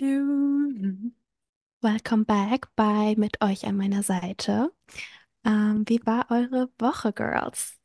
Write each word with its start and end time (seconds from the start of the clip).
Hallo. 0.00 1.10
Welcome 1.82 2.24
back 2.24 2.68
bei 2.74 3.14
mit 3.18 3.42
euch 3.42 3.66
an 3.66 3.76
meiner 3.76 4.02
Seite. 4.02 4.72
Ähm, 5.44 5.84
wie 5.86 6.00
war 6.06 6.30
eure 6.30 6.70
Woche, 6.78 7.12
Girls? 7.12 7.78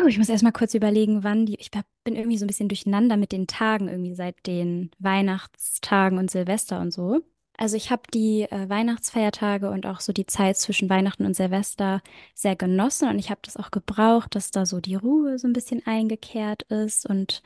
Oh, 0.00 0.06
ich 0.06 0.16
muss 0.16 0.30
erst 0.30 0.44
mal 0.44 0.52
kurz 0.52 0.74
überlegen, 0.74 1.24
wann 1.24 1.44
die. 1.44 1.56
Ich 1.56 1.70
bin 2.04 2.16
irgendwie 2.16 2.38
so 2.38 2.44
ein 2.44 2.48
bisschen 2.48 2.68
durcheinander 2.68 3.18
mit 3.18 3.32
den 3.32 3.46
Tagen, 3.46 3.88
irgendwie 3.88 4.14
seit 4.14 4.46
den 4.46 4.90
Weihnachtstagen 4.98 6.18
und 6.18 6.30
Silvester 6.30 6.80
und 6.80 6.90
so. 6.92 7.20
Also 7.58 7.76
ich 7.76 7.90
habe 7.90 8.02
die 8.14 8.42
äh, 8.42 8.68
Weihnachtsfeiertage 8.68 9.70
und 9.70 9.84
auch 9.84 10.00
so 10.00 10.12
die 10.14 10.26
Zeit 10.26 10.56
zwischen 10.56 10.88
Weihnachten 10.88 11.26
und 11.26 11.36
Silvester 11.36 12.00
sehr 12.34 12.56
genossen 12.56 13.10
und 13.10 13.18
ich 13.18 13.30
habe 13.30 13.40
das 13.44 13.58
auch 13.58 13.70
gebraucht, 13.70 14.34
dass 14.34 14.50
da 14.50 14.64
so 14.64 14.80
die 14.80 14.94
Ruhe 14.94 15.38
so 15.38 15.46
ein 15.48 15.52
bisschen 15.52 15.86
eingekehrt 15.86 16.62
ist 16.62 17.06
und 17.06 17.42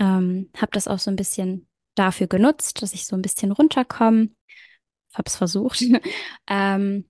ähm, 0.00 0.50
habe 0.56 0.72
das 0.72 0.88
auch 0.88 0.98
so 0.98 1.10
ein 1.10 1.16
bisschen 1.16 1.68
dafür 1.94 2.26
genutzt, 2.26 2.82
dass 2.82 2.94
ich 2.94 3.06
so 3.06 3.16
ein 3.16 3.22
bisschen 3.22 3.52
runterkomme. 3.52 4.30
Habe 5.14 5.26
es 5.26 5.36
versucht. 5.36 5.82
Ähm, 6.48 7.08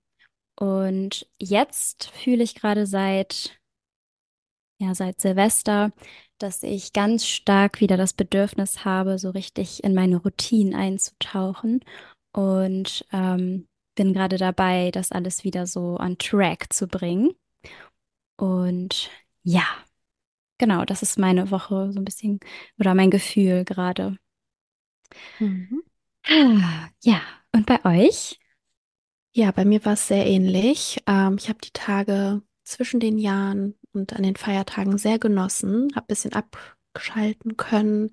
und 0.57 1.27
jetzt 1.41 2.11
fühle 2.11 2.45
ich 2.45 2.55
gerade 2.55 2.87
seit 2.87 3.59
ja, 4.79 4.95
seit 4.95 5.21
Silvester, 5.21 5.93
dass 6.39 6.63
ich 6.63 6.93
ganz 6.93 7.27
stark 7.27 7.81
wieder 7.81 7.97
das 7.97 8.13
Bedürfnis 8.13 8.85
habe, 8.85 9.19
so 9.19 9.31
richtig 9.31 9.85
in 9.85 9.95
meine 9.95 10.17
Routinen 10.17 10.75
einzutauchen 10.75 11.81
und 12.33 13.07
ähm, 13.13 13.69
bin 13.95 14.13
gerade 14.13 14.37
dabei, 14.37 14.91
das 14.91 15.13
alles 15.13 15.45
wieder 15.45 15.67
so 15.67 15.99
on 15.99 16.19
track 16.19 16.73
zu 16.73 16.89
bringen. 16.89 17.35
Und 18.37 19.11
ja, 19.45 19.65
genau, 20.59 20.85
das 20.85 21.03
ist 21.03 21.19
meine 21.19 21.51
Woche 21.51 21.93
so 21.93 22.01
ein 22.01 22.05
bisschen 22.05 22.41
oder 22.79 22.95
mein 22.95 23.11
Gefühl 23.11 23.65
gerade. 23.65 24.19
Mhm. 25.39 25.83
Ah, 26.27 26.89
Ja, 27.03 27.21
und 27.53 27.67
bei 27.67 27.85
euch? 27.85 28.39
Ja, 29.33 29.51
bei 29.53 29.65
mir 29.65 29.85
war 29.85 29.95
es 29.95 30.09
sehr 30.09 30.27
ähnlich. 30.27 31.03
Ähm, 31.07 31.37
ich 31.39 31.49
habe 31.49 31.59
die 31.65 31.73
Tage 31.73 32.43
zwischen 32.65 33.01
den 33.01 33.19
Jahren 33.19 33.77
und 33.93 34.13
an 34.15 34.23
den 34.23 34.37
Feiertagen 34.37 34.99
sehr 34.99 35.19
genossen, 35.19 35.91
habe 35.95 36.05
ein 36.05 36.09
bisschen 36.09 36.33
abschalten 36.35 37.57
können, 37.57 38.11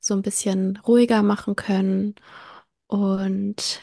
so 0.00 0.14
ein 0.14 0.22
bisschen 0.22 0.78
ruhiger 0.78 1.22
machen 1.22 1.56
können. 1.56 2.14
Und 2.88 3.82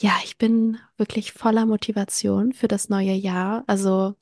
ja, 0.00 0.12
ich 0.24 0.38
bin 0.38 0.78
wirklich 0.98 1.32
voller 1.32 1.66
Motivation 1.66 2.52
für 2.54 2.68
das 2.68 2.88
neue 2.90 3.12
Jahr. 3.14 3.64
Also 3.68 4.16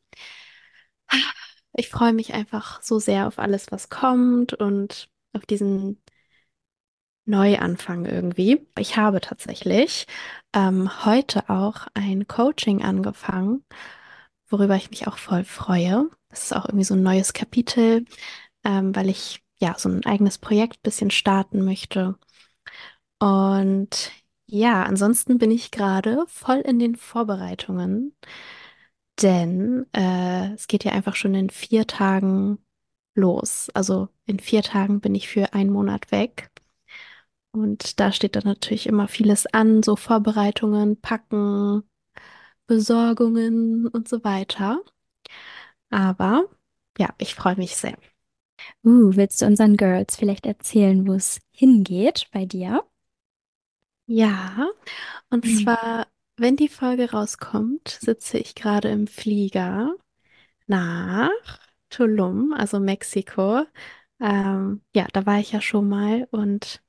ich 1.74 1.88
freue 1.88 2.12
mich 2.12 2.34
einfach 2.34 2.82
so 2.82 2.98
sehr 2.98 3.26
auf 3.26 3.38
alles, 3.38 3.70
was 3.70 3.88
kommt 3.88 4.54
und 4.54 5.08
auf 5.32 5.46
diesen 5.46 6.02
Neuanfang 7.30 8.06
irgendwie. 8.06 8.66
Ich 8.78 8.96
habe 8.96 9.20
tatsächlich 9.20 10.06
ähm, 10.54 11.04
heute 11.06 11.48
auch 11.50 11.86
ein 11.94 12.26
Coaching 12.28 12.82
angefangen, 12.82 13.64
worüber 14.48 14.76
ich 14.76 14.90
mich 14.90 15.06
auch 15.08 15.18
voll 15.18 15.44
freue. 15.44 16.10
Das 16.30 16.44
ist 16.44 16.56
auch 16.56 16.66
irgendwie 16.66 16.84
so 16.84 16.94
ein 16.94 17.02
neues 17.02 17.32
Kapitel, 17.32 18.04
ähm, 18.64 18.94
weil 18.96 19.08
ich 19.10 19.42
ja 19.60 19.76
so 19.78 19.88
ein 19.90 20.04
eigenes 20.06 20.38
Projekt 20.38 20.82
bisschen 20.82 21.10
starten 21.10 21.64
möchte. 21.64 22.16
Und 23.18 24.12
ja, 24.46 24.82
ansonsten 24.84 25.38
bin 25.38 25.50
ich 25.50 25.70
gerade 25.70 26.24
voll 26.28 26.58
in 26.58 26.78
den 26.78 26.96
Vorbereitungen, 26.96 28.14
denn 29.22 29.86
äh, 29.94 30.52
es 30.54 30.66
geht 30.66 30.84
ja 30.84 30.92
einfach 30.92 31.14
schon 31.14 31.34
in 31.34 31.50
vier 31.50 31.86
Tagen 31.86 32.58
los. 33.14 33.70
Also 33.74 34.08
in 34.26 34.40
vier 34.40 34.62
Tagen 34.62 35.00
bin 35.00 35.14
ich 35.14 35.28
für 35.28 35.54
einen 35.54 35.70
Monat 35.72 36.12
weg. 36.12 36.49
Und 37.52 38.00
da 38.00 38.12
steht 38.12 38.36
dann 38.36 38.44
natürlich 38.44 38.86
immer 38.86 39.08
vieles 39.08 39.46
an, 39.46 39.82
so 39.82 39.96
Vorbereitungen, 39.96 41.00
Packen, 41.00 41.82
Besorgungen 42.66 43.88
und 43.88 44.08
so 44.08 44.24
weiter. 44.24 44.82
Aber 45.90 46.44
ja, 46.98 47.10
ich 47.18 47.34
freue 47.34 47.56
mich 47.56 47.76
sehr. 47.76 47.96
Uh, 48.84 49.16
willst 49.16 49.42
du 49.42 49.46
unseren 49.46 49.76
Girls 49.76 50.16
vielleicht 50.16 50.46
erzählen, 50.46 51.06
wo 51.06 51.14
es 51.14 51.40
hingeht 51.52 52.28
bei 52.32 52.46
dir? 52.46 52.84
Ja, 54.06 54.68
und 55.30 55.46
Mhm. 55.46 55.46
zwar, 55.46 56.08
wenn 56.36 56.56
die 56.56 56.68
Folge 56.68 57.10
rauskommt, 57.12 57.88
sitze 57.88 58.38
ich 58.38 58.54
gerade 58.54 58.88
im 58.90 59.06
Flieger 59.06 59.94
nach 60.66 61.30
Tulum, 61.90 62.52
also 62.54 62.80
Mexiko. 62.80 63.64
Ähm, 64.20 64.82
ja, 64.94 65.06
da 65.12 65.26
war 65.26 65.40
ich 65.40 65.52
ja 65.52 65.60
schon 65.62 65.88
mal 65.88 66.28
und 66.32 66.82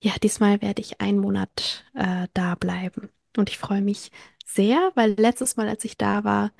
ja, 0.00 0.12
diesmal 0.22 0.62
werde 0.62 0.80
ich 0.80 1.00
einen 1.00 1.18
Monat 1.18 1.84
äh, 1.94 2.28
da 2.34 2.54
bleiben. 2.54 3.10
Und 3.36 3.50
ich 3.50 3.58
freue 3.58 3.82
mich 3.82 4.10
sehr, 4.46 4.92
weil 4.94 5.12
letztes 5.12 5.56
Mal, 5.56 5.68
als 5.68 5.84
ich 5.84 5.96
da 5.96 6.24
war, 6.24 6.52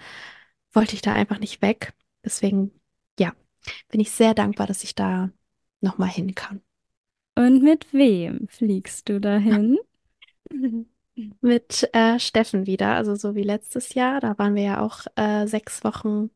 wollte 0.73 0.95
ich 0.95 1.03
da 1.03 1.15
einfach 1.15 1.39
nicht 1.39 1.63
weg. 1.63 1.95
Deswegen, 2.25 2.73
ja, 3.19 3.33
bin 3.89 4.01
ich 4.01 4.11
sehr 4.11 4.35
dankbar, 4.35 4.67
dass 4.67 4.85
ich 4.85 4.95
da 4.95 5.31
nochmal 5.81 6.11
hin 6.11 6.35
kann. 6.35 6.63
Und 7.35 7.63
mit 7.63 7.93
wem 7.93 8.49
fliegst 8.49 9.09
du 9.09 9.21
dahin? 9.21 9.79
Mit 11.43 11.89
äh, 11.93 12.19
Steffen 12.19 12.67
wieder, 12.67 12.95
also 12.95 13.15
so 13.15 13.35
wie 13.35 13.43
letztes 13.43 13.95
Jahr. 13.95 14.21
Da 14.21 14.39
waren 14.39 14.55
wir 14.55 14.63
ja 14.63 14.81
auch 14.81 15.07
äh, 15.17 15.47
sechs 15.47 15.85
Wochen 15.85 16.31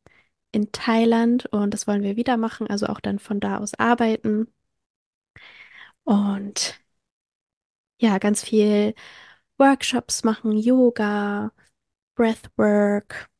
in 0.52 0.72
Thailand 0.72 1.46
und 1.46 1.72
das 1.74 1.86
wollen 1.86 2.02
wir 2.02 2.16
wieder 2.16 2.36
machen, 2.36 2.68
also 2.68 2.86
auch 2.86 3.00
dann 3.00 3.18
von 3.18 3.40
da 3.40 3.58
aus 3.58 3.74
arbeiten. 3.74 4.48
Und 6.04 6.83
ja, 7.98 8.18
ganz 8.18 8.42
viel 8.44 8.94
Workshops 9.58 10.24
machen, 10.24 10.52
Yoga, 10.56 11.52
Breathwork, 12.16 13.30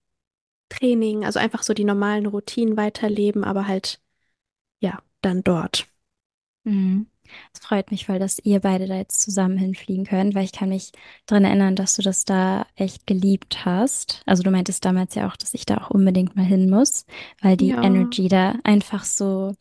Training, 0.71 1.25
also 1.25 1.39
einfach 1.41 1.63
so 1.63 1.75
die 1.75 1.85
normalen 1.85 2.27
Routinen 2.27 2.77
weiterleben, 2.77 3.45
aber 3.45 3.67
halt, 3.69 4.01
ja, 4.81 5.01
dann 5.23 5.43
dort. 5.45 5.89
Mhm. 6.65 7.07
Es 7.55 7.61
freut 7.61 7.91
mich 7.91 8.07
voll, 8.07 8.19
dass 8.19 8.39
ihr 8.39 8.61
beide 8.61 8.87
da 8.87 8.97
jetzt 8.97 9.21
zusammen 9.21 9.57
hinfliegen 9.59 10.05
könnt, 10.05 10.35
weil 10.35 10.45
ich 10.45 10.53
kann 10.53 10.69
mich 10.69 10.93
daran 11.27 11.45
erinnern, 11.45 11.77
dass 11.77 11.97
du 11.97 12.03
das 12.03 12.25
da 12.25 12.67
echt 12.77 13.07
geliebt 13.07 13.65
hast. 13.65 14.23
Also 14.27 14.43
du 14.43 14.51
meintest 14.51 14.85
damals 14.85 15.15
ja 15.15 15.27
auch, 15.29 15.37
dass 15.37 15.55
ich 15.55 15.67
da 15.67 15.79
auch 15.79 15.91
unbedingt 15.91 16.37
mal 16.37 16.45
hin 16.45 16.69
muss, 16.71 17.07
weil 17.41 17.57
die 17.57 17.71
Ja. 17.71 17.81
Energy 17.81 18.29
da 18.29 18.57
einfach 18.65 19.05
so 19.05 19.55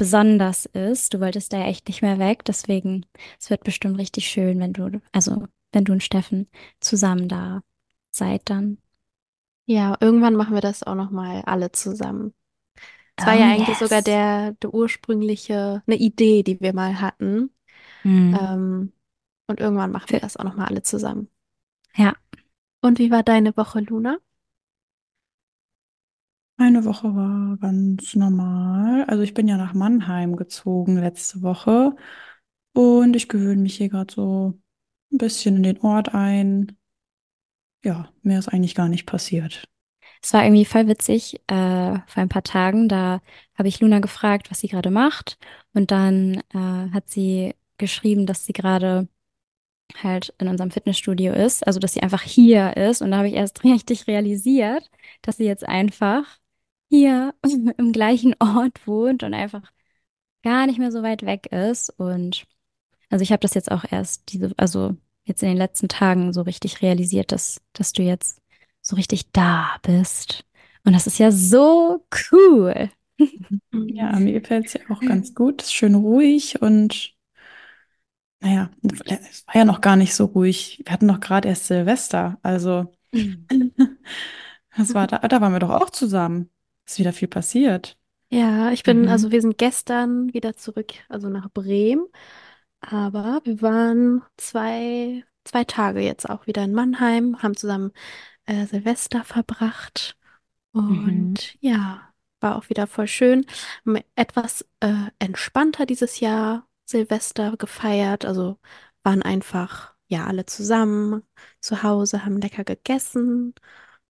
besonders 0.00 0.66
ist. 0.66 1.14
Du 1.14 1.20
wolltest 1.20 1.52
da 1.52 1.58
ja 1.58 1.66
echt 1.66 1.86
nicht 1.88 2.02
mehr 2.02 2.18
weg, 2.18 2.44
deswegen 2.46 3.06
es 3.38 3.50
wird 3.50 3.64
bestimmt 3.64 3.98
richtig 3.98 4.28
schön, 4.30 4.58
wenn 4.60 4.72
du, 4.72 5.00
also 5.12 5.46
wenn 5.72 5.84
du 5.84 5.92
und 5.92 6.02
Steffen 6.02 6.48
zusammen 6.80 7.28
da 7.28 7.62
seid 8.10 8.48
dann. 8.50 8.78
Ja, 9.66 9.96
irgendwann 10.00 10.34
machen 10.34 10.54
wir 10.54 10.60
das 10.60 10.82
auch 10.82 10.94
nochmal 10.94 11.42
alle 11.46 11.70
zusammen. 11.72 12.34
Es 13.16 13.26
war 13.26 13.34
Oh 13.34 13.36
ja 13.36 13.46
eigentlich 13.52 13.78
sogar 13.78 13.98
yes. 13.98 14.04
der, 14.04 14.52
der 14.54 14.74
ursprüngliche, 14.74 15.82
eine 15.86 15.96
Idee, 15.96 16.42
die 16.42 16.60
wir 16.60 16.74
mal 16.74 17.00
hatten. 17.00 17.50
Mhm. 18.04 18.40
Ähm, 18.40 18.92
und 19.48 19.60
irgendwann 19.60 19.92
machen 19.92 20.10
wir 20.10 20.20
das 20.20 20.36
auch 20.38 20.44
nochmal 20.44 20.68
alle 20.68 20.82
zusammen. 20.82 21.30
ja. 21.96 22.14
Und 22.82 22.98
wie 22.98 23.10
war 23.10 23.22
deine 23.22 23.56
Woche, 23.56 23.80
Luna? 23.80 24.18
Meine 26.60 26.84
Woche 26.84 27.14
war 27.16 27.56
ganz 27.56 28.14
normal. 28.14 29.04
Also 29.04 29.22
ich 29.22 29.32
bin 29.32 29.48
ja 29.48 29.56
nach 29.56 29.72
Mannheim 29.72 30.36
gezogen 30.36 30.98
letzte 30.98 31.40
Woche 31.40 31.96
und 32.74 33.16
ich 33.16 33.30
gewöhne 33.30 33.62
mich 33.62 33.78
hier 33.78 33.88
gerade 33.88 34.12
so 34.12 34.60
ein 35.10 35.16
bisschen 35.16 35.56
in 35.56 35.62
den 35.62 35.80
Ort 35.80 36.12
ein. 36.14 36.76
Ja, 37.82 38.12
mehr 38.20 38.38
ist 38.38 38.48
eigentlich 38.48 38.74
gar 38.74 38.90
nicht 38.90 39.06
passiert. 39.06 39.64
Es 40.22 40.34
war 40.34 40.44
irgendwie 40.44 40.66
voll 40.66 40.86
witzig, 40.86 41.40
äh, 41.46 41.94
vor 42.06 42.22
ein 42.22 42.28
paar 42.28 42.42
Tagen, 42.42 42.90
da 42.90 43.22
habe 43.56 43.68
ich 43.68 43.80
Luna 43.80 44.00
gefragt, 44.00 44.50
was 44.50 44.60
sie 44.60 44.68
gerade 44.68 44.90
macht. 44.90 45.38
Und 45.72 45.90
dann 45.90 46.42
äh, 46.52 46.90
hat 46.92 47.08
sie 47.08 47.54
geschrieben, 47.78 48.26
dass 48.26 48.44
sie 48.44 48.52
gerade 48.52 49.08
halt 50.02 50.34
in 50.38 50.46
unserem 50.46 50.70
Fitnessstudio 50.70 51.32
ist, 51.32 51.66
also 51.66 51.80
dass 51.80 51.94
sie 51.94 52.02
einfach 52.02 52.20
hier 52.20 52.76
ist. 52.76 53.00
Und 53.00 53.12
da 53.12 53.16
habe 53.16 53.28
ich 53.28 53.34
erst 53.34 53.64
richtig 53.64 54.06
realisiert, 54.06 54.90
dass 55.22 55.38
sie 55.38 55.46
jetzt 55.46 55.66
einfach 55.66 56.39
hier 56.90 57.34
im 57.78 57.92
gleichen 57.92 58.34
Ort 58.40 58.86
wohnt 58.86 59.22
und 59.24 59.34
einfach 59.34 59.72
gar 60.42 60.66
nicht 60.66 60.78
mehr 60.78 60.92
so 60.92 61.02
weit 61.02 61.24
weg 61.24 61.48
ist. 61.52 61.90
Und 61.98 62.46
also 63.10 63.22
ich 63.22 63.32
habe 63.32 63.40
das 63.40 63.54
jetzt 63.54 63.70
auch 63.70 63.84
erst 63.90 64.32
diese, 64.32 64.52
also 64.56 64.96
jetzt 65.24 65.42
in 65.42 65.50
den 65.50 65.58
letzten 65.58 65.88
Tagen 65.88 66.32
so 66.32 66.42
richtig 66.42 66.82
realisiert, 66.82 67.32
dass, 67.32 67.60
dass 67.72 67.92
du 67.92 68.02
jetzt 68.02 68.40
so 68.82 68.96
richtig 68.96 69.32
da 69.32 69.76
bist. 69.82 70.44
Und 70.84 70.94
das 70.94 71.06
ist 71.06 71.18
ja 71.18 71.30
so 71.32 72.04
cool. 72.32 72.90
Mhm. 73.18 73.60
Ja, 73.94 74.18
mir 74.18 74.40
gefällt 74.40 74.66
es 74.66 74.74
ja 74.74 74.80
auch 74.88 75.00
ganz 75.00 75.34
gut. 75.34 75.62
Es 75.62 75.68
ist 75.68 75.74
schön 75.74 75.94
ruhig 75.94 76.62
und 76.62 77.14
naja, 78.40 78.70
es 78.82 79.46
war 79.46 79.56
ja 79.56 79.64
noch 79.64 79.80
gar 79.80 79.96
nicht 79.96 80.14
so 80.14 80.24
ruhig. 80.26 80.82
Wir 80.84 80.92
hatten 80.92 81.08
doch 81.08 81.20
gerade 81.20 81.48
erst 81.48 81.66
Silvester. 81.66 82.38
Also, 82.42 82.90
das 84.76 84.94
war 84.94 85.06
da, 85.06 85.18
da 85.18 85.40
waren 85.40 85.52
wir 85.52 85.58
doch 85.58 85.70
auch 85.70 85.90
zusammen. 85.90 86.50
Ist 86.86 86.98
wieder 86.98 87.12
viel 87.14 87.28
passiert. 87.28 87.96
Ja, 88.32 88.70
ich 88.70 88.84
bin, 88.84 89.08
also 89.08 89.28
Mhm. 89.28 89.32
wir 89.32 89.40
sind 89.42 89.58
gestern 89.58 90.32
wieder 90.32 90.54
zurück, 90.56 90.92
also 91.08 91.28
nach 91.28 91.50
Bremen. 91.50 92.06
Aber 92.80 93.40
wir 93.44 93.62
waren 93.62 94.22
zwei, 94.36 95.24
zwei 95.44 95.64
Tage 95.64 96.00
jetzt 96.00 96.28
auch 96.30 96.46
wieder 96.46 96.64
in 96.64 96.72
Mannheim, 96.74 97.42
haben 97.42 97.56
zusammen 97.56 97.92
äh, 98.46 98.66
Silvester 98.66 99.24
verbracht. 99.24 100.16
Mhm. 100.74 101.36
Und 101.36 101.56
ja, 101.60 102.12
war 102.40 102.56
auch 102.56 102.70
wieder 102.70 102.86
voll 102.88 103.08
schön. 103.08 103.46
Haben 103.86 104.00
Etwas 104.16 104.66
äh, 104.80 104.94
entspannter 105.20 105.86
dieses 105.86 106.20
Jahr 106.20 106.68
Silvester 106.86 107.56
gefeiert. 107.58 108.24
Also 108.26 108.58
waren 109.04 109.22
einfach, 109.22 109.94
ja, 110.08 110.26
alle 110.26 110.46
zusammen 110.46 111.22
zu 111.60 111.82
Hause, 111.84 112.24
haben 112.24 112.38
lecker 112.40 112.64
gegessen 112.64 113.54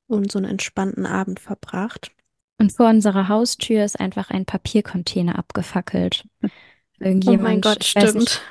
und 0.06 0.32
so 0.32 0.38
einen 0.38 0.50
entspannten 0.50 1.06
Abend 1.06 1.40
verbracht. 1.40 2.12
Und 2.60 2.72
vor 2.72 2.90
unserer 2.90 3.28
Haustür 3.28 3.84
ist 3.84 4.00
einfach 4.00 4.30
ein 4.30 4.46
Papiercontainer 4.46 5.38
abgefackelt. 5.38 6.26
Oh 7.26 7.36
mein 7.36 7.60
Irgendjemand, 7.60 7.60
Gott, 7.60 7.84
weiß 7.94 8.14
nicht, 8.14 8.30
stimmt. 8.30 8.42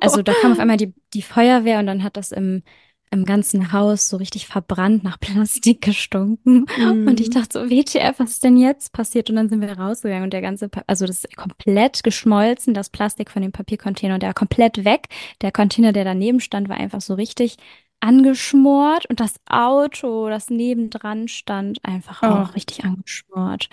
also 0.00 0.22
da 0.22 0.34
kam 0.34 0.52
auf 0.52 0.58
einmal 0.60 0.76
die, 0.76 0.94
die 1.14 1.22
Feuerwehr 1.22 1.78
und 1.78 1.86
dann 1.86 2.02
hat 2.02 2.16
das 2.16 2.32
im, 2.32 2.62
im 3.10 3.24
ganzen 3.24 3.72
Haus 3.72 4.08
so 4.08 4.16
richtig 4.18 4.46
verbrannt 4.46 5.04
nach 5.04 5.20
Plastik 5.20 5.82
gestunken. 5.82 6.66
Und 7.06 7.20
ich 7.20 7.30
Mm, 7.30 7.32
dachte 7.32 7.60
so, 7.60 7.70
WTF, 7.70 8.18
was 8.20 8.32
ist 8.32 8.44
denn 8.44 8.56
jetzt 8.56 8.92
passiert? 8.92 9.30
Und 9.30 9.36
dann 9.36 9.48
sind 9.50 9.60
wir 9.60 9.72
rausgegangen 9.78 10.24
und 10.24 10.32
der 10.32 10.42
ganze, 10.42 10.68
Pa- 10.68 10.84
also 10.86 11.06
das 11.06 11.24
ist 11.24 11.36
komplett 11.36 12.02
geschmolzen, 12.04 12.74
das 12.74 12.90
Plastik 12.90 13.30
von 13.30 13.42
dem 13.42 13.52
Papiercontainer 13.52 14.14
und 14.14 14.22
der 14.22 14.28
war 14.30 14.34
komplett 14.34 14.84
weg. 14.84 15.08
Der 15.42 15.52
Container, 15.52 15.92
der 15.92 16.04
daneben 16.04 16.40
stand, 16.40 16.68
war 16.68 16.76
einfach 16.78 17.00
so 17.02 17.14
richtig 17.14 17.56
angeschmort 18.00 19.06
und 19.06 19.20
das 19.20 19.34
Auto, 19.48 20.28
das 20.28 20.50
nebendran 20.50 21.28
stand, 21.28 21.84
einfach 21.84 22.22
Oh, 22.22 22.28
auch 22.28 22.54
richtig 22.54 22.84
angeschmort. 22.84 23.68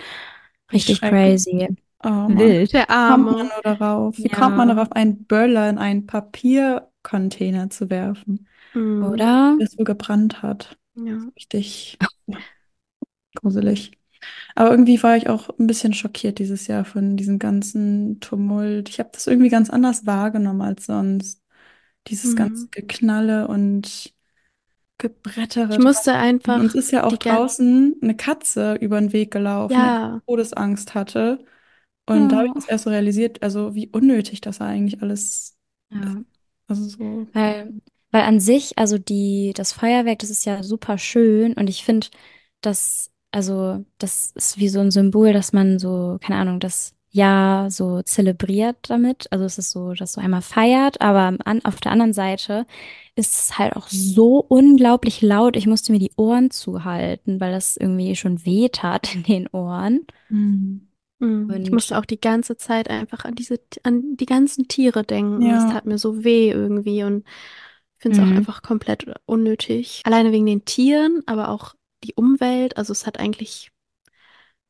Richtig 0.74 1.02
crazy. 1.04 1.68
Oh. 2.04 2.30
Wild. 2.38 2.74
der 2.74 2.90
Wie 2.90 2.98
kommt 3.02 3.32
man 3.32 3.38
Arme. 3.38 3.52
darauf? 3.64 4.24
Wie 4.24 4.30
kommt 4.30 4.56
man 4.58 4.68
Ja. 4.68 4.76
darauf, 4.76 4.92
einen 4.92 5.26
Böller 5.26 5.70
in 5.70 5.78
einen 5.78 6.06
Papiercontainer 6.08 7.70
zu 7.70 7.90
werfen, 7.90 8.48
Mm, 8.76 9.14
Oder? 9.14 9.58
der 9.60 9.68
so 9.68 9.84
gebrannt 9.84 10.42
hat? 10.44 10.78
ja. 10.96 11.32
Richtig 11.38 12.00
ja, 12.02 12.08
gruselig. 13.36 13.92
Aber 14.56 14.72
irgendwie 14.72 15.02
war 15.04 15.18
ich 15.18 15.30
auch 15.30 15.50
ein 15.60 15.68
bisschen 15.68 15.94
schockiert 15.94 16.40
dieses 16.40 16.68
Jahr 16.68 16.86
von 16.86 17.18
diesem 17.18 17.40
ganzen 17.40 18.22
Tumult. 18.22 18.90
Ich 18.90 19.00
habe 19.00 19.12
das 19.14 19.28
irgendwie 19.28 19.50
ganz 19.52 19.72
anders 19.72 20.08
wahrgenommen 20.08 20.64
als 20.64 20.88
sonst. 20.88 21.44
Dieses 22.08 22.36
ganze 22.38 22.68
Mm. 22.68 22.72
Geknalle 22.72 23.48
und 23.50 24.15
Ich 24.98 25.10
Gebrettere 25.10 25.80
musste 25.80 26.12
draußen. 26.12 26.36
Uns 26.36 26.46
einfach 26.46 26.74
ist 26.74 26.92
ja 26.92 27.04
auch 27.04 27.18
die 27.18 27.30
draußen 27.30 27.96
eine 28.02 28.16
Katze 28.16 28.76
über 28.76 29.00
den 29.00 29.14
Weg 29.14 29.32
gelaufen, 29.32 29.74
die 29.74 29.80
ja, 29.80 30.22
Todesangst 30.26 30.96
hatte. 30.96 31.44
Und 32.08 32.30
da 32.30 32.38
habe 32.38 32.48
ich 32.48 32.54
das 32.54 32.66
erst 32.68 32.84
so 32.86 32.90
realisiert, 32.90 33.44
also 33.44 33.76
wie 33.76 33.90
unnötig 33.90 34.42
das 34.42 34.62
eigentlich 34.62 35.02
alles 35.02 35.22
ist. 35.22 35.58
Ja. 35.92 36.24
Also 36.68 36.84
so. 36.84 37.28
Weil, 37.34 37.74
weil 38.12 38.24
an 38.24 38.40
sich, 38.40 38.78
also 38.78 38.98
die, 38.98 39.54
das 39.56 39.74
Feuerwerk, 39.74 40.20
das 40.20 40.30
ist 40.30 40.46
ja 40.46 40.64
super 40.64 40.98
schön 40.98 41.54
und 41.54 41.70
ich 41.70 41.84
finde, 41.84 42.08
dass, 42.62 43.12
also, 43.32 43.86
das 43.98 44.32
ist 44.32 44.58
wie 44.58 44.70
so 44.70 44.80
ein 44.80 44.92
Symbol, 44.92 45.34
dass 45.34 45.54
man 45.54 45.78
so, 45.78 46.18
keine 46.22 46.40
Ahnung, 46.40 46.60
das 46.60 46.95
Jahr 47.16 47.72
so 47.72 48.02
zelebriert 48.04 48.78
damit. 48.90 49.28
Also 49.32 49.46
es 49.46 49.58
ist 49.58 49.72
so, 49.72 49.94
dass 49.94 50.14
so 50.14 50.22
einmal 50.22 50.42
feiert, 50.42 51.02
aber 51.02 51.38
an, 51.46 51.64
auf 51.66 51.80
der 51.82 51.92
anderen 51.94 52.14
Seite 52.14 52.66
ist 53.16 53.34
es 53.36 53.58
halt 53.60 53.76
auch 53.76 53.88
so 53.90 54.38
unglaublich 54.40 55.22
laut. 55.22 55.56
Ich 55.56 55.68
musste 55.68 55.92
mir 55.94 56.00
die 56.00 56.12
Ohren 56.18 56.52
zuhalten, 56.52 57.40
weil 57.40 57.52
das 57.54 57.78
irgendwie 57.78 58.16
schon 58.16 58.46
weh 58.46 58.70
tat 58.70 59.16
in 59.16 59.24
den 59.24 59.48
Ohren. 59.50 60.06
Hm. 60.30 60.88
mm. 61.20 61.62
Ich 61.64 61.72
Und 61.72 61.72
musste 61.72 61.98
auch 61.98 62.06
die 62.06 62.20
ganze 62.20 62.58
Zeit 62.58 62.90
einfach 62.90 63.26
an 63.26 63.36
diese, 63.36 63.60
an 63.84 64.18
die 64.18 64.26
ganzen 64.26 64.68
Tiere 64.68 65.04
denken. 65.04 65.56
Es 65.56 65.66
Ja. 65.66 65.68
tat 65.68 65.86
mir 65.86 65.98
so 65.98 66.24
weh 66.24 66.50
irgendwie 66.52 67.04
und 67.04 67.26
ich 67.98 68.02
finde 68.04 68.14
es 68.16 68.20
auch 68.20 68.32
Mhm. 68.32 68.38
einfach 68.38 68.62
komplett 68.62 69.06
unnötig. 69.26 70.02
Alleine 70.06 70.32
wegen 70.32 70.46
den 70.46 70.66
Tieren, 70.66 71.24
aber 71.26 71.50
auch 71.50 71.76
die 72.04 72.14
Umwelt. 72.16 72.78
Also 72.78 72.92
es 72.94 73.06
hat 73.08 73.20
eigentlich 73.20 73.72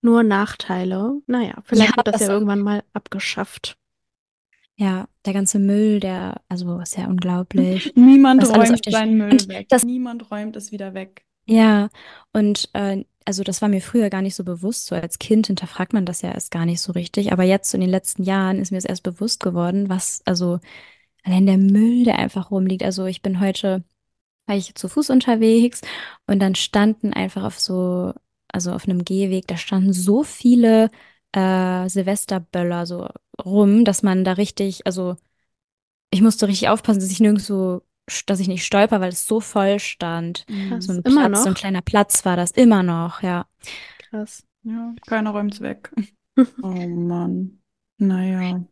nur 0.06 0.24
Nachteile. 0.24 1.22
Naja, 1.28 1.48
ja, 1.50 1.64
vielleicht 1.64 1.98
wird 1.98 2.08
das 2.08 2.14
das 2.20 2.28
ja 2.28 2.34
irgendwann 2.34 2.62
mal 2.62 2.84
abgeschafft. 2.94 3.78
Ja, 4.78 5.08
der 5.26 5.34
ganze 5.34 5.60
Müll, 5.60 6.00
der, 6.00 6.42
also 6.50 6.80
ist 6.80 6.98
ja 6.98 7.08
unglaublich. 7.08 7.94
Niemand 7.96 8.48
räumt 8.50 8.84
seinen 8.90 9.18
Müll 9.18 9.32
und 9.32 9.48
weg. 9.48 9.68
das, 9.70 9.84
Niemand 9.84 10.30
räumt 10.32 10.56
es 10.56 10.72
wieder 10.72 10.94
weg. 10.94 11.26
ja, 11.46 11.90
und 12.34 12.70
äh, 12.74 13.04
also 13.26 13.44
das 13.44 13.62
war 13.62 13.70
mir 13.70 13.82
früher 13.82 14.10
gar 14.10 14.22
nicht 14.22 14.36
so 14.36 14.44
bewusst. 14.44 14.86
So 14.86 14.96
als 14.96 15.18
Kind 15.18 15.48
hinterfragt 15.48 15.94
man 15.94 16.06
das 16.06 16.22
ja 16.22 16.32
erst 16.32 16.52
gar 16.52 16.66
nicht 16.66 16.80
so 16.82 16.92
richtig. 16.92 17.32
Aber 17.34 17.44
jetzt 17.44 17.72
so 17.72 17.78
in 17.78 17.82
den 17.82 17.90
letzten 17.90 18.24
Jahren 18.24 18.60
ist 18.60 18.72
mir 18.72 18.78
es 18.78 18.86
erst 18.86 19.04
bewusst 19.04 19.42
geworden, 19.42 19.90
was, 19.90 20.22
also 20.26 20.60
allein 21.24 21.48
der 21.48 21.58
Müll, 21.58 22.04
der 22.04 22.20
einfach 22.20 22.52
rumliegt. 22.52 22.84
Also 22.84 23.06
ich 23.06 23.22
bin 23.22 23.40
heute, 23.40 23.84
war 24.46 24.56
ich 24.56 24.76
zu 24.76 24.88
Fuß 24.88 25.10
unterwegs 25.10 25.82
und 26.28 26.40
dann 26.40 26.56
standen 26.56 27.14
einfach 27.14 27.44
auf 27.44 27.60
so, 27.60 28.14
also 28.56 28.74
auf 28.74 28.86
einem 28.88 29.06
Gehweg, 29.06 29.48
da 29.48 29.58
standen 29.58 29.94
so 29.94 30.24
viele 30.24 30.92
äh, 31.34 31.90
Silvesterböller 31.90 32.88
so 32.88 33.10
rum, 33.46 33.86
dass 33.86 34.04
man 34.04 34.26
da 34.26 34.34
richtig, 34.34 34.88
also 34.88 35.18
Ich 36.12 36.22
musste 36.22 36.48
richtig 36.48 36.70
aufpassen, 36.70 37.00
dass 37.02 37.12
ich 37.12 37.20
nirgendwo, 37.20 37.82
dass 38.26 38.40
ich 38.40 38.48
nicht 38.48 38.66
stolper, 38.66 39.02
weil 39.02 39.10
es 39.12 39.28
so 39.28 39.40
voll 39.42 39.80
stand. 39.80 40.46
So 40.80 40.92
Krass. 40.92 40.94
ein 40.94 41.04
Immer 41.04 41.28
Platz, 41.28 41.44
so 41.44 41.50
ein 41.50 41.54
noch? 41.54 41.56
kleiner 41.56 41.82
Platz 41.82 42.26
war 42.26 42.38
das 42.38 42.52
immer 42.52 42.84
noch, 42.84 43.22
ja. 43.24 43.48
Krass. 43.98 44.44
Ja, 44.64 44.96
keiner 45.06 45.32
räumt 45.32 45.54
es 45.54 45.62
weg. 45.62 45.92
Oh 46.62 46.88
Mann. 46.90 47.60
Naja. 48.00 48.66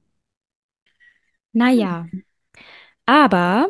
Naja, 1.54 2.12
aber 3.08 3.70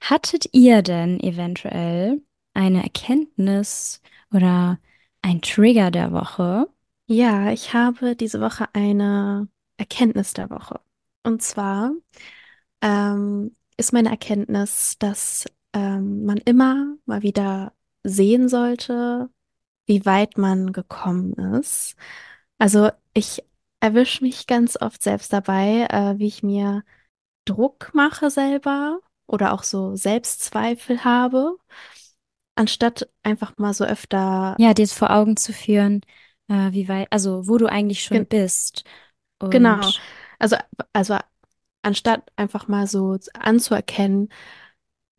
hattet 0.00 0.46
ihr 0.52 0.82
denn 0.82 1.20
eventuell 1.20 2.20
eine 2.58 2.82
Erkenntnis 2.82 4.02
oder 4.32 4.80
ein 5.22 5.40
Trigger 5.40 5.90
der 5.92 6.12
Woche? 6.12 6.68
Ja, 7.06 7.52
ich 7.52 7.72
habe 7.72 8.16
diese 8.16 8.40
Woche 8.40 8.66
eine 8.74 9.48
Erkenntnis 9.76 10.34
der 10.34 10.50
Woche. 10.50 10.80
Und 11.22 11.40
zwar 11.40 11.92
ähm, 12.82 13.54
ist 13.76 13.92
meine 13.92 14.10
Erkenntnis, 14.10 14.96
dass 14.98 15.46
ähm, 15.72 16.24
man 16.24 16.38
immer 16.38 16.96
mal 17.06 17.22
wieder 17.22 17.72
sehen 18.02 18.48
sollte, 18.48 19.30
wie 19.86 20.04
weit 20.04 20.36
man 20.36 20.72
gekommen 20.72 21.34
ist. 21.60 21.94
Also 22.58 22.90
ich 23.14 23.44
erwische 23.80 24.24
mich 24.24 24.48
ganz 24.48 24.80
oft 24.80 25.02
selbst 25.02 25.32
dabei, 25.32 25.86
äh, 25.90 26.18
wie 26.18 26.26
ich 26.26 26.42
mir 26.42 26.82
Druck 27.44 27.92
mache 27.94 28.30
selber 28.30 29.00
oder 29.28 29.52
auch 29.52 29.62
so 29.62 29.94
Selbstzweifel 29.94 31.04
habe, 31.04 31.56
anstatt 32.58 33.08
einfach 33.22 33.56
mal 33.58 33.74
so 33.74 33.84
öfter, 33.84 34.58
Ja, 34.58 34.74
dir 34.74 34.82
es 34.84 34.92
vor 34.92 35.10
Augen 35.10 35.36
zu 35.36 35.52
führen, 35.52 36.02
äh, 36.48 36.72
wie 36.72 36.88
weit, 36.88 37.08
also 37.12 37.46
wo 37.48 37.58
du 37.58 37.66
eigentlich 37.66 38.02
schon 38.04 38.14
gen 38.14 38.26
bist. 38.26 38.84
genau, 39.50 39.94
Und 39.94 40.00
also, 40.38 40.56
also 40.92 41.18
anstatt 41.82 42.30
einfach 42.36 42.68
mal 42.68 42.86
so 42.86 43.18
anzuerkennen, 43.34 44.28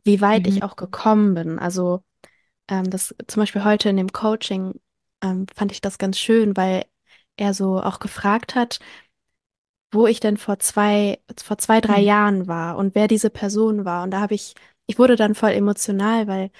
wie 0.03 0.21
weit 0.21 0.47
mhm. 0.47 0.47
ich 0.47 0.63
auch 0.63 0.75
gekommen 0.75 1.35
bin. 1.35 1.59
Also 1.59 2.03
ähm, 2.69 2.89
das 2.91 3.15
zum 3.27 3.41
Beispiel 3.43 3.65
heute 3.65 3.89
in 3.89 3.97
dem 3.97 4.11
Coaching 4.13 4.79
ähm, 5.23 5.47
fand 5.55 5.71
ich 5.71 5.81
das 5.81 5.99
ganz 5.99 6.19
schön, 6.19 6.57
weil 6.57 6.85
er 7.37 7.53
so 7.55 7.81
auch 7.81 7.99
gefragt 7.99 8.55
hat, 8.55 8.79
wo 9.91 10.07
ich 10.07 10.19
denn 10.19 10.37
vor 10.37 10.59
zwei, 10.59 11.19
vor 11.41 11.57
zwei, 11.57 11.81
drei 11.81 11.99
Mhm. 11.99 12.05
Jahren 12.05 12.47
war 12.47 12.77
und 12.77 12.95
wer 12.95 13.07
diese 13.07 13.29
Person 13.29 13.85
war. 13.85 14.03
Und 14.03 14.11
da 14.11 14.21
habe 14.21 14.35
ich, 14.35 14.53
ich 14.85 14.99
wurde 14.99 15.15
dann 15.15 15.35
voll 15.35 15.51
emotional, 15.51 16.27
weil 16.27 16.51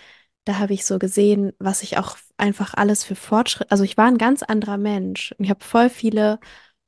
da 0.46 0.60
habe 0.60 0.74
ich 0.74 0.86
so 0.86 1.00
gesehen, 1.00 1.54
was 1.60 1.84
ich 1.84 1.98
auch 1.98 2.18
einfach 2.38 2.74
alles 2.74 3.04
für 3.04 3.16
Fortschritte, 3.16 3.72
also 3.72 3.84
ich 3.84 3.98
war 3.98 4.08
ein 4.08 4.18
ganz 4.18 4.44
anderer 4.44 4.78
Mensch 4.78 5.34
und 5.38 5.46
ich 5.46 5.50
habe 5.52 5.64
voll 5.64 5.90
viele 5.90 6.40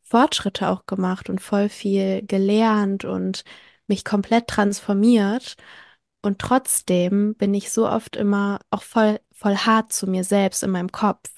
Fortschritte 0.04 0.70
auch 0.70 0.86
gemacht 0.86 1.30
und 1.30 1.40
voll 1.42 1.70
viel 1.70 2.26
gelernt 2.26 3.06
und 3.06 3.44
mich 3.88 4.04
komplett 4.06 4.48
transformiert. 4.48 5.56
Und 6.24 6.40
trotzdem 6.40 7.36
bin 7.36 7.54
ich 7.54 7.72
so 7.72 7.88
oft 7.90 8.16
immer 8.16 8.60
auch 8.72 8.84
voll, 8.84 9.20
voll 9.34 9.56
hart 9.58 9.94
zu 9.94 10.08
mir 10.08 10.24
selbst 10.24 10.64
in 10.64 10.72
meinem 10.72 10.92
Kopf. 10.92 11.30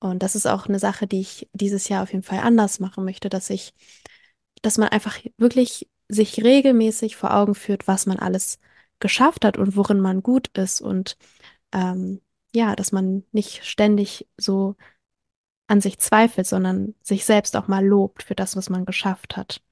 Und 0.00 0.22
das 0.22 0.34
ist 0.36 0.46
auch 0.46 0.66
eine 0.66 0.78
Sache, 0.78 1.06
die 1.06 1.20
ich 1.20 1.48
dieses 1.52 1.88
Jahr 1.88 2.02
auf 2.04 2.12
jeden 2.12 2.24
Fall 2.24 2.40
anders 2.40 2.80
machen 2.80 3.04
möchte, 3.04 3.28
dass 3.28 3.50
ich 3.50 3.74
dass 4.62 4.78
man 4.78 4.88
einfach 4.88 5.18
wirklich 5.36 5.88
sich 6.08 6.42
regelmäßig 6.42 7.16
vor 7.16 7.34
Augen 7.34 7.54
führt, 7.54 7.86
was 7.86 8.06
man 8.06 8.18
alles 8.18 8.58
geschafft 9.00 9.44
hat 9.44 9.58
und 9.58 9.76
worin 9.76 10.00
man 10.00 10.22
gut 10.22 10.48
ist 10.56 10.80
und 10.80 11.16
ähm, 11.72 12.20
ja, 12.54 12.74
dass 12.76 12.92
man 12.92 13.24
nicht 13.32 13.64
ständig 13.64 14.26
so 14.36 14.76
an 15.66 15.80
sich 15.80 15.98
zweifelt, 15.98 16.46
sondern 16.46 16.94
sich 17.02 17.24
selbst 17.24 17.56
auch 17.56 17.68
mal 17.68 17.84
lobt 17.84 18.22
für 18.22 18.34
das, 18.34 18.56
was 18.56 18.70
man 18.70 18.86
geschafft 18.86 19.36
hat. 19.36 19.62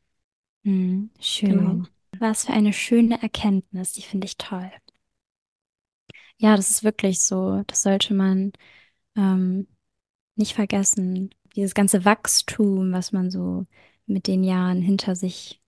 Mhm. 0.62 1.10
Genau. 1.40 1.62
Schön. 1.62 1.88
Was 2.18 2.46
für 2.46 2.52
eine 2.52 2.72
schöne 2.72 3.20
Erkenntnis, 3.22 3.92
die 3.92 4.02
finde 4.02 4.26
ich 4.26 4.36
toll. 4.36 4.70
Ja, 6.38 6.56
das 6.56 6.70
ist 6.70 6.84
wirklich 6.84 7.20
so. 7.20 7.62
Das 7.66 7.82
sollte 7.82 8.14
man 8.14 8.52
ähm, 9.16 9.66
nicht 10.34 10.54
vergessen. 10.54 11.30
Dieses 11.56 11.74
ganze 11.74 12.04
Wachstum, 12.04 12.92
was 12.92 13.12
man 13.12 13.30
so 13.30 13.66
mit 14.06 14.26
den 14.26 14.44
Jahren 14.44 14.82
hinter 14.82 15.16
sich, 15.16 15.62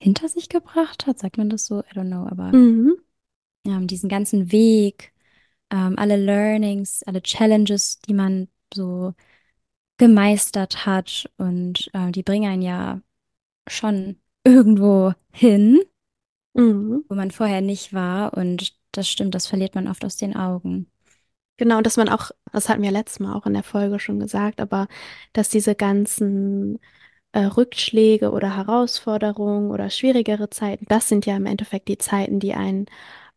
hinter 0.00 0.28
sich 0.28 0.48
gebracht 0.48 1.06
hat. 1.06 1.18
Sagt 1.18 1.36
man 1.36 1.50
das 1.50 1.66
so? 1.66 1.80
I 1.80 1.92
don't 1.92 2.06
know, 2.08 2.26
aber 2.26 2.52
Mhm. 2.56 2.96
Ähm, 3.66 3.86
diesen 3.86 4.08
ganzen 4.08 4.52
Weg, 4.52 5.12
ähm, 5.70 5.98
alle 5.98 6.16
Learnings, 6.16 7.02
alle 7.04 7.22
Challenges, 7.22 8.00
die 8.00 8.14
man 8.14 8.48
so 8.74 9.14
gemeistert 9.98 10.86
hat 10.86 11.30
und 11.38 11.90
äh, 11.94 12.10
die 12.12 12.22
bringen 12.22 12.50
einen 12.50 12.62
ja 12.62 13.00
schon 13.68 14.18
irgendwo 14.44 15.14
hin, 15.32 15.80
Mhm. 16.54 17.04
wo 17.08 17.14
man 17.14 17.30
vorher 17.30 17.60
nicht 17.60 17.92
war 17.92 18.34
und 18.36 18.74
das 18.92 19.08
stimmt, 19.08 19.34
das 19.34 19.46
verliert 19.46 19.74
man 19.74 19.88
oft 19.88 20.04
aus 20.04 20.16
den 20.16 20.36
Augen. 20.36 20.86
Genau, 21.58 21.80
dass 21.82 21.96
man 21.96 22.08
auch, 22.08 22.30
das 22.52 22.68
hatten 22.68 22.82
wir 22.82 22.90
letztes 22.92 23.20
Mal 23.20 23.34
auch 23.36 23.46
in 23.46 23.54
der 23.54 23.62
Folge 23.62 24.00
schon 24.00 24.20
gesagt, 24.20 24.60
aber 24.60 24.88
dass 25.32 25.50
diese 25.50 25.74
ganzen 25.76 26.80
äh, 27.32 27.40
Rückschläge 27.46 28.32
oder 28.32 28.56
Herausforderungen 28.56 29.70
oder 29.70 29.90
schwierigere 29.90 30.50
Zeiten, 30.50 30.86
das 30.88 31.08
sind 31.08 31.26
ja 31.26 31.36
im 31.36 31.46
Endeffekt 31.46 31.88
die 31.88 31.98
Zeiten, 31.98 32.40
die 32.40 32.54
einen 32.54 32.86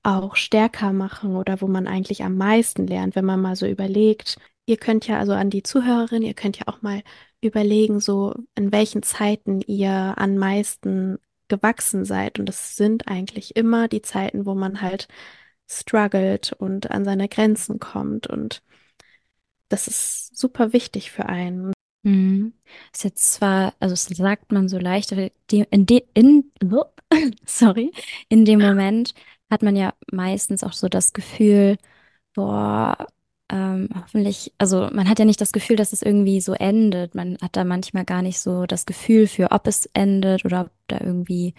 auch 0.08 0.36
stärker 0.36 0.94
machen 0.94 1.36
oder 1.36 1.62
wo 1.62 1.68
man 1.68 1.88
eigentlich 1.88 2.24
am 2.24 2.38
meisten 2.38 2.88
lernt, 2.88 3.16
wenn 3.16 3.26
man 3.26 3.42
mal 3.42 3.56
so 3.56 3.66
überlegt. 3.66 4.38
Ihr 4.66 4.78
könnt 4.78 5.08
ja 5.08 5.20
also 5.20 5.34
an 5.34 5.50
die 5.50 5.64
Zuhörerin, 5.64 6.24
ihr 6.24 6.34
könnt 6.34 6.58
ja 6.58 6.68
auch 6.68 6.82
mal 6.82 7.04
überlegen, 7.42 8.00
so 8.00 8.34
in 8.56 8.72
welchen 8.72 9.04
Zeiten 9.04 9.62
ihr 9.62 10.14
am 10.18 10.38
meisten 10.38 11.20
gewachsen 11.50 12.06
seid. 12.06 12.40
Und 12.40 12.48
das 12.48 12.78
sind 12.78 13.08
eigentlich 13.08 13.56
immer 13.56 13.88
die 13.88 14.02
Zeiten, 14.02 14.46
wo 14.46 14.56
man 14.56 14.82
halt 14.82 15.08
struggelt 15.70 16.54
und 16.54 16.90
an 16.92 17.04
seine 17.04 17.28
Grenzen 17.28 17.80
kommt. 17.80 18.28
Und 18.28 18.64
das 19.70 19.88
ist 19.88 20.38
super 20.38 20.72
wichtig 20.74 21.12
für 21.12 21.26
einen. 21.28 21.74
Mhm. 22.04 22.54
Ist 22.94 23.04
jetzt 23.04 23.34
zwar, 23.34 23.74
also 23.80 23.94
das 23.94 24.06
sagt 24.06 24.52
man 24.54 24.70
so 24.70 24.78
leicht, 24.78 25.12
aber 25.12 25.30
die, 25.52 25.66
in, 25.70 25.86
de, 25.86 26.04
in, 26.14 26.52
sorry, 27.46 27.92
in 28.30 28.46
dem 28.46 28.60
Moment 28.62 29.14
hat 29.50 29.64
man 29.64 29.76
ja 29.76 29.94
meistens 30.12 30.64
auch 30.64 30.74
so 30.74 30.90
das 30.90 31.14
Gefühl, 31.14 31.78
boah, 32.36 32.98
ähm, 33.50 33.90
hoffentlich, 33.96 34.54
also 34.60 34.90
man 34.94 35.10
hat 35.10 35.20
ja 35.20 35.26
nicht 35.26 35.42
das 35.42 35.54
Gefühl, 35.54 35.78
dass 35.78 35.94
es 35.94 36.02
irgendwie 36.04 36.42
so 36.42 36.54
endet. 36.54 37.16
Man 37.16 37.38
hat 37.42 37.56
da 37.58 37.64
manchmal 37.66 38.06
gar 38.06 38.22
nicht 38.24 38.40
so 38.40 38.66
das 38.68 38.86
Gefühl 38.86 39.28
für, 39.28 39.52
ob 39.52 39.68
es 39.68 39.88
endet 39.94 40.46
oder 40.46 40.62
ob 40.64 40.72
da 40.88 41.00
irgendwie, 41.02 41.56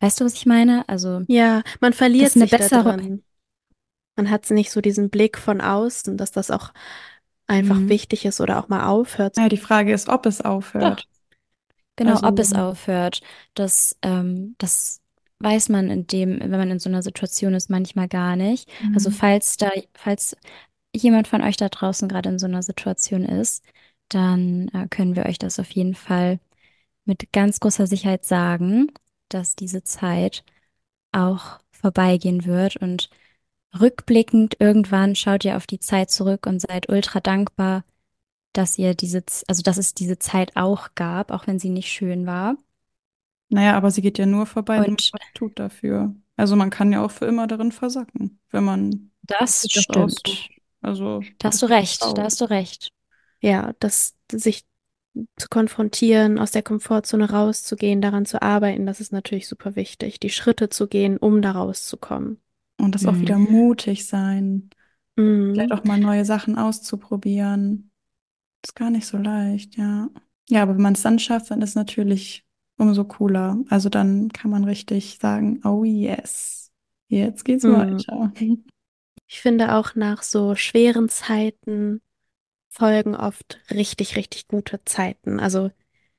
weißt 0.00 0.20
du, 0.20 0.24
was 0.26 0.34
ich 0.34 0.46
meine? 0.46 0.88
Also, 0.88 1.22
Ja, 1.28 1.62
man 1.80 1.92
das 2.18 2.22
verliert 2.22 2.32
ist 2.32 2.36
eine 2.36 2.46
sich 2.46 2.56
da 2.56 2.68
bessere, 2.68 2.94
drin. 2.94 3.24
Man 4.16 4.30
hat 4.30 4.50
nicht 4.50 4.70
so 4.70 4.80
diesen 4.80 5.10
Blick 5.10 5.38
von 5.38 5.60
außen, 5.60 6.16
dass 6.16 6.30
das 6.32 6.50
auch 6.50 6.72
einfach 7.46 7.88
Mhm. 7.88 7.88
wichtig 7.88 8.24
ist 8.26 8.40
oder 8.40 8.58
auch 8.58 8.68
mal 8.68 8.86
aufhört. 8.88 9.36
Naja, 9.36 9.48
die 9.48 9.56
Frage 9.56 9.92
ist, 9.92 10.08
ob 10.08 10.26
es 10.26 10.40
Doch. 10.78 10.96
aufhört. 10.96 11.08
Genau, 11.96 12.20
ob 12.22 12.38
Also, 12.38 12.40
es 12.40 12.52
aufhört, 12.52 13.22
das, 13.54 13.96
ähm, 14.02 14.54
das 14.58 15.02
weiß 15.40 15.68
man 15.68 15.90
in 15.90 16.06
dem, 16.06 16.40
wenn 16.40 16.50
man 16.50 16.70
in 16.70 16.78
so 16.78 16.88
einer 16.88 17.02
Situation 17.02 17.54
ist, 17.54 17.70
manchmal 17.70 18.08
gar 18.08 18.36
nicht. 18.36 18.68
Also 18.94 19.10
mhm. 19.10 19.14
falls 19.14 19.56
da, 19.56 19.70
falls 19.94 20.36
jemand 20.94 21.28
von 21.28 21.42
euch 21.42 21.56
da 21.56 21.68
draußen 21.68 22.08
gerade 22.08 22.30
in 22.30 22.38
so 22.38 22.46
einer 22.46 22.62
Situation 22.62 23.24
ist, 23.24 23.64
dann 24.08 24.68
äh, 24.68 24.88
können 24.88 25.16
wir 25.16 25.26
euch 25.26 25.38
das 25.38 25.58
auf 25.58 25.70
jeden 25.70 25.94
Fall 25.94 26.40
mit 27.04 27.32
ganz 27.32 27.60
großer 27.60 27.86
Sicherheit 27.86 28.24
sagen, 28.24 28.92
dass 29.28 29.56
diese 29.56 29.82
Zeit 29.84 30.44
auch 31.12 31.60
vorbeigehen 31.70 32.44
wird 32.46 32.76
und 32.76 33.10
rückblickend 33.78 34.56
irgendwann 34.60 35.14
schaut 35.16 35.44
ihr 35.44 35.56
auf 35.56 35.66
die 35.66 35.80
Zeit 35.80 36.10
zurück 36.10 36.46
und 36.46 36.60
seid 36.60 36.88
ultra 36.88 37.20
dankbar, 37.20 37.84
dass 38.52 38.78
ihr 38.78 38.94
diese, 38.94 39.22
also 39.48 39.62
dass 39.62 39.76
es 39.78 39.94
diese 39.94 40.18
Zeit 40.18 40.56
auch 40.56 40.90
gab, 40.94 41.30
auch 41.30 41.46
wenn 41.46 41.58
sie 41.58 41.70
nicht 41.70 41.88
schön 41.88 42.26
war. 42.26 42.56
Naja, 43.48 43.76
aber 43.76 43.90
sie 43.90 44.02
geht 44.02 44.18
ja 44.18 44.26
nur 44.26 44.46
vorbei, 44.46 44.84
wenn 44.84 44.92
man 44.94 44.98
Und 45.00 45.12
was 45.12 45.20
tut 45.34 45.58
dafür. 45.58 46.14
Also 46.36 46.56
man 46.56 46.70
kann 46.70 46.92
ja 46.92 47.04
auch 47.04 47.10
für 47.10 47.26
immer 47.26 47.46
darin 47.46 47.72
versacken, 47.72 48.40
wenn 48.50 48.64
man 48.64 49.12
Das 49.22 49.66
das 49.72 49.84
aussucht. 49.88 50.30
stimmt. 50.30 50.48
Also 50.82 51.26
Da 51.38 51.48
hast 51.48 51.62
du 51.62 51.66
recht, 51.66 52.16
da 52.18 52.24
traurig. 52.24 52.24
hast 52.24 52.40
du 52.40 52.46
recht. 52.50 52.92
Ja, 53.40 53.74
das 53.80 54.14
sich 54.32 54.64
zu 55.38 55.48
konfrontieren, 55.50 56.38
aus 56.38 56.52
der 56.52 56.62
Komfortzone 56.62 57.30
rauszugehen, 57.30 58.02
daran 58.02 58.26
zu 58.26 58.42
arbeiten, 58.42 58.86
das 58.86 59.00
ist 59.00 59.12
natürlich 59.12 59.48
super 59.48 59.76
wichtig. 59.76 60.20
Die 60.20 60.30
Schritte 60.30 60.68
zu 60.70 60.88
gehen, 60.88 61.18
um 61.18 61.42
da 61.42 61.52
rauszukommen. 61.52 62.42
Und 62.78 62.94
das 62.94 63.06
auch 63.06 63.20
wieder 63.22 63.38
Mhm. 63.38 63.48
mutig 63.50 64.06
sein, 64.06 64.70
vielleicht 65.54 65.72
Mhm. 65.72 65.72
auch 65.72 65.84
mal 65.84 65.98
neue 65.98 66.24
Sachen 66.26 66.58
auszuprobieren. 66.58 67.90
Ist 68.64 68.76
gar 68.76 68.90
nicht 68.90 69.06
so 69.08 69.18
leicht, 69.18 69.76
ja. 69.78 70.10
Ja, 70.50 70.64
aber 70.64 70.76
wenn 70.76 70.82
man 70.82 70.94
es 70.94 71.02
dann 71.02 71.20
schafft, 71.20 71.52
dann 71.52 71.62
ist 71.62 71.70
es 71.70 71.76
natürlich 71.76 72.45
umso 72.78 73.04
cooler. 73.04 73.58
Also 73.70 73.88
dann 73.88 74.30
kann 74.30 74.50
man 74.50 74.64
richtig 74.64 75.18
sagen, 75.20 75.60
oh 75.64 75.84
yes, 75.84 76.72
jetzt 77.08 77.44
geht's 77.44 77.66
Mhm. 77.66 77.66
weiter. 77.68 78.32
Ich 79.28 79.40
finde 79.40 79.74
auch 79.74 79.94
nach 79.94 80.22
so 80.22 80.54
schweren 80.54 81.08
Zeiten 81.08 82.00
folgen 82.70 83.14
oft 83.16 83.60
richtig, 83.70 84.16
richtig 84.16 84.48
gute 84.48 84.84
Zeiten. 84.84 85.40
Also 85.40 85.70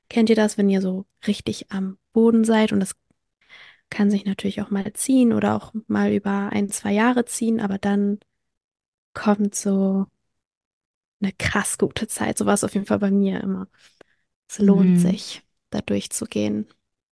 kennt 0.08 0.30
ihr 0.30 0.36
das, 0.36 0.58
wenn 0.58 0.68
ihr 0.70 0.82
so 0.82 1.06
richtig 1.26 1.70
am 1.72 1.98
Boden 2.12 2.44
seid 2.44 2.72
und 2.72 2.80
das 2.80 2.96
kann 3.90 4.10
sich 4.10 4.24
natürlich 4.26 4.62
auch 4.62 4.70
mal 4.70 4.92
ziehen 4.94 5.32
oder 5.32 5.56
auch 5.56 5.74
mal 5.86 6.12
über 6.12 6.50
ein, 6.52 6.70
zwei 6.70 6.92
Jahre 6.92 7.24
ziehen, 7.26 7.60
aber 7.60 7.78
dann 7.78 8.18
kommt 9.14 9.54
so 9.54 10.06
eine 11.20 11.32
krass 11.32 11.78
gute 11.78 12.06
Zeit. 12.08 12.38
So 12.38 12.46
war 12.46 12.54
es 12.54 12.64
auf 12.64 12.74
jeden 12.74 12.86
Fall 12.86 12.98
bei 12.98 13.10
mir 13.10 13.40
immer. 13.42 13.68
Es 14.48 14.58
lohnt 14.58 14.98
Mhm. 14.98 14.98
sich, 14.98 15.42
da 15.70 15.80
durchzugehen. 15.80 16.66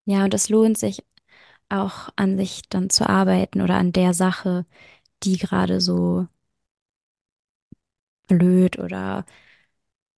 Ja, 0.04 0.24
und 0.24 0.34
es 0.34 0.48
lohnt 0.48 0.78
sich 0.78 1.04
auch 1.68 2.10
an 2.16 2.38
sich 2.38 2.62
dann 2.68 2.90
zu 2.90 3.08
arbeiten 3.08 3.60
oder 3.60 3.74
an 3.76 3.92
der 3.92 4.14
Sache, 4.14 4.66
die 5.22 5.36
gerade 5.38 5.80
so 5.80 6.26
blöd 8.28 8.78
oder 8.78 9.24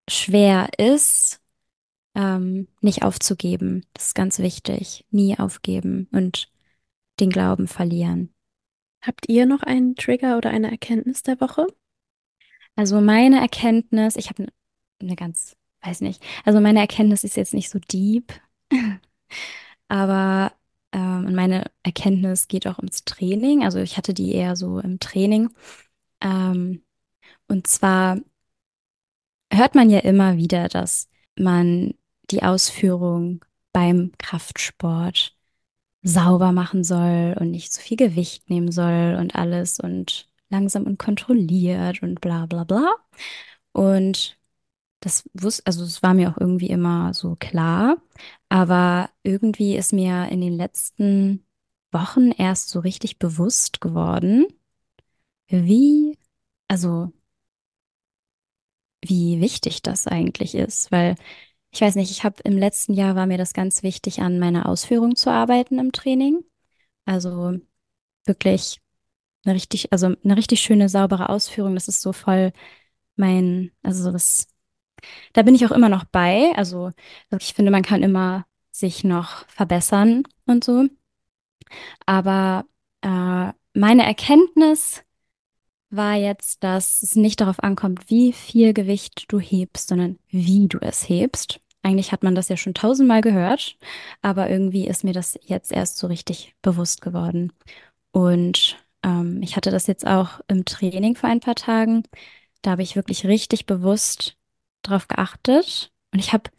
schwer 0.09 0.69
ist, 0.77 1.41
ähm, 2.15 2.67
nicht 2.81 3.03
aufzugeben. 3.03 3.85
Das 3.93 4.07
ist 4.07 4.15
ganz 4.15 4.39
wichtig. 4.39 5.05
Nie 5.11 5.37
aufgeben 5.37 6.07
und 6.11 6.51
den 7.19 7.29
Glauben 7.29 7.67
verlieren. 7.67 8.33
Habt 9.01 9.29
ihr 9.29 9.45
noch 9.45 9.63
einen 9.63 9.95
Trigger 9.95 10.37
oder 10.37 10.49
eine 10.49 10.71
Erkenntnis 10.71 11.23
der 11.23 11.39
Woche? 11.39 11.67
Also 12.75 13.01
meine 13.01 13.39
Erkenntnis, 13.39 14.15
ich 14.15 14.29
habe 14.29 14.43
eine 14.43 15.09
ne 15.09 15.15
ganz, 15.15 15.55
weiß 15.81 16.01
nicht, 16.01 16.23
also 16.45 16.59
meine 16.59 16.79
Erkenntnis 16.79 17.23
ist 17.23 17.37
jetzt 17.37 17.53
nicht 17.53 17.69
so 17.69 17.79
deep, 17.79 18.33
aber 19.87 20.53
ähm, 20.91 21.35
meine 21.35 21.71
Erkenntnis 21.83 22.47
geht 22.47 22.67
auch 22.67 22.77
ums 22.79 23.05
Training. 23.05 23.63
Also 23.63 23.79
ich 23.79 23.97
hatte 23.97 24.13
die 24.13 24.33
eher 24.33 24.55
so 24.55 24.79
im 24.79 24.99
Training. 24.99 25.49
Ähm, 26.21 26.83
und 27.47 27.67
zwar 27.67 28.19
hört 29.51 29.75
man 29.75 29.89
ja 29.89 29.99
immer 29.99 30.37
wieder, 30.37 30.67
dass 30.67 31.09
man 31.37 31.93
die 32.31 32.43
Ausführung 32.43 33.45
beim 33.73 34.11
Kraftsport 34.17 35.35
sauber 36.01 36.51
machen 36.51 36.83
soll 36.83 37.35
und 37.39 37.51
nicht 37.51 37.73
zu 37.73 37.81
viel 37.81 37.97
Gewicht 37.97 38.49
nehmen 38.49 38.71
soll 38.71 39.17
und 39.19 39.35
alles 39.35 39.79
und 39.79 40.29
langsam 40.49 40.83
und 40.85 40.97
kontrolliert 40.97 42.01
und 42.03 42.21
bla 42.21 42.45
bla 42.45 42.63
bla. 42.63 42.95
Und 43.73 44.38
das 44.99 45.29
wusste, 45.33 45.63
also 45.65 45.83
es 45.83 46.03
war 46.03 46.13
mir 46.13 46.29
auch 46.31 46.37
irgendwie 46.39 46.69
immer 46.69 47.13
so 47.13 47.35
klar, 47.39 47.97
aber 48.49 49.09
irgendwie 49.23 49.75
ist 49.77 49.93
mir 49.93 50.27
in 50.29 50.41
den 50.41 50.53
letzten 50.53 51.45
Wochen 51.91 52.31
erst 52.31 52.69
so 52.69 52.79
richtig 52.79 53.19
bewusst 53.19 53.81
geworden, 53.81 54.47
wie, 55.47 56.17
also 56.67 57.11
wie 59.03 59.39
wichtig 59.41 59.81
das 59.81 60.07
eigentlich 60.07 60.55
ist, 60.55 60.91
weil 60.91 61.15
ich 61.71 61.81
weiß 61.81 61.95
nicht, 61.95 62.11
ich 62.11 62.23
habe 62.23 62.37
im 62.43 62.57
letzten 62.57 62.93
Jahr 62.93 63.15
war 63.15 63.27
mir 63.27 63.37
das 63.37 63.53
ganz 63.53 63.83
wichtig, 63.83 64.21
an 64.21 64.39
meiner 64.39 64.67
Ausführung 64.67 65.15
zu 65.15 65.31
arbeiten 65.31 65.79
im 65.79 65.91
Training. 65.91 66.43
Also 67.05 67.59
wirklich 68.25 68.81
eine 69.45 69.55
richtig, 69.55 69.93
also 69.93 70.07
eine 70.23 70.37
richtig 70.37 70.61
schöne, 70.61 70.89
saubere 70.89 71.29
Ausführung. 71.29 71.75
Das 71.75 71.87
ist 71.89 72.01
so 72.01 72.13
voll 72.13 72.53
mein, 73.17 73.71
also 73.83 74.11
das, 74.11 74.47
da 75.33 75.41
bin 75.41 75.55
ich 75.55 75.65
auch 75.65 75.71
immer 75.71 75.89
noch 75.89 76.05
bei. 76.05 76.51
Also 76.55 76.91
ich 77.37 77.53
finde, 77.53 77.71
man 77.71 77.83
kann 77.83 78.03
immer 78.03 78.45
sich 78.71 79.03
noch 79.03 79.47
verbessern 79.47 80.23
und 80.45 80.63
so. 80.63 80.85
Aber 82.05 82.65
äh, 83.01 83.51
meine 83.73 84.05
Erkenntnis 84.05 85.03
war 85.89 86.15
jetzt, 86.15 86.63
dass 86.63 87.01
es 87.01 87.15
nicht 87.15 87.41
darauf 87.41 87.61
ankommt, 87.63 88.09
wie 88.09 88.33
viel 88.33 88.73
Gewicht 88.73 89.25
du 89.29 89.39
hebst, 89.39 89.89
sondern 89.89 90.19
wie 90.29 90.67
du 90.67 90.79
es 90.81 91.07
hebst. 91.07 91.59
Eigentlich 91.81 92.11
hat 92.11 92.23
man 92.23 92.35
das 92.35 92.49
ja 92.49 92.57
schon 92.57 92.73
tausendmal 92.73 93.21
gehört, 93.21 93.77
aber 94.21 94.49
irgendwie 94.49 94.87
ist 94.87 95.03
mir 95.03 95.13
das 95.13 95.39
jetzt 95.41 95.71
erst 95.71 95.97
so 95.97 96.07
richtig 96.07 96.53
bewusst 96.61 97.01
geworden. 97.01 97.53
Und 98.11 98.77
ähm, 99.03 99.41
ich 99.41 99.55
hatte 99.55 99.71
das 99.71 99.87
jetzt 99.87 100.05
auch 100.05 100.41
im 100.47 100.65
Training 100.65 101.15
vor 101.15 101.29
ein 101.29 101.39
paar 101.39 101.55
Tagen. 101.55 102.03
Da 102.61 102.71
habe 102.71 102.83
ich 102.83 102.95
wirklich 102.95 103.25
richtig 103.25 103.65
bewusst 103.65 104.35
drauf 104.83 105.07
geachtet. 105.07 105.91
Und 106.13 106.19
ich 106.19 106.33
habe 106.33 106.49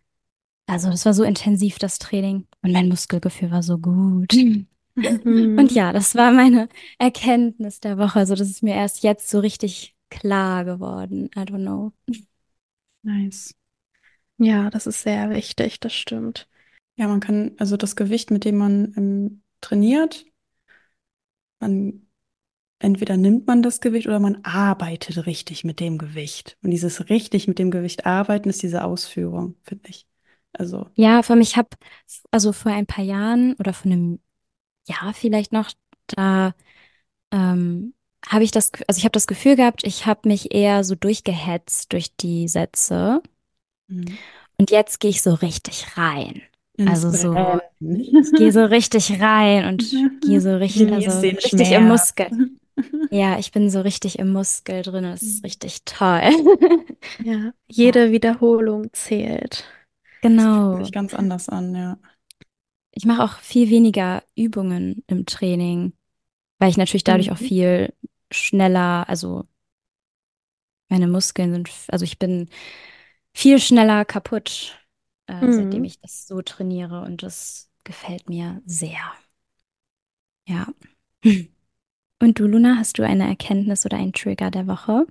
Also, 0.67 0.91
das 0.91 1.07
war 1.07 1.15
so 1.15 1.25
intensiv, 1.25 1.79
das 1.79 1.99
Training. 1.99 2.47
Und 2.63 2.73
mein 2.73 2.89
Muskelgefühl 2.89 3.51
war 3.51 3.63
so 3.63 3.79
gut. 3.79 4.33
Und 4.97 5.25
Mhm. 5.25 5.69
ja, 5.71 5.93
das 5.93 6.15
war 6.15 6.33
meine 6.33 6.69
Erkenntnis 6.99 7.81
der 7.81 7.99
Woche. 7.99 8.21
Also, 8.21 8.35
das 8.35 8.49
ist 8.51 8.63
mir 8.63 8.75
erst 8.75 9.03
jetzt 9.03 9.31
so 9.31 9.41
richtig 9.41 9.97
klar 10.11 10.65
geworden. 10.65 11.31
I 11.37 11.41
don't 11.41 11.65
know. 11.65 11.93
Nice. 13.03 13.55
Ja, 14.39 14.71
das 14.71 14.87
ist 14.87 15.03
sehr 15.03 15.31
wichtig, 15.31 15.81
das 15.81 15.95
stimmt. 15.95 16.49
Ja, 16.97 17.09
man 17.09 17.21
kann, 17.21 17.53
also 17.59 17.77
das 17.77 17.97
Gewicht, 17.97 18.31
mit 18.31 18.45
dem 18.45 18.57
man 18.59 18.95
ähm, 18.97 19.43
trainiert, 19.61 20.27
man 21.61 22.07
entweder 22.81 23.17
nimmt 23.17 23.47
man 23.47 23.63
das 23.63 23.81
Gewicht 23.81 24.09
oder 24.09 24.19
man 24.19 24.41
arbeitet 24.43 25.27
richtig 25.27 25.65
mit 25.65 25.79
dem 25.81 25.99
Gewicht. 25.99 26.57
Und 26.63 26.71
dieses 26.71 27.09
richtig 27.09 27.47
mit 27.47 27.59
dem 27.59 27.71
Gewicht 27.71 28.07
arbeiten 28.07 28.49
ist 28.49 28.63
diese 28.63 28.85
Ausführung, 28.85 29.55
finde 29.63 29.89
ich. 29.89 30.07
Also, 30.53 30.87
Ja, 30.97 31.23
für 31.23 31.37
mich 31.37 31.57
habe, 31.57 31.69
also 32.33 32.53
vor 32.53 32.73
ein 32.73 32.87
paar 32.87 33.05
Jahren 33.05 33.55
oder 33.55 33.73
vor 33.73 33.93
einem 33.93 34.19
Jahr 34.89 35.15
vielleicht 35.15 35.53
noch, 35.53 35.71
da 36.09 36.55
ähm, 37.31 37.95
habe 38.27 38.45
ich 38.45 38.51
das, 38.51 38.73
also 38.89 38.99
ich 38.99 39.05
habe 39.05 39.13
das 39.13 39.27
Gefühl 39.27 39.57
gehabt, 39.57 39.85
ich 39.85 40.07
habe 40.07 40.29
mich 40.29 40.53
eher 40.53 40.83
so 40.83 40.95
durchgehetzt 40.95 41.93
durch 41.93 42.17
die 42.17 42.49
Sätze. 42.49 43.23
mhm. 43.89 44.19
Und 44.59 44.71
jetzt 44.71 45.01
gehe 45.01 45.11
ich 45.11 45.23
so 45.23 45.33
richtig 45.33 45.97
rein. 45.97 46.43
Also 46.79 47.11
so, 47.11 47.33
Brennen. 47.33 47.61
ich 47.81 48.33
gehe 48.33 48.53
so 48.53 48.65
richtig 48.65 49.21
rein 49.21 49.67
und 49.67 49.85
gehe 50.23 50.41
so 50.41 50.57
richtig, 50.57 50.93
also 50.93 51.21
richtig 51.21 51.73
im. 51.73 51.89
Muskel. 51.89 52.31
Ja, 53.13 53.39
ich 53.39 53.51
bin 53.53 53.71
so 53.71 53.81
richtig 53.81 54.19
im 54.19 54.33
Muskel 54.33 54.83
drin. 54.83 55.03
Das 55.05 55.23
ist 55.23 55.45
richtig 55.45 55.85
toll. 55.85 56.21
Ja, 57.19 57.53
jede 57.69 58.13
Wiederholung 58.13 58.93
zählt. 58.93 59.65
Das 60.37 60.47
fühlt 60.47 60.69
Genau. 60.73 60.79
sich 60.79 60.93
ganz 60.93 61.15
anders 61.15 61.49
an, 61.49 61.75
ja. 61.75 61.99
Ich 62.93 63.05
mache 63.07 63.23
auch 63.25 63.39
viel 63.41 63.71
weniger 63.71 64.25
Übungen 64.37 65.05
im 65.07 65.27
Training, 65.27 65.95
weil 66.59 66.71
ich 66.71 66.77
natürlich 66.79 67.05
dadurch 67.05 67.33
auch 67.33 67.39
Mhm. 67.39 67.39
viel 67.39 67.95
schneller, 68.33 69.09
also 69.09 69.47
meine 70.89 71.07
Muskeln 71.09 71.53
sind, 71.53 71.71
also 71.89 72.05
ich 72.05 72.19
bin 72.19 72.49
viel 73.35 73.61
schneller 73.61 74.05
kaputt, 74.05 74.79
äh, 75.27 75.51
seitdem 75.53 75.85
Mhm. 75.85 75.85
ich 75.85 76.01
das 76.01 76.27
so 76.27 76.43
trainiere 76.43 77.03
und 77.03 77.23
das 77.23 77.71
gefällt 77.85 78.29
mir 78.29 78.63
sehr. 78.67 78.99
Ja. 80.47 80.67
Und 82.21 82.39
du, 82.39 82.47
Luna, 82.47 82.77
hast 82.77 82.99
du 82.99 83.03
eine 83.03 83.27
Erkenntnis 83.27 83.87
oder 83.87 83.97
einen 83.97 84.13
Trigger 84.13 84.51
der 84.51 84.67
Woche? 84.67 85.07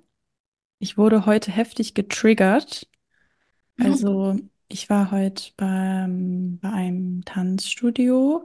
Ich 0.80 0.98
wurde 0.98 1.26
heute 1.26 1.52
heftig 1.52 1.94
getriggert. 1.94 2.88
Also, 3.80 4.38
ich 4.68 4.90
war 4.90 5.12
heute 5.12 5.52
beim, 5.58 6.60
bei 6.62 6.70
einem 6.70 7.24
Tanzstudio 7.26 8.44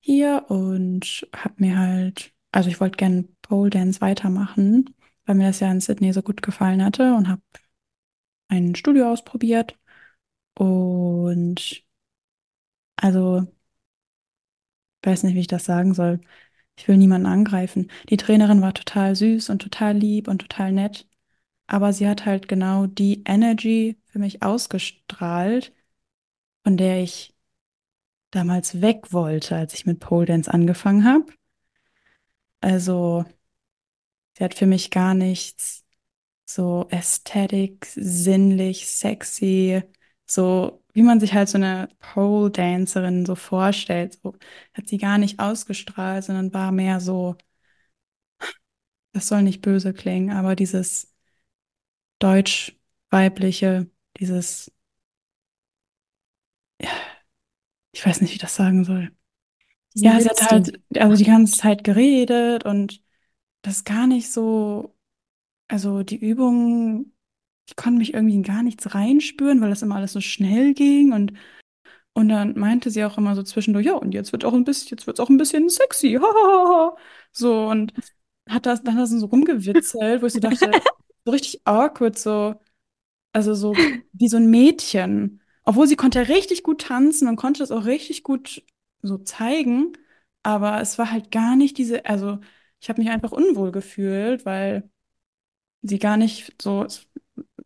hier 0.00 0.46
und 0.48 1.26
habe 1.34 1.54
mir 1.58 1.78
halt, 1.78 2.32
also 2.52 2.70
ich 2.70 2.80
wollte 2.80 2.96
gerne 2.96 3.24
Pole 3.42 3.70
Dance 3.70 4.00
weitermachen, 4.00 4.94
weil 5.26 5.34
mir 5.36 5.48
das 5.48 5.60
ja 5.60 5.70
in 5.70 5.80
Sydney 5.80 6.12
so 6.12 6.22
gut 6.22 6.42
gefallen 6.42 6.84
hatte 6.84 7.14
und 7.14 7.28
habe 7.28 7.42
ein 8.48 8.74
Studio 8.76 9.10
ausprobiert. 9.12 9.76
Und 10.54 11.84
also, 12.96 13.46
weiß 15.02 15.22
nicht, 15.24 15.34
wie 15.34 15.40
ich 15.40 15.46
das 15.48 15.64
sagen 15.64 15.94
soll. 15.94 16.20
Ich 16.76 16.88
will 16.88 16.96
niemanden 16.96 17.26
angreifen. 17.26 17.90
Die 18.08 18.16
Trainerin 18.16 18.62
war 18.62 18.74
total 18.74 19.14
süß 19.14 19.50
und 19.50 19.60
total 19.60 19.96
lieb 19.96 20.28
und 20.28 20.40
total 20.40 20.72
nett. 20.72 21.06
Aber 21.66 21.92
sie 21.92 22.08
hat 22.08 22.26
halt 22.26 22.48
genau 22.48 22.86
die 22.86 23.22
Energy 23.24 23.98
für 24.06 24.18
mich 24.18 24.42
ausgestrahlt, 24.42 25.72
von 26.64 26.76
der 26.76 27.02
ich 27.02 27.34
damals 28.30 28.80
weg 28.80 29.12
wollte, 29.12 29.56
als 29.56 29.74
ich 29.74 29.86
mit 29.86 30.00
Pole 30.00 30.26
Dance 30.26 30.52
angefangen 30.52 31.04
habe. 31.04 31.32
Also, 32.60 33.24
sie 34.36 34.44
hat 34.44 34.54
für 34.54 34.66
mich 34.66 34.90
gar 34.90 35.14
nichts 35.14 35.84
so 36.44 36.86
ästhetik, 36.90 37.86
sinnlich, 37.86 38.88
sexy, 38.88 39.82
so 40.26 40.81
wie 40.92 41.02
man 41.02 41.20
sich 41.20 41.34
halt 41.34 41.48
so 41.48 41.58
eine 41.58 41.88
Pole 42.00 42.50
Dancerin 42.50 43.26
so 43.26 43.34
vorstellt. 43.34 44.18
So 44.22 44.34
hat 44.74 44.88
sie 44.88 44.98
gar 44.98 45.18
nicht 45.18 45.40
ausgestrahlt, 45.40 46.24
sondern 46.24 46.52
war 46.54 46.72
mehr 46.72 47.00
so, 47.00 47.36
das 49.12 49.28
soll 49.28 49.42
nicht 49.42 49.62
böse 49.62 49.92
klingen, 49.94 50.30
aber 50.30 50.54
dieses 50.56 51.12
deutsch-weibliche, 52.20 53.90
dieses 54.18 54.70
ich 57.92 58.04
weiß 58.06 58.20
nicht, 58.20 58.30
wie 58.30 58.34
ich 58.36 58.40
das 58.40 58.54
sagen 58.56 58.84
soll. 58.84 59.10
Diesen 59.94 60.12
Ja, 60.12 60.20
sie 60.20 60.28
hat 60.30 60.42
halt 60.42 60.80
also 60.98 61.16
die 61.16 61.24
ganze 61.30 61.56
Zeit 61.58 61.84
geredet 61.84 62.64
und 62.64 63.02
das 63.62 63.84
gar 63.84 64.06
nicht 64.06 64.32
so, 64.32 64.96
also 65.68 66.02
die 66.04 66.16
Übungen, 66.18 67.14
ich 67.66 67.76
konnte 67.76 67.98
mich 67.98 68.14
irgendwie 68.14 68.34
in 68.34 68.42
gar 68.42 68.62
nichts 68.62 68.94
reinspüren, 68.94 69.60
weil 69.60 69.70
das 69.70 69.82
immer 69.82 69.96
alles 69.96 70.12
so 70.12 70.20
schnell 70.20 70.74
ging 70.74 71.12
und 71.12 71.32
und 72.14 72.28
dann 72.28 72.58
meinte 72.58 72.90
sie 72.90 73.04
auch 73.04 73.18
immer 73.18 73.34
so 73.34 73.42
zwischendurch, 73.42 73.86
ja, 73.86 73.94
und 73.94 74.12
jetzt 74.14 74.32
wird 74.32 74.44
auch 74.44 74.52
ein 74.54 74.64
bisschen, 74.64 74.90
jetzt 74.90 75.06
wird's 75.06 75.20
auch 75.20 75.30
ein 75.30 75.38
bisschen 75.38 75.68
sexy, 75.70 76.14
hahaha. 76.22 76.96
So 77.32 77.68
und 77.68 77.92
hat 78.48 78.66
das 78.66 78.82
dann 78.82 78.94
hat 78.96 79.02
das 79.04 79.10
so 79.10 79.26
rumgewitzelt, 79.26 80.22
wo 80.22 80.26
ich 80.26 80.32
so 80.34 80.40
dachte, 80.40 80.70
so 81.24 81.32
richtig 81.32 81.62
awkward, 81.66 82.18
so 82.18 82.54
also 83.32 83.54
so 83.54 83.74
wie 84.12 84.28
so 84.28 84.36
ein 84.36 84.50
Mädchen. 84.50 85.40
Obwohl 85.64 85.86
sie 85.86 85.96
konnte 85.96 86.28
richtig 86.28 86.62
gut 86.62 86.82
tanzen 86.82 87.28
und 87.28 87.36
konnte 87.36 87.60
das 87.60 87.70
auch 87.70 87.84
richtig 87.86 88.22
gut 88.24 88.64
so 89.02 89.18
zeigen. 89.18 89.92
Aber 90.42 90.80
es 90.80 90.98
war 90.98 91.10
halt 91.12 91.30
gar 91.30 91.56
nicht 91.56 91.78
diese, 91.78 92.04
also 92.06 92.38
ich 92.80 92.88
habe 92.88 93.00
mich 93.00 93.10
einfach 93.10 93.32
unwohl 93.32 93.72
gefühlt, 93.72 94.44
weil 94.44 94.90
sie 95.82 95.98
gar 95.98 96.16
nicht 96.16 96.54
so, 96.60 96.86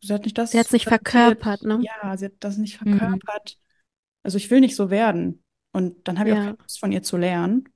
sie 0.01 0.13
hat 0.15 0.25
nicht 0.25 0.39
Sie 0.51 0.59
hat 0.59 0.67
es 0.67 0.73
das 0.73 0.73
nicht 0.73 0.87
verkörpert, 0.87 1.63
ne? 1.63 1.89
Ja, 2.03 2.17
sie 2.17 2.27
hat 2.27 2.33
das 2.41 2.57
nicht 2.59 2.77
Mhm. 2.85 3.21
verkörpert. 3.21 3.59
Also 4.25 4.39
ich 4.39 4.51
will 4.51 4.61
nicht 4.61 4.77
so 4.77 4.91
werden. 4.91 5.45
Und 5.73 6.09
dann 6.09 6.19
habe 6.19 6.31
ich 6.31 6.35
auch 6.35 6.41
keine 6.41 6.57
Ja. 6.57 6.63
Lust 6.63 6.81
von 6.81 6.93
ihr 6.93 7.03
zu 7.03 7.17
lernen. 7.19 7.69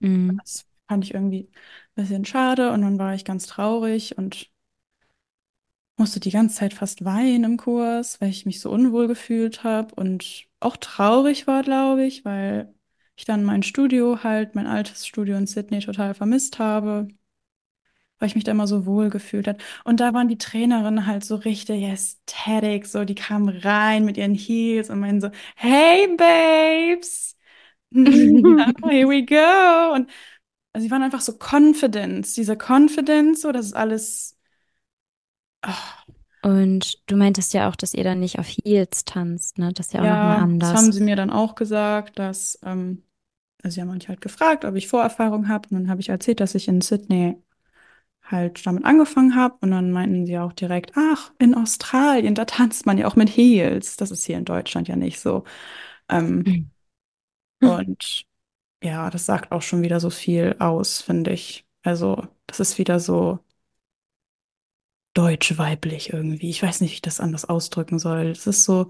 Mhm. 0.00 0.42
Das 0.42 0.66
fand 0.88 1.04
ich 1.04 1.14
irgendwie 1.14 1.50
ein 1.96 2.02
bisschen 2.02 2.24
schade 2.24 2.72
und 2.72 2.82
dann 2.82 2.98
war 2.98 3.14
ich 3.14 3.24
ganz 3.24 3.46
traurig 3.46 4.16
und 4.18 4.50
musste 5.96 6.20
die 6.20 6.30
ganze 6.30 6.56
Zeit 6.56 6.74
fast 6.74 7.04
weinen 7.04 7.44
im 7.44 7.56
Kurs, 7.56 8.20
weil 8.20 8.30
ich 8.30 8.46
mich 8.46 8.60
so 8.60 8.70
unwohl 8.70 9.08
gefühlt 9.08 9.64
habe 9.64 9.94
und 9.94 10.46
auch 10.60 10.76
traurig 10.76 11.46
war, 11.46 11.62
glaube 11.62 12.04
ich, 12.04 12.24
weil 12.24 12.72
ich 13.16 13.24
dann 13.24 13.44
mein 13.44 13.62
Studio 13.62 14.22
halt, 14.22 14.54
mein 14.54 14.66
altes 14.66 15.06
Studio 15.06 15.36
in 15.36 15.46
Sydney 15.46 15.80
total 15.80 16.14
vermisst 16.14 16.58
habe, 16.58 17.08
weil 18.18 18.28
ich 18.28 18.34
mich 18.34 18.44
da 18.44 18.52
immer 18.52 18.66
so 18.66 18.86
wohl 18.86 19.10
gefühlt 19.10 19.48
habe. 19.48 19.58
Und 19.84 20.00
da 20.00 20.14
waren 20.14 20.28
die 20.28 20.38
Trainerinnen 20.38 21.06
halt 21.06 21.24
so 21.24 21.36
richtig 21.36 21.84
aesthetic, 21.84 22.86
so 22.86 23.04
die 23.04 23.14
kamen 23.14 23.48
rein 23.58 24.04
mit 24.04 24.16
ihren 24.16 24.34
Heels 24.34 24.90
und 24.90 25.00
meinen 25.00 25.20
so, 25.20 25.30
hey 25.56 26.08
Babes, 26.16 27.36
here 28.84 29.08
we 29.08 29.24
go. 29.24 29.94
Und 29.94 30.10
also 30.74 30.86
sie 30.86 30.90
waren 30.90 31.02
einfach 31.02 31.20
so 31.22 31.34
Confidence, 31.38 32.34
diese 32.34 32.56
Confidence, 32.56 33.42
so 33.42 33.52
das 33.52 33.66
ist 33.66 33.74
alles. 33.74 34.36
ah, 35.62 36.04
Und 36.42 36.98
du 37.10 37.16
meintest 37.16 37.52
ja 37.54 37.68
auch, 37.68 37.76
dass 37.76 37.94
ihr 37.94 38.04
dann 38.04 38.20
nicht 38.20 38.38
auf 38.38 38.46
Heels 38.48 39.04
tanzt, 39.04 39.58
ne? 39.58 39.72
Das 39.72 39.86
ist 39.88 39.92
ja 39.92 40.02
auch 40.02 40.08
nochmal 40.08 40.38
Ja, 40.38 40.50
das 40.58 40.74
haben 40.74 40.92
anders. 40.92 40.92
sie 40.92 41.00
mir 41.00 41.16
dann 41.16 41.30
auch 41.30 41.54
gesagt, 41.54 42.18
dass, 42.18 42.58
ähm, 42.62 43.02
also 43.62 43.74
sie 43.76 43.80
haben 43.82 43.92
mich 43.94 44.08
halt 44.08 44.20
gefragt, 44.20 44.64
ob 44.64 44.76
ich 44.76 44.88
Vorerfahrung 44.88 45.48
habe. 45.48 45.68
Und 45.70 45.76
dann 45.82 45.90
habe 45.90 46.00
ich 46.00 46.08
erzählt, 46.10 46.40
dass 46.40 46.54
ich 46.54 46.68
in 46.68 46.80
Sydney 46.80 47.42
halt 48.30 48.64
damit 48.66 48.84
angefangen 48.84 49.34
habe. 49.36 49.56
Und 49.62 49.70
dann 49.72 49.90
meinten 49.92 50.26
sie 50.26 50.38
auch 50.38 50.52
direkt, 50.52 50.92
ach, 50.96 51.32
in 51.38 51.54
Australien, 51.54 52.34
da 52.34 52.44
tanzt 52.44 52.86
man 52.86 52.98
ja 52.98 53.06
auch 53.08 53.16
mit 53.16 53.28
Heels. 53.30 53.96
Das 53.96 54.10
ist 54.10 54.24
hier 54.26 54.38
in 54.38 54.44
Deutschland 54.44 54.88
ja 54.88 54.96
nicht 54.96 55.20
so. 55.20 55.44
Ähm, 56.10 56.46
Mhm. 56.46 56.70
und 57.62 58.24
ja, 58.82 59.10
das 59.10 59.26
sagt 59.26 59.52
auch 59.52 59.62
schon 59.62 59.82
wieder 59.82 60.00
so 60.00 60.10
viel 60.10 60.56
aus, 60.60 61.02
finde 61.02 61.32
ich. 61.32 61.66
Also, 61.84 62.26
das 62.46 62.60
ist 62.60 62.78
wieder 62.78 63.00
so 63.00 63.40
deutsch-weiblich 65.14 66.12
irgendwie. 66.12 66.48
Ich 66.50 66.62
weiß 66.62 66.80
nicht, 66.80 66.90
wie 66.92 66.94
ich 66.94 67.02
das 67.02 67.20
anders 67.20 67.44
ausdrücken 67.44 67.98
soll. 67.98 68.26
Es 68.28 68.46
ist 68.46 68.64
so 68.64 68.88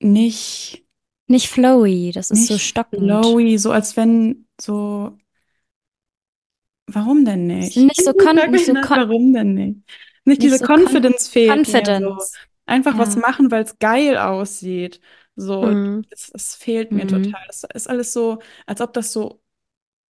nicht. 0.00 0.84
Nicht 1.26 1.48
flowy, 1.48 2.12
das 2.12 2.30
ist 2.30 2.46
so 2.46 2.58
Nicht 2.58 2.58
stockend. 2.58 3.26
flowy, 3.30 3.58
so 3.58 3.70
als 3.72 3.96
wenn 3.96 4.46
so, 4.60 5.18
warum 6.94 7.24
denn 7.24 7.46
Es 7.60 7.76
nicht? 7.76 7.76
nicht 7.76 8.02
so 8.02 8.12
mir 8.46 8.58
so 8.58 8.74
warum 8.94 9.32
denn 9.32 9.54
nicht? 9.54 9.80
Nicht 10.24 10.42
nicht 10.42 10.42
diese 10.42 10.58
so 10.58 10.66
Confidence 10.66 11.28
fehlt 11.28 11.68
mir 11.68 11.90
so. 11.96 12.04
Confidence. 12.18 12.40
Einfach 12.66 12.98
was 12.98 13.16
Ja. 13.16 13.16
machen, 13.16 13.50
weil 13.50 13.64
es 13.64 13.78
geil 13.78 14.16
aussieht. 14.18 15.00
So, 15.36 15.70
Mhm. 15.70 16.04
es, 16.10 16.30
es 16.34 16.54
fehlt 16.54 16.94
mir 16.94 17.06
Mhm. 17.06 17.06
total. 17.06 17.40
Das 17.48 17.64
ist 17.74 17.88
alles 17.88 18.12
so, 18.12 18.40
als 18.66 18.80
ob 18.80 18.92
das 18.92 19.12
so, 19.12 19.42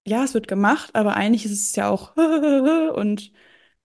ja, 0.06 0.24
es 0.24 0.34
wird 0.34 0.48
gemacht, 0.48 0.94
aber 0.96 1.16
eigentlich 1.16 1.46
ist 1.46 1.52
es 1.52 1.76
ja 1.76 1.88
auch 1.90 2.16
und 2.96 3.32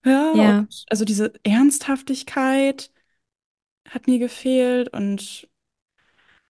ja, 0.05 0.41
und 0.43 0.55
Ja. 0.55 0.67
also 0.89 1.05
diese 1.05 1.33
Ernsthaftigkeit 1.45 2.91
hat 3.89 4.07
mir 4.07 4.19
gefehlt 4.19 4.89
und 4.93 5.49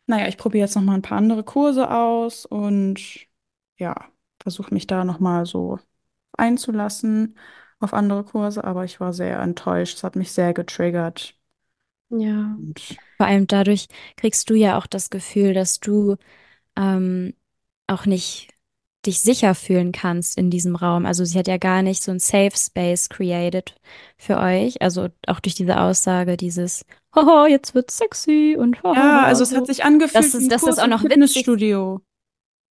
naja, 0.08 0.28
ich 0.28 0.38
probiere 0.38 0.66
jetzt 0.66 0.76
noch 0.76 0.84
mal 0.84 0.96
ein 0.96 1.02
paar 1.02 1.18
andere 1.18 1.44
Kurse 1.44 1.90
aus 1.92 2.46
und 2.46 3.28
ja, 3.78 3.96
versuche 4.42 4.74
mich 4.74 4.88
da 4.88 5.04
noch 5.06 5.20
mal 5.20 5.46
so 5.46 5.80
einzulassen 6.38 7.38
auf 7.80 7.94
andere 7.94 8.24
Kurse, 8.24 8.64
aber 8.64 8.86
ich 8.86 9.00
war 9.00 9.14
sehr 9.14 9.40
enttäuscht. 9.40 9.98
Es 9.98 10.04
hat 10.04 10.16
mich 10.16 10.32
sehr 10.32 10.54
getriggert. 10.54 11.36
Ja. 12.10 12.58
Und 12.58 12.98
Vor 13.18 13.28
allem 13.28 13.48
dadurch 13.48 13.88
kriegst 14.18 14.50
du 14.50 14.56
ja 14.56 14.78
auch 14.78 14.88
das 14.88 15.10
Gefühl, 15.10 15.54
dass 15.54 15.80
du 15.80 16.18
ähm, 16.78 17.34
auch 17.88 18.06
nicht 18.06 18.50
dich 19.06 19.22
sicher 19.22 19.54
fühlen 19.56 19.92
kannst 19.92 20.38
in 20.38 20.50
diesem 20.50 20.76
Raum. 20.76 21.06
Also 21.06 21.26
sie 21.26 21.38
hat 21.38 21.48
ja 21.48 21.58
gar 21.58 21.82
nicht 21.84 22.02
so 22.02 22.12
ein 22.12 22.20
Safe 22.20 22.56
Space 22.56 23.10
created 23.10 23.76
für 24.18 24.38
euch. 24.40 24.82
Also 24.82 25.10
auch 25.28 25.40
durch 25.40 25.56
diese 25.56 25.80
Aussage, 25.80 26.38
dieses, 26.38 26.86
haha, 27.14 27.48
jetzt 27.48 27.76
wird's 27.76 27.98
sexy 27.98 28.56
und 28.60 28.78
ja, 28.84 28.96
haha, 28.96 29.24
also 29.24 29.44
es 29.44 29.56
hat 29.56 29.68
sich 29.68 29.84
angefühlt 29.84 30.16
Das 30.16 30.34
ist, 30.34 30.52
das 30.52 30.64
ist 30.64 30.80
auch 30.80 30.88
noch 30.88 31.04
witzig. 31.04 31.46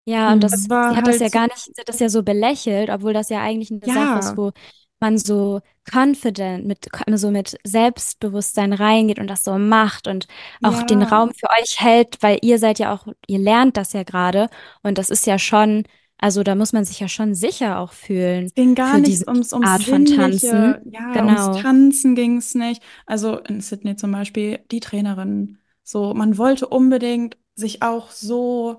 Ja, 0.04 0.32
und. 0.32 0.42
Das 0.42 0.68
das, 0.68 0.68
sie 0.86 0.96
hat 0.96 1.06
das 1.06 1.18
ja 1.18 1.22
halt 1.22 1.32
so, 1.32 1.38
gar 1.38 1.46
nicht, 1.46 1.58
sie 1.58 1.80
hat 1.80 1.88
das 1.88 2.00
ja 2.00 2.08
so 2.08 2.22
belächelt, 2.22 2.90
obwohl 2.90 3.12
das 3.12 3.28
ja 3.30 3.40
eigentlich 3.42 3.70
eine 3.70 3.80
Sache 3.92 4.18
ist, 4.18 4.32
ja, 4.32 4.36
wo 4.36 4.52
man 5.00 5.18
so 5.18 5.60
confident, 5.92 6.66
mit, 6.66 6.88
so 7.16 7.30
mit 7.30 7.56
Selbstbewusstsein 7.64 8.72
reingeht 8.72 9.18
und 9.18 9.26
das 9.28 9.44
so 9.44 9.58
macht 9.58 10.08
und 10.08 10.26
auch 10.62 10.82
den 10.82 11.00
ja. 11.00 11.08
Raum 11.08 11.32
für 11.34 11.48
euch 11.50 11.80
hält, 11.80 12.18
weil 12.22 12.38
ihr 12.42 12.58
seid 12.58 12.78
ja 12.78 12.92
auch, 12.94 13.06
ihr 13.26 13.38
lernt 13.38 13.76
das 13.76 13.92
ja 13.92 14.02
gerade 14.02 14.48
und 14.82 14.98
das 14.98 15.10
ist 15.10 15.26
ja 15.26 15.38
schon, 15.38 15.84
also 16.18 16.42
da 16.42 16.54
muss 16.54 16.72
man 16.72 16.84
sich 16.84 17.00
ja 17.00 17.08
schon 17.08 17.34
sicher 17.34 17.78
auch 17.78 17.92
fühlen 17.92 18.46
Es 18.46 18.54
ging 18.54 18.74
gar 18.74 18.98
nicht 18.98 19.26
ums, 19.26 19.52
ums 19.52 19.66
Art 19.68 19.82
von 19.84 20.04
Tanzen. 20.06 20.76
ja, 20.90 21.22
ums 21.22 21.50
Genau. 21.50 21.54
Tanzen 21.54 22.14
ging 22.14 22.38
es 22.38 22.54
nicht. 22.54 22.82
Also 23.06 23.38
in 23.38 23.60
Sydney 23.60 23.96
zum 23.96 24.12
Beispiel, 24.12 24.60
die 24.70 24.80
Trainerin, 24.80 25.58
so, 25.82 26.14
man 26.14 26.38
wollte 26.38 26.66
unbedingt 26.68 27.36
sich 27.56 27.82
auch 27.82 28.10
so 28.10 28.78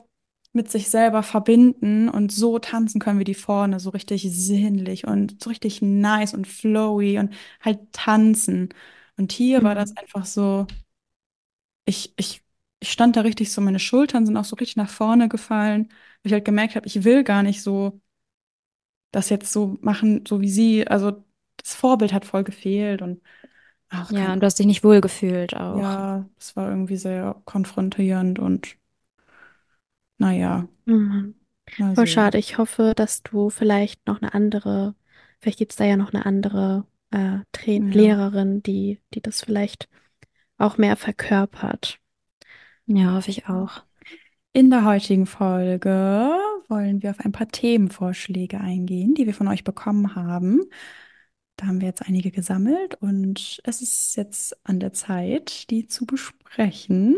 mit 0.56 0.72
sich 0.72 0.90
selber 0.90 1.24
verbinden 1.24 2.10
und 2.10 2.32
so 2.32 2.60
tanzen 2.60 3.00
können 3.02 3.20
wie 3.20 3.24
die 3.26 3.36
vorne, 3.36 3.80
so 3.80 3.90
richtig 3.92 4.24
sinnlich 4.32 5.06
und 5.08 5.44
so 5.44 5.50
richtig 5.50 5.82
nice 5.82 6.34
und 6.34 6.48
flowy 6.48 7.20
und 7.20 7.34
halt 7.62 7.80
tanzen. 7.94 8.70
Und 9.18 9.32
hier 9.32 9.64
war 9.64 9.76
das 9.76 9.92
Mhm. 9.92 9.98
einfach 9.98 10.26
so, 10.26 10.68
ich, 11.86 12.14
ich, 12.18 12.44
ich 12.80 12.92
stand 12.92 13.16
da 13.16 13.22
richtig 13.22 13.52
so, 13.52 13.62
meine 13.62 13.80
Schultern 13.80 14.26
sind 14.26 14.38
auch 14.38 14.46
so 14.46 14.56
richtig 14.56 14.76
nach 14.78 14.90
vorne 14.90 15.30
gefallen, 15.30 15.88
weil 15.90 15.96
ich 16.24 16.34
halt 16.34 16.46
gemerkt 16.46 16.76
habe, 16.76 16.88
ich 16.88 17.04
will 17.04 17.24
gar 17.24 17.44
nicht 17.44 17.62
so 17.64 18.02
das 19.12 19.30
jetzt 19.30 19.52
so 19.52 19.78
machen, 19.82 20.26
so 20.28 20.42
wie 20.42 20.50
sie. 20.50 20.88
Also 20.88 21.24
das 21.58 21.74
Vorbild 21.76 22.14
hat 22.14 22.26
voll 22.26 22.44
gefehlt 22.44 23.02
und 23.02 23.22
ach, 23.90 24.12
Ja, 24.12 24.34
und 24.34 24.40
du 24.42 24.46
hast 24.46 24.58
dich 24.60 24.66
nicht 24.68 24.84
wohlgefühlt 24.84 25.56
auch. 25.56 25.86
Ja, 25.88 26.28
es 26.40 26.56
war 26.56 26.70
irgendwie 26.70 26.98
sehr 26.98 27.42
konfrontierend 27.46 28.40
und 28.40 28.78
naja, 30.18 30.68
Mhm. 30.86 31.36
mal 31.78 31.96
Voll 31.96 32.06
sehen. 32.08 32.08
schade. 32.08 32.38
Ich 32.38 32.58
hoffe, 32.58 32.94
dass 32.96 33.24
du 33.24 33.50
vielleicht 33.50 34.06
noch 34.08 34.22
eine 34.22 34.34
andere, 34.34 34.96
vielleicht 35.40 35.60
gibt 35.60 35.72
es 35.72 35.78
da 35.78 35.86
ja 35.86 35.98
noch 35.98 36.14
eine 36.14 36.26
andere 36.26 36.86
äh, 37.12 37.40
Tra 37.52 37.72
Ja. 37.72 37.80
Lehrerin, 37.82 38.62
die, 38.64 39.02
die 39.14 39.22
das 39.22 39.42
vielleicht 39.42 39.88
auch 40.58 40.78
mehr 40.78 40.96
verkörpert. 40.96 42.00
Ja, 42.88 43.14
hoffe 43.16 43.32
ich 43.32 43.48
auch. 43.50 43.84
In 44.54 44.70
der 44.70 44.86
heutigen 44.86 45.26
Folge 45.26 46.32
wollen 46.70 47.04
wir 47.04 47.12
auf 47.12 47.20
ein 47.20 47.32
paar 47.32 47.48
Themenvorschläge 47.50 48.60
eingehen, 48.60 49.14
die 49.16 49.26
wir 49.26 49.34
von 49.34 49.48
euch 49.48 49.64
bekommen 49.64 50.16
haben. 50.16 50.62
Da 51.58 51.68
haben 51.68 51.80
wir 51.82 51.88
jetzt 51.88 52.04
einige 52.04 52.32
gesammelt 52.32 52.96
und 53.02 53.60
es 53.64 53.82
ist 53.82 54.16
jetzt 54.18 54.56
an 54.66 54.80
der 54.80 54.94
Zeit, 54.94 55.70
die 55.70 55.88
zu 55.88 56.06
besprechen. 56.06 57.18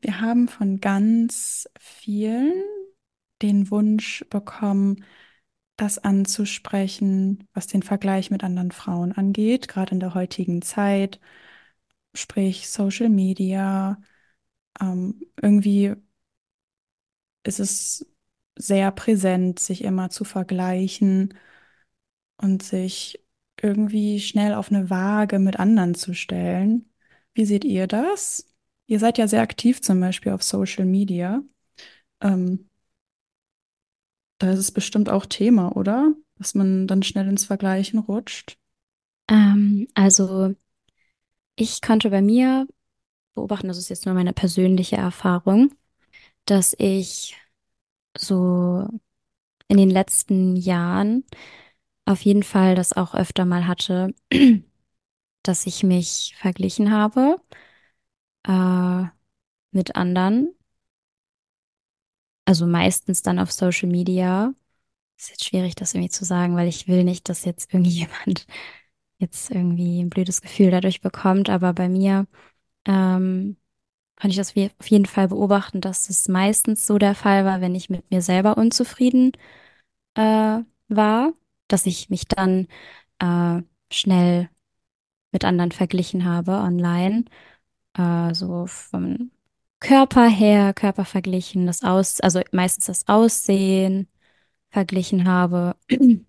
Wir 0.00 0.20
haben 0.20 0.48
von 0.48 0.80
ganz 0.80 1.68
vielen 1.78 2.52
den 3.42 3.70
Wunsch 3.70 4.24
bekommen, 4.30 5.04
das 5.76 5.98
anzusprechen, 5.98 7.48
was 7.54 7.66
den 7.68 7.82
Vergleich 7.82 8.30
mit 8.30 8.44
anderen 8.44 8.72
Frauen 8.72 9.12
angeht, 9.12 9.68
gerade 9.68 9.92
in 9.92 10.00
der 10.00 10.14
heutigen 10.14 10.62
Zeit, 10.62 11.20
sprich 12.14 12.68
Social 12.70 13.08
Media. 13.10 14.00
Ähm, 14.80 15.22
irgendwie 15.40 15.94
ist 17.44 17.60
es 17.60 18.06
sehr 18.56 18.90
präsent, 18.92 19.58
sich 19.60 19.82
immer 19.84 20.10
zu 20.10 20.24
vergleichen 20.24 21.34
und 22.36 22.62
sich 22.62 23.24
irgendwie 23.60 24.20
schnell 24.20 24.54
auf 24.54 24.70
eine 24.70 24.90
Waage 24.90 25.38
mit 25.38 25.58
anderen 25.58 25.94
zu 25.94 26.14
stellen. 26.14 26.90
Wie 27.34 27.44
seht 27.44 27.64
ihr 27.64 27.86
das? 27.86 28.47
Ihr 28.88 28.98
seid 28.98 29.18
ja 29.18 29.28
sehr 29.28 29.42
aktiv 29.42 29.82
zum 29.82 30.00
Beispiel 30.00 30.32
auf 30.32 30.42
Social 30.42 30.86
Media. 30.86 31.42
Ähm, 32.22 32.68
da 34.38 34.50
ist 34.50 34.58
es 34.58 34.72
bestimmt 34.72 35.10
auch 35.10 35.26
Thema, 35.26 35.76
oder? 35.76 36.14
Dass 36.36 36.54
man 36.54 36.86
dann 36.86 37.02
schnell 37.02 37.28
ins 37.28 37.44
Vergleichen 37.44 37.98
rutscht. 37.98 38.56
Ähm, 39.28 39.88
also 39.94 40.54
ich 41.54 41.82
konnte 41.82 42.08
bei 42.10 42.22
mir 42.22 42.66
beobachten, 43.34 43.68
das 43.68 43.78
ist 43.78 43.90
jetzt 43.90 44.06
nur 44.06 44.14
meine 44.14 44.32
persönliche 44.32 44.96
Erfahrung, 44.96 45.74
dass 46.46 46.74
ich 46.78 47.36
so 48.16 48.88
in 49.68 49.76
den 49.76 49.90
letzten 49.90 50.56
Jahren 50.56 51.24
auf 52.06 52.22
jeden 52.22 52.42
Fall 52.42 52.74
das 52.74 52.94
auch 52.94 53.14
öfter 53.14 53.44
mal 53.44 53.66
hatte, 53.66 54.14
dass 55.42 55.66
ich 55.66 55.82
mich 55.84 56.34
verglichen 56.38 56.92
habe 56.92 57.36
äh, 58.48 59.04
mit 59.72 59.96
anderen. 59.96 60.54
Also 62.44 62.66
meistens 62.66 63.22
dann 63.22 63.38
auf 63.38 63.52
Social 63.52 63.88
Media. 63.88 64.54
Ist 65.18 65.30
jetzt 65.30 65.46
schwierig, 65.46 65.74
das 65.76 65.94
irgendwie 65.94 66.10
zu 66.10 66.24
sagen, 66.24 66.56
weil 66.56 66.68
ich 66.68 66.88
will 66.88 67.04
nicht, 67.04 67.28
dass 67.28 67.44
jetzt 67.46 67.72
irgendjemand 67.74 68.46
jetzt 69.18 69.50
irgendwie 69.50 70.02
ein 70.02 70.10
blödes 70.10 70.42
Gefühl 70.42 70.70
dadurch 70.72 71.00
bekommt. 71.02 71.50
Aber 71.50 71.74
bei 71.74 71.88
mir 71.88 72.26
ähm, 72.86 73.56
konnte 74.20 74.30
ich 74.32 74.36
das 74.36 74.54
auf 74.80 74.90
jeden 74.90 75.06
Fall 75.06 75.28
beobachten, 75.28 75.80
dass 75.82 76.10
es 76.10 76.28
meistens 76.28 76.86
so 76.86 76.98
der 76.98 77.14
Fall 77.16 77.44
war, 77.46 77.60
wenn 77.60 77.74
ich 77.76 77.90
mit 77.90 78.10
mir 78.10 78.22
selber 78.22 78.58
unzufrieden 78.58 79.32
äh, 80.16 80.60
war, 80.88 81.32
dass 81.68 81.86
ich 81.86 82.10
mich 82.10 82.26
dann 82.28 82.68
äh, 83.20 83.62
schnell 83.92 84.50
mit 85.32 85.44
anderen 85.44 85.72
verglichen 85.72 86.24
habe 86.26 86.52
online. 86.52 87.24
Äh, 87.98 88.34
so 88.34 88.66
vom 88.66 89.30
Körper 89.80 90.28
her, 90.28 90.72
Körper 90.74 91.04
verglichen, 91.04 91.66
das 91.66 91.82
Aus, 91.82 92.20
also 92.20 92.40
meistens 92.52 92.86
das 92.86 93.08
Aussehen 93.08 94.08
verglichen 94.70 95.26
habe. 95.28 95.76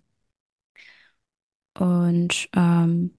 Und 1.78 2.48
ähm, 2.54 3.16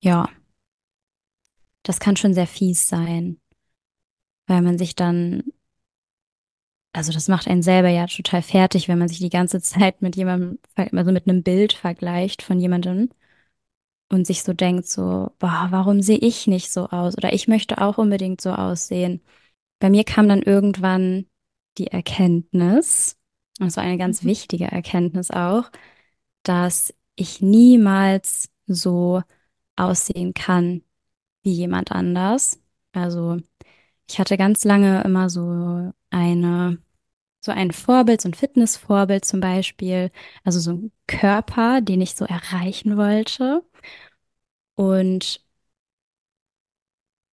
ja, 0.00 0.28
das 1.82 2.00
kann 2.00 2.16
schon 2.16 2.34
sehr 2.34 2.46
fies 2.46 2.86
sein, 2.88 3.40
weil 4.46 4.62
man 4.62 4.78
sich 4.78 4.94
dann, 4.94 5.42
also 6.92 7.12
das 7.12 7.28
macht 7.28 7.48
einen 7.48 7.62
selber 7.62 7.88
ja 7.88 8.06
total 8.06 8.42
fertig, 8.42 8.88
wenn 8.88 8.98
man 8.98 9.08
sich 9.08 9.18
die 9.18 9.30
ganze 9.30 9.60
Zeit 9.62 10.02
mit 10.02 10.16
jemandem, 10.16 10.58
also 10.76 11.12
mit 11.12 11.26
einem 11.28 11.42
Bild 11.42 11.72
vergleicht 11.72 12.42
von 12.42 12.60
jemandem 12.60 13.10
und 14.10 14.26
sich 14.26 14.42
so 14.42 14.52
denkt, 14.54 14.86
so, 14.88 15.32
boah, 15.38 15.68
warum 15.70 16.02
sehe 16.02 16.18
ich 16.18 16.46
nicht 16.46 16.72
so 16.72 16.88
aus? 16.88 17.16
Oder 17.16 17.32
ich 17.32 17.48
möchte 17.48 17.78
auch 17.80 17.98
unbedingt 17.98 18.40
so 18.40 18.52
aussehen. 18.52 19.22
Bei 19.80 19.90
mir 19.90 20.04
kam 20.04 20.28
dann 20.28 20.42
irgendwann 20.42 21.26
die 21.78 21.88
Erkenntnis, 21.88 23.18
und 23.60 23.66
das 23.68 23.76
war 23.78 23.84
eine 23.84 23.98
ganz 23.98 24.22
Mhm. 24.24 24.28
wichtige 24.28 24.66
Erkenntnis 24.66 25.30
auch, 25.30 25.70
dass 26.42 26.94
ich 27.16 27.40
niemals 27.40 28.48
so 28.66 29.22
aussehen 29.76 30.34
kann 30.34 30.82
wie 31.42 31.52
jemand 31.52 31.92
anders. 31.92 32.60
Also 32.92 33.38
ich 34.10 34.18
hatte 34.18 34.36
ganz 34.36 34.64
lange 34.64 35.02
immer 35.04 35.30
so 35.30 35.92
eine, 36.10 36.78
so 37.40 37.52
ein 37.52 37.72
Vorbild, 37.72 38.22
so 38.22 38.30
ein 38.30 38.34
Fitnessvorbild 38.34 39.24
zum 39.24 39.40
Beispiel, 39.40 40.12
also 40.44 40.60
so 40.60 40.72
ein 40.72 40.92
Körper, 41.08 41.82
den 41.82 42.00
ich 42.02 42.14
so 42.16 42.26
erreichen 42.26 42.96
wollte. 42.98 43.64
Und 44.78 45.42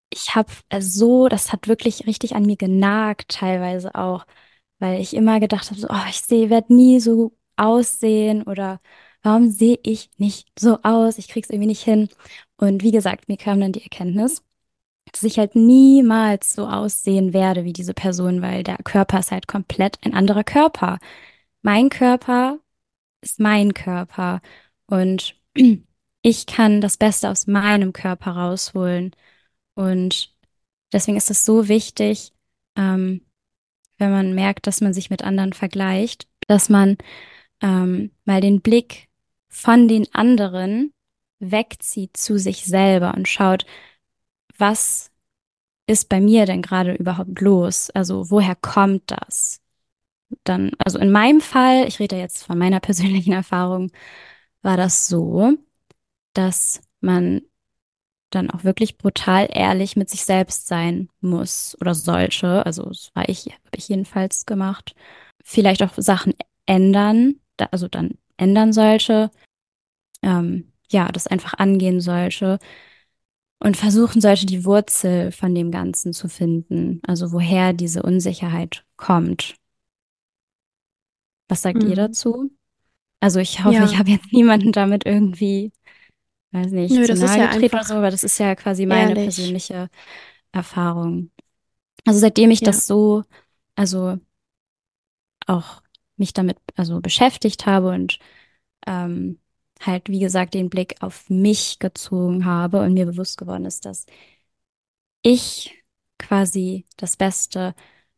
ich 0.10 0.36
habe 0.36 0.52
so, 0.80 1.28
das 1.28 1.52
hat 1.52 1.68
wirklich 1.68 2.06
richtig 2.08 2.36
an 2.36 2.44
mir 2.46 2.56
genagt, 2.58 3.30
teilweise 3.30 3.96
auch, 3.96 4.26
weil 4.80 5.02
ich 5.02 5.14
immer 5.14 5.40
gedacht 5.40 5.70
habe, 5.72 5.80
so, 5.80 5.88
oh, 5.90 6.06
ich 6.10 6.22
sehe, 6.22 6.50
werde 6.50 6.74
nie 6.76 7.00
so 7.00 7.34
aussehen 7.58 8.44
oder 8.44 8.82
warum 9.24 9.50
sehe 9.52 9.80
ich 9.84 10.10
nicht 10.18 10.48
so 10.60 10.80
aus? 10.84 11.18
Ich 11.18 11.28
krieg's 11.28 11.50
irgendwie 11.50 11.68
nicht 11.68 11.84
hin. 11.84 12.10
Und 12.58 12.84
wie 12.84 12.92
gesagt, 12.92 13.28
mir 13.30 13.38
kam 13.38 13.60
dann 13.60 13.72
die 13.74 13.84
Erkenntnis, 13.84 14.44
dass 15.12 15.24
ich 15.24 15.40
halt 15.40 15.56
niemals 15.56 16.54
so 16.56 16.68
aussehen 16.68 17.34
werde 17.34 17.66
wie 17.66 17.74
diese 17.74 17.94
Person, 17.96 18.42
weil 18.42 18.64
der 18.64 18.78
Körper 18.80 19.20
ist 19.20 19.32
halt 19.32 19.48
komplett 19.48 20.00
ein 20.06 20.14
anderer 20.16 20.44
Körper. 20.46 21.00
Mein 21.64 21.90
Körper 21.90 22.60
ist 23.22 23.40
mein 23.40 23.74
Körper 23.74 24.42
und 24.88 25.36
ich 26.26 26.46
kann 26.48 26.82
das 26.82 26.98
Beste 26.98 27.30
aus 27.30 27.48
meinem 27.48 27.94
Körper 27.94 28.32
rausholen. 28.32 29.12
Und 29.76 30.36
Deswegen 30.96 31.18
ist 31.18 31.30
es 31.30 31.44
so 31.44 31.68
wichtig, 31.68 32.32
ähm, 32.78 33.20
wenn 33.98 34.12
man 34.12 34.34
merkt, 34.34 34.66
dass 34.66 34.80
man 34.80 34.94
sich 34.94 35.10
mit 35.10 35.24
anderen 35.24 35.52
vergleicht, 35.52 36.26
dass 36.48 36.70
man 36.70 36.98
ähm, 37.62 38.12
mal 38.24 38.40
den 38.40 38.62
Blick 38.62 39.10
von 39.50 39.90
den 39.90 40.08
anderen 40.14 40.94
wegzieht 41.40 42.16
zu 42.16 42.40
sich 42.40 42.64
selber 42.64 43.14
und 43.14 43.28
schaut, 43.28 43.66
was 44.58 45.12
ist 45.86 46.08
bei 46.08 46.22
mir 46.22 46.46
denn 46.46 46.62
gerade 46.62 46.94
überhaupt 46.94 47.42
los? 47.42 47.90
Also 47.90 48.32
woher 48.32 48.56
kommt 48.56 49.04
das? 49.12 49.62
Dann, 50.46 50.72
also 50.78 50.98
in 51.00 51.12
meinem 51.12 51.42
Fall, 51.42 51.90
ich 51.90 52.00
rede 52.00 52.16
jetzt 52.18 52.44
von 52.46 52.58
meiner 52.58 52.80
persönlichen 52.82 53.34
Erfahrung, 53.34 53.92
war 54.62 54.78
das 54.78 55.10
so, 55.10 55.58
dass 56.38 56.82
man 57.02 57.42
dann 58.32 58.52
auch 58.52 58.64
wirklich 58.64 58.98
brutal 58.98 59.48
ehrlich 59.52 59.96
mit 59.96 60.10
sich 60.10 60.26
selbst 60.26 60.68
sein 60.68 61.10
muss 61.22 61.78
oder 61.82 61.96
sollte. 61.96 62.66
Also 62.66 62.84
das 62.86 63.12
war 63.16 63.30
ich, 63.30 63.46
habe 63.48 63.78
ich 63.78 63.90
jedenfalls 63.90 64.46
gemacht. 64.46 64.96
Vielleicht 65.44 65.84
auch 65.84 65.94
Sachen 65.98 66.34
ändern, 66.66 67.36
also 67.72 67.88
dann 67.88 68.16
ändern 68.38 68.74
sollte. 68.74 69.32
Ähm, 70.22 70.72
ja, 70.90 71.12
das 71.12 71.28
einfach 71.28 71.54
angehen 71.56 72.02
sollte 72.02 72.60
und 73.60 73.78
versuchen 73.78 74.22
sollte, 74.22 74.46
die 74.46 74.66
Wurzel 74.66 75.32
von 75.32 75.56
dem 75.56 75.72
Ganzen 75.72 76.14
zu 76.14 76.28
finden. 76.30 77.02
Also 77.08 77.32
woher 77.32 77.74
diese 77.74 78.04
Unsicherheit 78.04 78.86
kommt. 78.98 79.56
Was 81.48 81.62
sagt 81.62 81.84
ihr 81.84 81.92
Mhm. 81.92 81.96
dazu? 81.96 82.52
Also 83.20 83.40
ich 83.40 83.64
hoffe, 83.64 83.84
ich 83.84 83.94
Ja, 83.94 84.00
habe 84.00 84.12
jetzt 84.12 84.32
niemanden 84.34 84.72
damit 84.72 85.06
irgendwie, 85.06 85.72
weiß 86.52 86.72
nicht, 86.72 86.96
nö, 86.96 87.08
das 87.08 87.20
ist 87.20 87.36
ja 87.36 87.48
getreten 87.48 87.76
oder 87.76 87.84
so, 87.84 87.94
einfach 87.94 87.98
aber 87.98 88.12
das 88.12 88.24
ist 88.24 88.38
ja 88.40 88.56
quasi 88.56 88.86
meine 88.86 89.10
ehrlich. 89.10 89.26
persönliche 89.26 89.90
Erfahrung. 90.52 91.32
Also 92.06 92.20
seitdem 92.20 92.52
ich 92.52 92.62
Ja. 92.62 92.68
das 92.68 92.88
so, 92.88 93.24
also 93.76 94.20
auch 95.48 95.82
mich 96.18 96.34
damit 96.34 96.58
also 96.76 97.02
beschäftigt 97.02 97.66
habe 97.66 97.90
und 97.90 98.20
ähm, 98.88 99.40
halt, 99.82 100.10
wie 100.10 100.20
gesagt, 100.20 100.54
den 100.54 100.70
Blick 100.70 100.96
auf 101.02 101.30
mich 101.30 101.80
gezogen 101.80 102.46
habe 102.46 102.82
und 102.82 102.94
mir 102.94 103.06
bewusst 103.06 103.38
geworden 103.38 103.66
ist, 103.66 103.86
dass 103.86 104.06
ich 105.22 105.84
quasi 106.18 106.86
das 106.98 107.18
Beste 107.18 107.76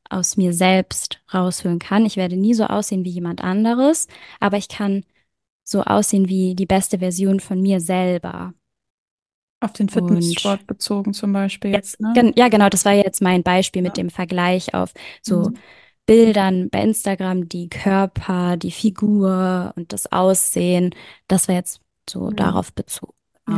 aus 0.10 0.38
mir 0.38 0.54
selbst 0.54 1.22
rausholen 1.34 1.80
kann. 1.80 2.06
Ich 2.06 2.16
werde 2.16 2.38
nie 2.38 2.54
so 2.54 2.66
aussehen 2.66 3.04
wie 3.04 3.10
jemand 3.10 3.44
anderes, 3.44 4.08
aber 4.40 4.58
ich 4.58 4.70
kann 4.70 5.04
so 5.68 5.84
aussehen 5.84 6.30
wie 6.30 6.56
die 6.56 6.66
beste 6.66 7.00
Version 7.00 7.40
von 7.40 7.62
mir 7.62 7.80
selber. 7.82 8.54
Auf 9.60 9.74
den 9.74 9.88
Und 9.88 9.92
Fitnesssport 9.92 10.68
bezogen 10.68 11.14
zum 11.14 11.34
Beispiel 11.34 11.72
jetzt, 11.72 12.00
ne? 12.00 12.12
gen- 12.14 12.34
ja, 12.36 12.48
genau, 12.48 12.70
das 12.70 12.86
war 12.86 12.94
jetzt 12.94 13.22
mein 13.22 13.42
Beispiel 13.44 13.82
mit 13.82 13.98
Ja. 13.98 14.04
dem 14.04 14.10
Vergleich 14.12 14.74
auf 14.76 14.94
so 15.22 15.50
Mhm. 15.50 15.58
Bildern 16.06 16.70
bei 16.70 16.82
Instagram, 16.84 17.50
die 17.50 17.68
Körper, 17.68 18.56
die 18.56 18.72
Figur 18.72 19.74
und 19.76 19.92
das 19.94 20.10
Aussehen. 20.12 20.92
Das 21.28 21.48
war 21.48 21.56
jetzt 21.56 21.82
so 22.10 22.30
Ja. 22.30 22.36
darauf 22.36 22.72
bezogen. 22.74 23.14
Ja. 23.50 23.56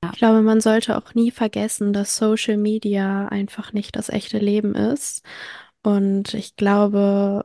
Genau. 0.00 0.12
Ich 0.12 0.18
glaube, 0.18 0.42
man 0.42 0.60
sollte 0.60 0.96
auch 0.98 1.14
nie 1.14 1.30
vergessen, 1.30 1.92
dass 1.92 2.16
Social 2.16 2.56
Media 2.56 3.28
einfach 3.28 3.72
nicht 3.72 3.96
das 3.96 4.08
echte 4.08 4.38
Leben 4.38 4.74
ist. 4.74 5.22
Und 5.82 6.34
ich 6.34 6.56
glaube, 6.56 7.44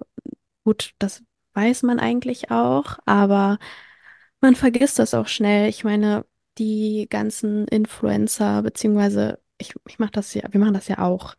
gut, 0.63 0.93
das 1.00 1.22
weiß 1.54 1.84
man 1.84 2.00
eigentlich 2.00 2.52
auch, 2.52 2.98
aber 3.06 3.60
man 4.41 4.56
vergisst 4.56 4.99
das 4.99 5.13
auch 5.13 5.28
schnell. 5.28 5.69
Ich 5.69 5.84
meine, 5.84 6.25
die 6.58 7.08
ganzen 7.10 7.67
Influencer, 7.67 8.62
beziehungsweise 8.62 9.39
ich, 9.58 9.73
ich 9.88 9.99
mache 9.99 10.12
das 10.12 10.34
ja, 10.34 10.43
wir 10.52 10.60
machen 10.60 10.73
das 10.73 10.88
ja 10.88 10.99
auch. 10.99 11.36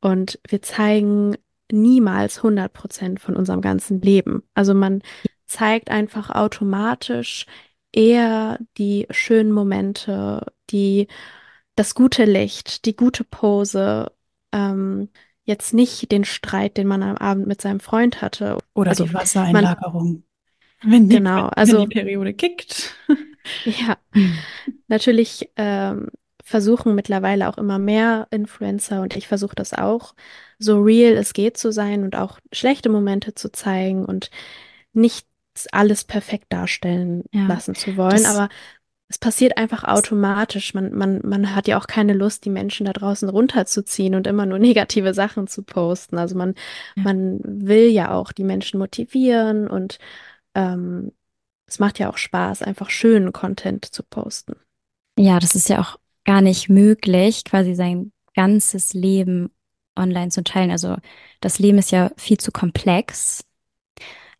Und 0.00 0.40
wir 0.48 0.62
zeigen 0.62 1.36
niemals 1.70 2.42
hundert 2.42 2.72
Prozent 2.72 3.20
von 3.20 3.36
unserem 3.36 3.60
ganzen 3.60 4.00
Leben. 4.00 4.42
Also 4.54 4.74
man 4.74 5.02
zeigt 5.46 5.90
einfach 5.90 6.30
automatisch 6.30 7.46
eher 7.92 8.58
die 8.78 9.06
schönen 9.10 9.52
Momente, 9.52 10.46
die, 10.70 11.08
das 11.74 11.94
gute 11.94 12.24
Licht, 12.24 12.84
die 12.86 12.96
gute 12.96 13.24
Pose, 13.24 14.12
ähm, 14.52 15.10
jetzt 15.44 15.74
nicht 15.74 16.12
den 16.12 16.24
Streit, 16.24 16.76
den 16.76 16.86
man 16.86 17.02
am 17.02 17.16
Abend 17.16 17.46
mit 17.46 17.60
seinem 17.60 17.80
Freund 17.80 18.22
hatte. 18.22 18.58
Oder 18.74 18.90
Also 18.90 19.04
die 19.04 19.12
man, 19.12 19.22
Wassereinlagerung. 19.22 20.24
Wenn 20.82 21.08
die, 21.08 21.16
genau, 21.16 21.44
wenn 21.44 21.50
die 21.50 21.56
also 21.56 21.86
Periode 21.86 22.34
kickt. 22.34 22.94
ja, 23.64 23.96
natürlich 24.88 25.50
ähm, 25.56 26.08
versuchen 26.42 26.94
mittlerweile 26.94 27.48
auch 27.48 27.58
immer 27.58 27.78
mehr 27.78 28.26
Influencer 28.30 29.02
und 29.02 29.16
ich 29.16 29.28
versuche 29.28 29.54
das 29.54 29.72
auch, 29.72 30.14
so 30.58 30.80
real 30.80 31.14
es 31.14 31.32
geht 31.32 31.56
zu 31.56 31.72
sein 31.72 32.02
und 32.02 32.16
auch 32.16 32.38
schlechte 32.52 32.88
Momente 32.88 33.34
zu 33.34 33.52
zeigen 33.52 34.04
und 34.04 34.30
nicht 34.92 35.26
alles 35.72 36.04
perfekt 36.04 36.46
darstellen 36.50 37.24
Ja, 37.32 37.46
lassen 37.46 37.74
zu 37.74 37.96
wollen, 37.96 38.24
aber 38.24 38.48
es 39.10 39.18
passiert 39.18 39.58
einfach 39.58 39.82
automatisch. 39.82 40.72
Man, 40.72 40.92
man, 40.94 41.20
man 41.24 41.54
hat 41.56 41.66
ja 41.66 41.76
auch 41.78 41.88
keine 41.88 42.12
Lust, 42.12 42.44
die 42.44 42.50
Menschen 42.50 42.86
da 42.86 42.92
draußen 42.92 43.28
runterzuziehen 43.28 44.14
und 44.14 44.28
immer 44.28 44.46
nur 44.46 44.58
negative 44.60 45.14
Sachen 45.14 45.48
zu 45.48 45.64
posten. 45.64 46.16
Also 46.16 46.36
man, 46.36 46.54
ja. 46.94 47.02
man 47.02 47.40
will 47.42 47.88
ja 47.88 48.12
auch 48.12 48.30
die 48.30 48.44
Menschen 48.44 48.78
motivieren 48.78 49.66
und 49.66 49.98
ähm, 50.54 51.12
es 51.66 51.78
macht 51.78 51.98
ja 51.98 52.10
auch 52.10 52.18
Spaß, 52.18 52.62
einfach 52.62 52.90
schönen 52.90 53.32
Content 53.32 53.84
zu 53.84 54.02
posten. 54.02 54.56
Ja, 55.18 55.38
das 55.38 55.54
ist 55.54 55.68
ja 55.68 55.80
auch 55.80 55.98
gar 56.24 56.40
nicht 56.40 56.68
möglich, 56.68 57.44
quasi 57.44 57.74
sein 57.74 58.12
ganzes 58.34 58.92
Leben 58.92 59.50
online 59.96 60.30
zu 60.30 60.42
teilen. 60.42 60.70
Also 60.70 60.96
das 61.40 61.58
Leben 61.58 61.78
ist 61.78 61.90
ja 61.90 62.10
viel 62.16 62.38
zu 62.38 62.52
komplex, 62.52 63.44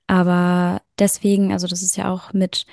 aber 0.06 0.82
deswegen, 0.98 1.52
also 1.52 1.66
das 1.66 1.82
ist 1.82 1.96
ja 1.96 2.10
auch 2.12 2.32
mit, 2.32 2.66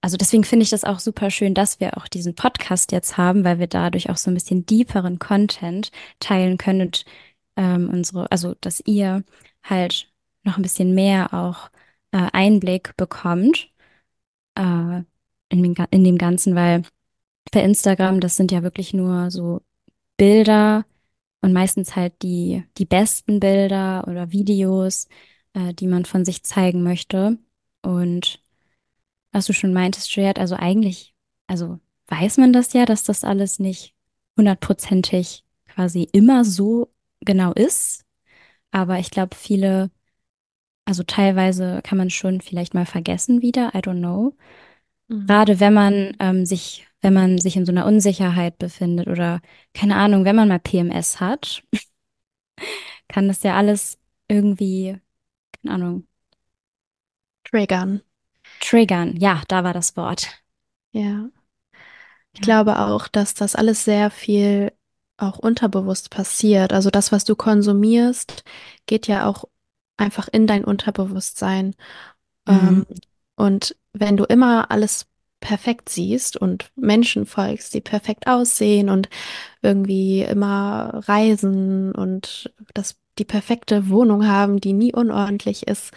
also 0.00 0.16
deswegen 0.16 0.44
finde 0.44 0.62
ich 0.62 0.70
das 0.70 0.84
auch 0.84 1.00
super 1.00 1.30
schön, 1.30 1.54
dass 1.54 1.80
wir 1.80 1.96
auch 1.96 2.06
diesen 2.08 2.34
Podcast 2.34 2.92
jetzt 2.92 3.16
haben, 3.16 3.44
weil 3.44 3.58
wir 3.58 3.66
dadurch 3.66 4.08
auch 4.08 4.16
so 4.16 4.30
ein 4.30 4.34
bisschen 4.34 4.66
deeperen 4.66 5.18
Content 5.18 5.90
teilen 6.20 6.58
können 6.58 6.82
und 6.82 7.04
ähm, 7.56 7.90
unsere, 7.90 8.30
also 8.30 8.54
dass 8.60 8.80
ihr 8.86 9.24
halt 9.62 10.08
noch 10.44 10.56
ein 10.56 10.62
bisschen 10.62 10.94
mehr 10.94 11.34
auch 11.34 11.70
äh, 12.12 12.28
Einblick 12.32 12.96
bekommt 12.96 13.70
äh, 14.56 15.02
in 15.48 15.62
den, 15.62 15.74
in 15.90 16.04
dem 16.04 16.18
Ganzen, 16.18 16.54
weil 16.54 16.82
bei 17.52 17.62
Instagram, 17.62 18.20
das 18.20 18.36
sind 18.36 18.52
ja 18.52 18.62
wirklich 18.62 18.94
nur 18.94 19.30
so 19.30 19.62
Bilder 20.16 20.84
und 21.40 21.52
meistens 21.52 21.96
halt 21.96 22.22
die, 22.22 22.64
die 22.78 22.84
besten 22.84 23.40
Bilder 23.40 24.06
oder 24.06 24.32
Videos, 24.32 25.08
äh, 25.54 25.74
die 25.74 25.86
man 25.86 26.04
von 26.04 26.24
sich 26.24 26.42
zeigen 26.42 26.82
möchte. 26.82 27.38
Und 27.82 28.42
was 29.32 29.46
du 29.46 29.52
schon 29.52 29.72
meintest, 29.72 30.14
Juliet, 30.14 30.38
also 30.38 30.56
eigentlich, 30.56 31.14
also 31.46 31.80
weiß 32.08 32.38
man 32.38 32.52
das 32.52 32.72
ja, 32.72 32.84
dass 32.84 33.04
das 33.04 33.24
alles 33.24 33.58
nicht 33.58 33.94
hundertprozentig 34.36 35.44
quasi 35.68 36.08
immer 36.12 36.44
so 36.44 36.92
genau 37.20 37.52
ist. 37.52 38.04
Aber 38.70 38.98
ich 38.98 39.10
glaube, 39.10 39.36
viele, 39.36 39.90
also 40.90 41.04
teilweise 41.04 41.82
kann 41.84 41.98
man 41.98 42.10
schon 42.10 42.40
vielleicht 42.40 42.74
mal 42.74 42.86
vergessen 42.86 43.42
wieder, 43.42 43.72
I 43.74 43.78
don't 43.78 44.00
know. 44.00 44.34
Mhm. 45.08 45.26
Gerade 45.26 45.60
wenn 45.60 45.74
man 45.74 46.16
ähm, 46.20 46.46
sich, 46.46 46.86
wenn 47.00 47.14
man 47.14 47.38
sich 47.38 47.56
in 47.56 47.66
so 47.66 47.72
einer 47.72 47.86
Unsicherheit 47.86 48.58
befindet 48.58 49.08
oder 49.08 49.40
keine 49.74 49.96
Ahnung, 49.96 50.24
wenn 50.24 50.36
man 50.36 50.48
mal 50.48 50.60
PMS 50.60 51.20
hat, 51.20 51.62
kann 53.08 53.28
das 53.28 53.42
ja 53.42 53.56
alles 53.56 53.98
irgendwie, 54.28 54.98
keine 55.62 55.74
Ahnung, 55.74 56.08
Triggern. 57.44 58.00
triggern. 58.60 59.16
Ja, 59.18 59.42
da 59.48 59.64
war 59.64 59.72
das 59.74 59.96
Wort. 59.96 60.42
Ja. 60.92 61.30
Ich 62.32 62.40
Ja. 62.40 62.44
glaube 62.46 62.78
auch, 62.78 63.08
dass 63.08 63.34
das 63.34 63.54
alles 63.54 63.84
sehr 63.84 64.10
viel 64.10 64.72
auch 65.16 65.38
unterbewusst 65.38 66.10
passiert. 66.10 66.72
Also 66.72 66.90
das, 66.90 67.12
was 67.12 67.24
du 67.24 67.36
konsumierst, 67.36 68.44
geht 68.86 69.06
ja 69.06 69.26
auch 69.26 69.44
einfach 70.00 70.28
in 70.32 70.46
dein 70.46 70.64
Unterbewusstsein. 70.64 71.74
Mhm. 72.48 72.54
Ähm, 72.54 72.86
und 73.36 73.76
wenn 73.92 74.16
du 74.16 74.24
immer 74.24 74.70
alles 74.70 75.06
perfekt 75.40 75.88
siehst 75.88 76.36
und 76.36 76.70
Menschen 76.76 77.26
folgst, 77.26 77.72
die 77.74 77.80
perfekt 77.80 78.26
aussehen 78.26 78.90
und 78.90 79.08
irgendwie 79.62 80.22
immer 80.22 81.02
reisen 81.06 81.92
und 81.92 82.52
das, 82.74 82.96
die 83.18 83.24
perfekte 83.24 83.88
Wohnung 83.88 84.26
haben, 84.26 84.60
die 84.60 84.74
nie 84.74 84.92
unordentlich 84.94 85.66
ist, 85.66 85.92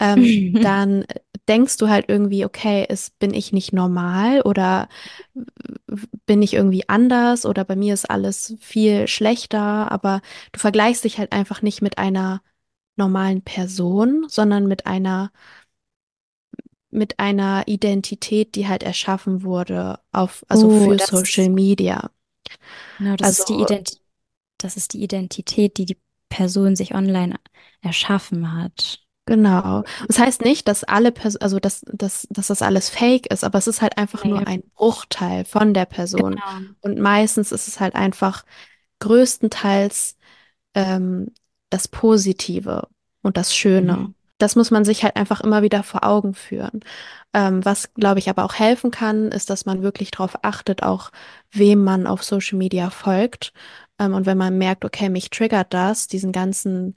ähm, 0.00 0.54
dann 0.62 1.04
denkst 1.46 1.76
du 1.76 1.88
halt 1.88 2.06
irgendwie, 2.08 2.44
okay, 2.44 2.86
ist, 2.88 3.18
bin 3.18 3.34
ich 3.34 3.52
nicht 3.52 3.72
normal 3.72 4.40
oder 4.40 4.88
bin 6.24 6.42
ich 6.42 6.54
irgendwie 6.54 6.88
anders 6.88 7.46
oder 7.46 7.64
bei 7.64 7.76
mir 7.76 7.94
ist 7.94 8.10
alles 8.10 8.56
viel 8.60 9.06
schlechter, 9.06 9.92
aber 9.92 10.22
du 10.52 10.58
vergleichst 10.58 11.04
dich 11.04 11.18
halt 11.18 11.32
einfach 11.32 11.62
nicht 11.62 11.82
mit 11.82 11.98
einer 11.98 12.40
normalen 12.96 13.42
Person, 13.42 14.26
sondern 14.28 14.66
mit 14.66 14.86
einer 14.86 15.32
mit 16.90 17.18
einer 17.20 17.64
Identität, 17.68 18.54
die 18.56 18.66
halt 18.68 18.82
erschaffen 18.82 19.42
wurde 19.42 20.00
auf, 20.12 20.44
also 20.48 20.68
Oh, 20.68 20.70
für 20.70 20.98
Social 20.98 21.48
ist, 21.48 21.50
Media. 21.50 22.10
genau, 22.98 23.16
das 23.16 23.32
ist 23.32 23.48
die 23.48 23.54
Also 23.54 23.60
Identität. 23.60 24.02
das 24.58 24.76
ist 24.76 24.92
die 24.94 25.02
Identität, 25.02 25.78
die 25.78 25.86
die 25.86 25.98
Person 26.30 26.76
sich 26.76 26.94
online 26.94 27.36
erschaffen 27.82 28.54
hat. 28.54 29.00
Genau. 29.28 29.82
Das 30.06 30.18
heißt 30.20 30.42
nicht, 30.42 30.68
dass 30.68 30.84
alle 30.84 31.10
Person, 31.10 31.42
also 31.42 31.58
dass, 31.58 31.80
dass, 31.92 32.28
dass 32.30 32.46
das 32.46 32.62
alles 32.62 32.88
fake 32.90 33.26
ist, 33.26 33.42
aber 33.42 33.58
es 33.58 33.66
ist 33.66 33.82
halt 33.82 33.98
einfach 33.98 34.24
Nee. 34.24 34.30
nur 34.30 34.46
ein 34.46 34.62
Bruchteil 34.76 35.44
von 35.44 35.74
der 35.74 35.84
Person. 35.86 36.40
Genau. 36.40 36.76
Und 36.80 36.98
meistens 37.00 37.50
ist 37.50 37.66
es 37.66 37.80
halt 37.80 37.96
einfach 37.96 38.44
größtenteils 39.00 40.16
ähm, 40.74 41.32
das 41.70 41.88
Positive 41.88 42.88
und 43.22 43.36
das 43.36 43.54
Schöne. 43.54 43.96
Mhm. 43.96 44.14
Das 44.38 44.54
muss 44.54 44.70
man 44.70 44.84
sich 44.84 45.02
halt 45.02 45.16
einfach 45.16 45.40
immer 45.40 45.62
wieder 45.62 45.82
vor 45.82 46.04
Augen 46.04 46.34
führen. 46.34 46.80
Ähm, 47.32 47.64
was, 47.64 47.94
glaube 47.94 48.18
ich, 48.18 48.28
aber 48.28 48.44
auch 48.44 48.54
helfen 48.54 48.90
kann, 48.90 49.32
ist, 49.32 49.48
dass 49.48 49.64
man 49.64 49.82
wirklich 49.82 50.10
darauf 50.10 50.44
achtet, 50.44 50.82
auch 50.82 51.10
wem 51.50 51.82
man 51.82 52.06
auf 52.06 52.22
Social 52.22 52.58
Media 52.58 52.90
folgt. 52.90 53.52
Ähm, 53.98 54.14
und 54.14 54.26
wenn 54.26 54.36
man 54.36 54.58
merkt, 54.58 54.84
okay, 54.84 55.08
mich 55.08 55.30
triggert 55.30 55.72
das, 55.72 56.06
diesen 56.06 56.32
ganzen 56.32 56.94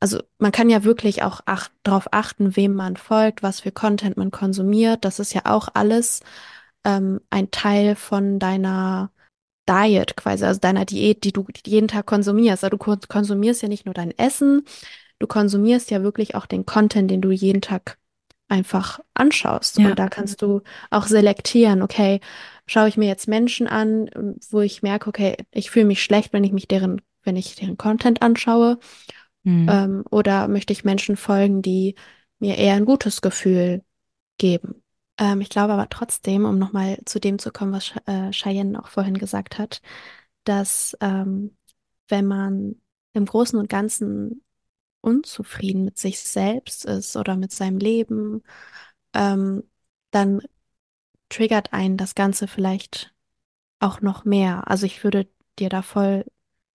also 0.00 0.20
man 0.38 0.52
kann 0.52 0.68
ja 0.70 0.84
wirklich 0.84 1.22
auch 1.22 1.40
ach 1.46 1.68
darauf 1.82 2.12
achten, 2.12 2.56
wem 2.56 2.74
man 2.74 2.96
folgt, 2.96 3.42
was 3.42 3.60
für 3.60 3.72
Content 3.72 4.16
man 4.16 4.30
konsumiert. 4.30 5.04
Das 5.04 5.18
ist 5.18 5.34
ja 5.34 5.42
auch 5.46 5.68
alles 5.74 6.20
ähm, 6.84 7.20
ein 7.30 7.50
Teil 7.50 7.96
von 7.96 8.38
deiner 8.38 9.10
Diet 9.68 10.16
quasi, 10.16 10.44
also 10.44 10.60
deiner 10.60 10.84
Diät, 10.84 11.24
die 11.24 11.32
du 11.32 11.46
jeden 11.66 11.88
Tag 11.88 12.06
konsumierst. 12.06 12.64
Also 12.64 12.76
du 12.76 12.78
kon- 12.78 13.00
konsumierst 13.08 13.62
ja 13.62 13.68
nicht 13.68 13.86
nur 13.86 13.94
dein 13.94 14.16
Essen, 14.18 14.64
du 15.18 15.26
konsumierst 15.26 15.90
ja 15.90 16.02
wirklich 16.02 16.34
auch 16.34 16.46
den 16.46 16.66
Content, 16.66 17.10
den 17.10 17.20
du 17.20 17.30
jeden 17.30 17.62
Tag 17.62 17.98
einfach 18.48 19.00
anschaust. 19.14 19.78
Ja. 19.78 19.90
Und 19.90 19.98
da 19.98 20.08
kannst 20.08 20.42
du 20.42 20.62
auch 20.90 21.06
selektieren, 21.06 21.82
okay, 21.82 22.20
schaue 22.66 22.88
ich 22.88 22.96
mir 22.96 23.06
jetzt 23.08 23.28
Menschen 23.28 23.66
an, 23.66 24.10
wo 24.50 24.60
ich 24.60 24.82
merke, 24.82 25.08
okay, 25.08 25.36
ich 25.52 25.70
fühle 25.70 25.86
mich 25.86 26.02
schlecht, 26.02 26.32
wenn 26.32 26.44
ich 26.44 26.52
mich 26.52 26.68
deren, 26.68 27.00
wenn 27.22 27.36
ich 27.36 27.54
deren 27.54 27.78
Content 27.78 28.20
anschaue. 28.20 28.78
Mhm. 29.44 29.68
Ähm, 29.70 30.04
oder 30.10 30.48
möchte 30.48 30.72
ich 30.72 30.84
Menschen 30.84 31.16
folgen, 31.16 31.62
die 31.62 31.94
mir 32.38 32.58
eher 32.58 32.74
ein 32.74 32.84
gutes 32.84 33.22
Gefühl 33.22 33.82
geben? 34.38 34.81
Ähm, 35.18 35.40
ich 35.40 35.48
glaube 35.50 35.72
aber 35.74 35.88
trotzdem, 35.88 36.44
um 36.44 36.58
nochmal 36.58 36.98
zu 37.04 37.20
dem 37.20 37.38
zu 37.38 37.52
kommen, 37.52 37.72
was 37.72 37.92
äh, 38.06 38.30
Cheyenne 38.32 38.78
auch 38.82 38.88
vorhin 38.88 39.18
gesagt 39.18 39.58
hat, 39.58 39.82
dass 40.44 40.96
ähm, 41.00 41.56
wenn 42.08 42.26
man 42.26 42.76
im 43.12 43.26
Großen 43.26 43.58
und 43.58 43.68
Ganzen 43.68 44.42
unzufrieden 45.00 45.84
mit 45.84 45.98
sich 45.98 46.20
selbst 46.20 46.84
ist 46.84 47.16
oder 47.16 47.36
mit 47.36 47.52
seinem 47.52 47.78
Leben, 47.78 48.42
ähm, 49.14 49.64
dann 50.10 50.42
triggert 51.28 51.72
einen 51.72 51.96
das 51.96 52.14
Ganze 52.14 52.48
vielleicht 52.48 53.14
auch 53.80 54.00
noch 54.00 54.24
mehr. 54.24 54.68
Also 54.70 54.86
ich 54.86 55.04
würde 55.04 55.28
dir 55.58 55.68
da 55.68 55.82
voll 55.82 56.24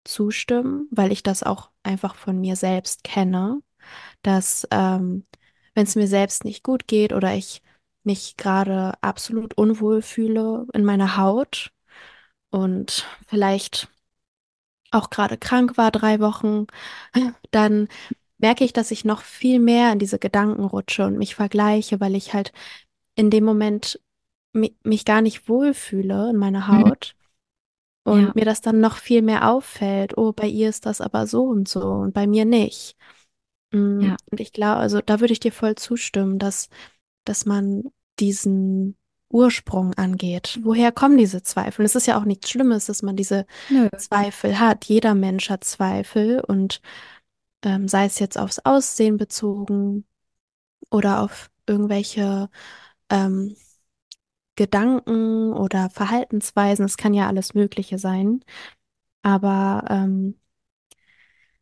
zustimmen, 0.03 0.87
weil 0.91 1.11
ich 1.11 1.23
das 1.23 1.43
auch 1.43 1.71
einfach 1.83 2.15
von 2.15 2.39
mir 2.39 2.55
selbst 2.55 3.03
kenne, 3.03 3.61
dass 4.23 4.67
ähm, 4.71 5.25
wenn 5.75 5.85
es 5.85 5.95
mir 5.95 6.07
selbst 6.07 6.45
nicht 6.45 6.63
gut 6.63 6.87
geht 6.87 7.13
oder 7.13 7.35
ich 7.35 7.61
mich 8.07 8.37
gerade 8.37 8.95
absolut 9.03 9.55
unwohl 9.57 10.01
fühle 10.03 10.67
in 10.73 10.85
meiner 10.85 11.17
Haut 11.17 11.71
und 12.51 13.07
vielleicht 13.27 13.89
auch 14.91 15.09
gerade 15.09 15.37
krank 15.37 15.77
war 15.77 15.91
drei 15.91 16.19
Wochen, 16.19 16.67
dann 17.51 17.87
merke 18.37 18.63
ich, 18.63 18.73
dass 18.73 18.91
ich 18.91 19.05
noch 19.05 19.21
viel 19.21 19.59
mehr 19.59 19.91
in 19.91 19.99
diese 19.99 20.19
Gedanken 20.19 20.65
rutsche 20.65 21.05
und 21.05 21.17
mich 21.17 21.35
vergleiche, 21.35 21.99
weil 21.99 22.15
ich 22.15 22.33
halt 22.33 22.53
in 23.15 23.29
dem 23.31 23.43
Moment 23.45 23.99
mi 24.53 24.75
mich 24.83 25.05
gar 25.05 25.21
nicht 25.21 25.49
wohlfühle 25.49 26.29
in 26.31 26.37
meiner 26.37 26.67
Mhm. 26.67 26.83
Haut. 26.83 27.15
Und 28.03 28.27
Ja. 28.27 28.35
mir 28.35 28.45
das 28.45 28.61
dann 28.61 28.79
noch 28.81 28.97
viel 28.97 29.21
mehr 29.21 29.49
auffällt. 29.51 30.17
Oh, 30.17 30.33
bei 30.33 30.47
ihr 30.47 30.69
ist 30.69 30.85
das 30.85 31.01
aber 31.01 31.27
so 31.27 31.43
und 31.45 31.67
so 31.67 31.81
und 31.81 32.13
bei 32.13 32.27
mir 32.27 32.45
nicht. 32.45 32.95
Mm, 33.71 34.07
Ja. 34.07 34.17
Und 34.31 34.39
ich 34.39 34.53
glaube, 34.53 34.77
also 34.79 35.01
da 35.01 35.19
würde 35.19 35.33
ich 35.33 35.39
dir 35.41 35.51
voll 35.51 35.75
zustimmen, 35.75 36.39
dass, 36.39 36.69
dass 37.25 37.45
man 37.45 37.91
diesen 38.19 38.97
Ursprung 39.29 39.93
angeht. 39.95 40.59
Woher 40.63 40.91
kommen 40.91 41.17
diese 41.17 41.43
Zweifel? 41.43 41.81
Und 41.81 41.85
es 41.85 41.95
ist 41.95 42.07
ja 42.07 42.19
auch 42.19 42.25
nichts 42.25 42.49
Schlimmes, 42.49 42.85
dass 42.85 43.01
man 43.01 43.15
diese 43.15 43.45
Nö. 43.69 43.89
Zweifel 43.97 44.59
hat. 44.59 44.85
Jeder 44.85 45.15
Mensch 45.15 45.49
hat 45.49 45.63
Zweifel 45.63 46.39
und 46.41 46.81
ähm, 47.63 47.87
sei 47.87 48.05
es 48.05 48.19
jetzt 48.19 48.37
aufs 48.37 48.59
Aussehen 48.59 49.17
bezogen 49.17 50.05
oder 50.91 51.21
auf 51.21 51.49
irgendwelche 51.65 52.49
ähm, 53.09 53.55
Gedanken 54.55 55.53
oder 55.53 55.89
Verhaltensweisen. 55.89 56.85
Es 56.85 56.97
kann 56.97 57.13
ja 57.13 57.27
alles 57.27 57.53
Mögliche 57.53 57.99
sein. 57.99 58.43
Aber 59.21 59.83
ähm, 59.89 60.39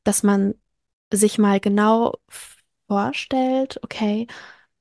dass 0.04 0.24
man 0.24 0.54
sich 1.12 1.38
mal 1.38 1.60
genau 1.60 2.16
vorstellt, 2.88 3.80
okay, 3.84 4.28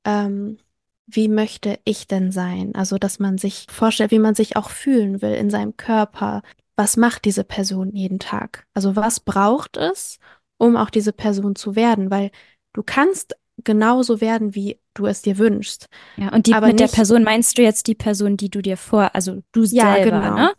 ähm, 0.03 0.59
wie 1.07 1.27
möchte 1.27 1.79
ich 1.83 2.07
denn 2.07 2.31
sein? 2.31 2.73
Also, 2.75 2.97
dass 2.97 3.19
man 3.19 3.37
sich 3.37 3.67
vorstellt, 3.69 4.11
wie 4.11 4.19
man 4.19 4.35
sich 4.35 4.55
auch 4.57 4.69
fühlen 4.69 5.21
will 5.21 5.33
in 5.33 5.49
seinem 5.49 5.77
Körper. 5.77 6.41
Was 6.75 6.97
macht 6.97 7.25
diese 7.25 7.43
Person 7.43 7.91
jeden 7.93 8.19
Tag? 8.19 8.65
Also, 8.73 8.95
was 8.95 9.19
braucht 9.19 9.77
es, 9.77 10.17
um 10.57 10.75
auch 10.75 10.89
diese 10.89 11.13
Person 11.13 11.55
zu 11.55 11.75
werden? 11.75 12.09
Weil 12.11 12.31
du 12.73 12.83
kannst 12.83 13.35
genauso 13.63 14.19
werden, 14.19 14.53
wie 14.55 14.79
du 14.93 15.05
es 15.05 15.21
dir 15.21 15.37
wünschst. 15.37 15.87
Ja, 16.17 16.29
und 16.33 16.47
die 16.47 16.53
Aber 16.53 16.67
mit 16.67 16.79
der 16.79 16.87
nicht- 16.87 16.95
Person 16.95 17.23
meinst 17.23 17.57
du 17.57 17.61
jetzt 17.61 17.87
die 17.87 17.95
Person, 17.95 18.35
die 18.35 18.49
du 18.49 18.61
dir 18.61 18.75
vor, 18.75 19.11
also 19.13 19.41
du 19.53 19.63
Ja, 19.63 19.93
selber, 19.95 20.19
genau. 20.21 20.35
ne? 20.35 20.51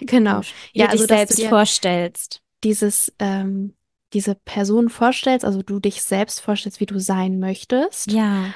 Genau. 0.00 0.36
Gut. 0.36 0.46
Wie 0.72 0.78
Ja, 0.80 0.86
du 0.86 0.92
also, 0.92 1.02
dich 1.04 1.08
du 1.08 1.16
selbst 1.16 1.38
dir- 1.38 1.48
vorstellst. 1.50 2.40
dieses, 2.64 3.12
ähm, 3.18 3.74
diese 4.14 4.34
Person 4.34 4.88
vorstellst, 4.88 5.44
also 5.44 5.62
du 5.62 5.78
dich 5.80 6.02
selbst 6.02 6.40
vorstellst, 6.40 6.80
wie 6.80 6.86
du 6.86 6.98
sein 6.98 7.38
möchtest 7.38 8.10
Ja, 8.12 8.46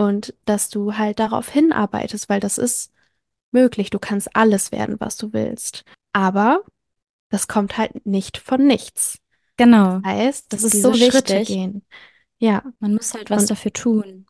und 0.00 0.34
dass 0.44 0.70
du 0.70 0.96
halt 0.96 1.18
darauf 1.18 1.48
hinarbeitest, 1.48 2.28
weil 2.28 2.40
das 2.40 2.58
ist 2.58 2.92
möglich. 3.52 3.90
Du 3.90 3.98
kannst 3.98 4.34
alles 4.34 4.72
werden, 4.72 4.96
was 4.98 5.16
du 5.16 5.32
willst. 5.32 5.84
Aber 6.12 6.62
das 7.28 7.48
kommt 7.48 7.76
halt 7.78 8.06
nicht 8.06 8.38
von 8.38 8.66
nichts. 8.66 9.18
genau. 9.56 10.00
Heißt, 10.04 10.52
Das 10.52 10.64
ist 10.64 10.74
diese 10.74 10.88
so 10.88 10.94
Schritte 10.94 11.34
wichtig. 11.34 11.48
gehen. 11.48 11.84
Ja, 12.38 12.62
Man 12.78 12.94
muss 12.94 13.12
halt 13.14 13.28
was 13.30 13.42
Und- 13.42 13.50
dafür 13.50 13.72
tun. 13.72 14.26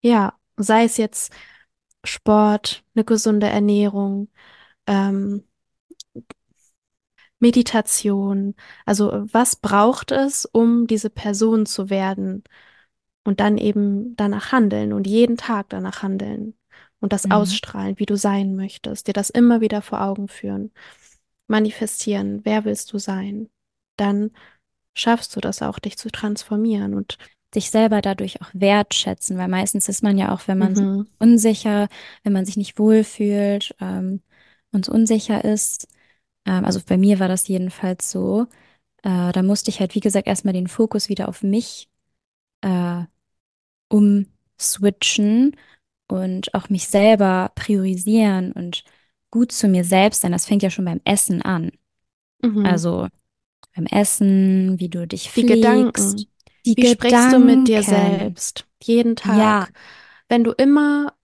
ja, 0.00 0.32
sei 0.56 0.84
es 0.84 0.96
jetzt 0.96 1.32
Sport, 2.04 2.82
eine 2.94 3.04
gesunde 3.04 3.46
Ernährung, 3.48 4.28
ähm, 4.86 5.44
Meditation. 7.38 8.54
Also 8.86 9.26
was 9.32 9.56
braucht 9.56 10.10
es, 10.12 10.44
um 10.46 10.86
diese 10.86 11.10
Person 11.10 11.66
zu 11.66 11.90
werden? 11.90 12.44
Und 13.24 13.40
dann 13.40 13.58
eben 13.58 14.16
danach 14.16 14.52
handeln 14.52 14.92
und 14.92 15.06
jeden 15.06 15.36
Tag 15.36 15.68
danach 15.70 16.02
handeln 16.02 16.54
und 17.00 17.12
das 17.12 17.24
Mhm. 17.26 17.30
ausstrahlen, 17.30 17.98
wie 17.98 18.06
du 18.06 18.16
sein 18.16 18.56
möchtest, 18.56 19.06
dir 19.08 19.12
das 19.14 19.30
immer 19.30 19.60
wieder 19.60 19.82
vor 19.82 20.02
Augen 20.02 20.28
führen, 20.28 20.72
manifestieren, 21.46 22.40
wer 22.44 22.64
willst 22.64 22.92
du 22.92 22.98
sein? 22.98 23.48
Dann 23.96 24.30
schaffst 24.94 25.36
du 25.36 25.40
das 25.40 25.62
auch, 25.62 25.78
dich 25.78 25.98
zu 25.98 26.10
transformieren 26.10 26.94
und 26.94 27.18
Sich 27.54 27.70
selber 27.70 28.02
dadurch 28.02 28.40
auch 28.42 28.50
wertschätzen, 28.54 29.38
weil 29.38 29.48
meistens 29.48 29.88
ist 29.88 30.02
man 30.02 30.18
ja 30.18 30.34
auch, 30.34 30.48
wenn 30.48 30.58
man 30.58 30.74
Mhm. 30.74 31.06
unsicher, 31.18 31.88
wenn 32.22 32.32
man 32.32 32.46
sich 32.46 32.56
nicht 32.56 32.78
wohlfühlt 32.78 33.74
ähm, 33.80 34.22
und 34.72 34.88
unsicher 34.88 35.44
ist. 35.44 35.86
Ähm, 36.46 36.64
also 36.64 36.80
bei 36.86 36.98
mir 36.98 37.20
war 37.20 37.28
das 37.28 37.48
jedenfalls 37.48 38.10
so. 38.10 38.46
Äh, 39.02 39.32
da 39.32 39.42
musste 39.42 39.70
ich 39.70 39.80
halt, 39.80 39.94
wie 39.96 40.00
gesagt, 40.00 40.28
erstmal 40.28 40.54
den 40.54 40.68
Fokus 40.68 41.08
wieder 41.10 41.28
auf 41.28 41.42
mich 41.42 41.90
äh, 42.62 43.04
umswitchen 43.92 45.56
und 46.08 46.54
auch 46.54 46.68
mich 46.68 46.88
selber 46.88 47.52
priorisieren 47.54 48.52
und 48.52 48.84
gut 49.30 49.52
zu 49.52 49.68
mir 49.68 49.84
selbst 49.84 50.22
sein. 50.22 50.32
Das 50.32 50.46
fängt 50.46 50.62
ja 50.62 50.70
schon 50.70 50.84
beim 50.84 51.00
Essen 51.04 51.42
an. 51.42 51.72
Mhm. 52.42 52.66
Also 52.66 53.08
beim 53.74 53.86
Essen, 53.86 54.78
wie 54.78 54.88
du 54.88 55.06
dich 55.06 55.24
Die 55.24 55.28
pflegst, 55.30 55.54
Gedanken. 55.54 56.26
die 56.66 56.74
Wie 56.76 56.86
sprichst 56.86 57.32
du 57.32 57.38
mit 57.38 57.68
dir 57.68 57.80
Gedanken. 57.80 58.18
selbst? 58.18 58.66
Jeden 58.82 59.16
Tag. 59.16 59.38
Ja. 59.38 59.68
Wenn 60.28 60.44
du 60.44 60.52
immer 60.52 61.14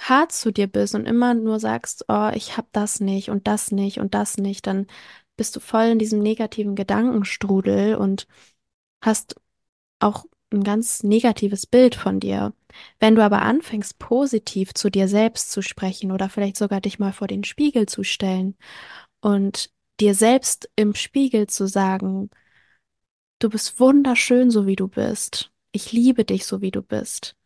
hart 0.00 0.32
zu 0.32 0.52
dir 0.52 0.66
bist 0.66 0.94
und 0.94 1.06
immer 1.06 1.34
nur 1.34 1.60
sagst, 1.60 2.04
oh, 2.08 2.30
ich 2.34 2.56
hab 2.56 2.72
das 2.72 3.00
nicht 3.00 3.28
und 3.28 3.46
das 3.46 3.70
nicht 3.70 3.98
und 3.98 4.14
das 4.14 4.38
nicht, 4.38 4.66
dann 4.66 4.86
bist 5.36 5.56
du 5.56 5.60
voll 5.60 5.86
in 5.86 5.98
diesem 5.98 6.20
negativen 6.20 6.74
Gedankenstrudel 6.74 7.96
und 7.96 8.26
hast 9.02 9.36
auch 9.98 10.24
ein 10.52 10.64
ganz 10.64 11.02
negatives 11.02 11.66
Bild 11.66 11.94
von 11.94 12.20
dir. 12.20 12.52
Wenn 12.98 13.14
du 13.14 13.24
aber 13.24 13.42
anfängst, 13.42 13.98
positiv 13.98 14.74
zu 14.74 14.90
dir 14.90 15.08
selbst 15.08 15.50
zu 15.52 15.62
sprechen 15.62 16.12
oder 16.12 16.28
vielleicht 16.28 16.56
sogar 16.56 16.80
dich 16.80 16.98
mal 16.98 17.12
vor 17.12 17.28
den 17.28 17.44
Spiegel 17.44 17.86
zu 17.86 18.04
stellen 18.04 18.56
und 19.20 19.70
dir 20.00 20.14
selbst 20.14 20.68
im 20.76 20.94
Spiegel 20.94 21.46
zu 21.46 21.66
sagen, 21.66 22.30
du 23.38 23.48
bist 23.48 23.80
wunderschön, 23.80 24.50
so 24.50 24.66
wie 24.66 24.76
du 24.76 24.88
bist. 24.88 25.52
Ich 25.72 25.92
liebe 25.92 26.24
dich, 26.24 26.46
so 26.46 26.60
wie 26.60 26.70
du 26.70 26.82
bist. 26.82 27.36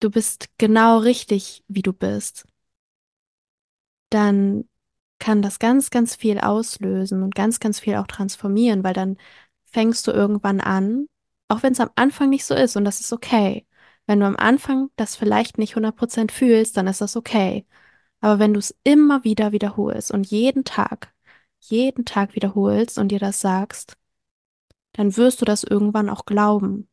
Du 0.00 0.10
bist 0.10 0.48
genau 0.58 0.98
richtig, 0.98 1.64
wie 1.66 1.82
du 1.82 1.92
bist. 1.92 2.46
Dann 4.10 4.68
kann 5.18 5.42
das 5.42 5.58
ganz, 5.58 5.90
ganz 5.90 6.14
viel 6.14 6.38
auslösen 6.38 7.22
und 7.22 7.34
ganz, 7.34 7.58
ganz 7.58 7.80
viel 7.80 7.96
auch 7.96 8.06
transformieren, 8.06 8.84
weil 8.84 8.94
dann 8.94 9.16
fängst 9.64 10.06
du 10.06 10.12
irgendwann 10.12 10.60
an, 10.60 11.08
auch 11.48 11.62
wenn 11.62 11.72
es 11.72 11.80
am 11.80 11.90
Anfang 11.96 12.30
nicht 12.30 12.44
so 12.44 12.54
ist 12.54 12.76
und 12.76 12.84
das 12.84 13.00
ist 13.00 13.12
okay. 13.12 13.66
Wenn 14.06 14.20
du 14.20 14.26
am 14.26 14.36
Anfang 14.36 14.90
das 14.96 15.16
vielleicht 15.16 15.58
nicht 15.58 15.76
100% 15.76 16.30
fühlst, 16.32 16.76
dann 16.76 16.86
ist 16.86 17.00
das 17.00 17.16
okay. 17.16 17.66
Aber 18.20 18.38
wenn 18.38 18.54
du 18.54 18.58
es 18.58 18.76
immer 18.84 19.24
wieder 19.24 19.52
wiederholst 19.52 20.10
und 20.10 20.26
jeden 20.28 20.64
Tag, 20.64 21.14
jeden 21.60 22.04
Tag 22.04 22.34
wiederholst 22.34 22.98
und 22.98 23.08
dir 23.08 23.18
das 23.18 23.40
sagst, 23.40 23.96
dann 24.92 25.16
wirst 25.16 25.40
du 25.40 25.44
das 25.44 25.64
irgendwann 25.64 26.10
auch 26.10 26.26
glauben. 26.26 26.88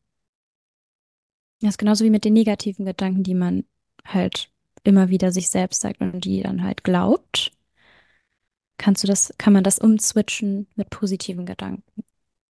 Das 1.60 1.70
ist 1.70 1.78
genauso 1.78 2.04
wie 2.04 2.10
mit 2.10 2.24
den 2.24 2.34
negativen 2.34 2.84
Gedanken, 2.84 3.22
die 3.22 3.34
man 3.34 3.64
halt 4.04 4.50
immer 4.84 5.08
wieder 5.08 5.32
sich 5.32 5.48
selbst 5.50 5.80
sagt 5.80 6.00
und 6.00 6.24
die 6.24 6.42
dann 6.42 6.62
halt 6.62 6.84
glaubt. 6.84 7.52
Kannst 8.78 9.02
du 9.02 9.06
das, 9.06 9.34
kann 9.38 9.52
man 9.52 9.64
das 9.64 9.78
umswitchen 9.78 10.68
mit 10.76 10.90
positiven 10.90 11.46
Gedanken? 11.46 12.04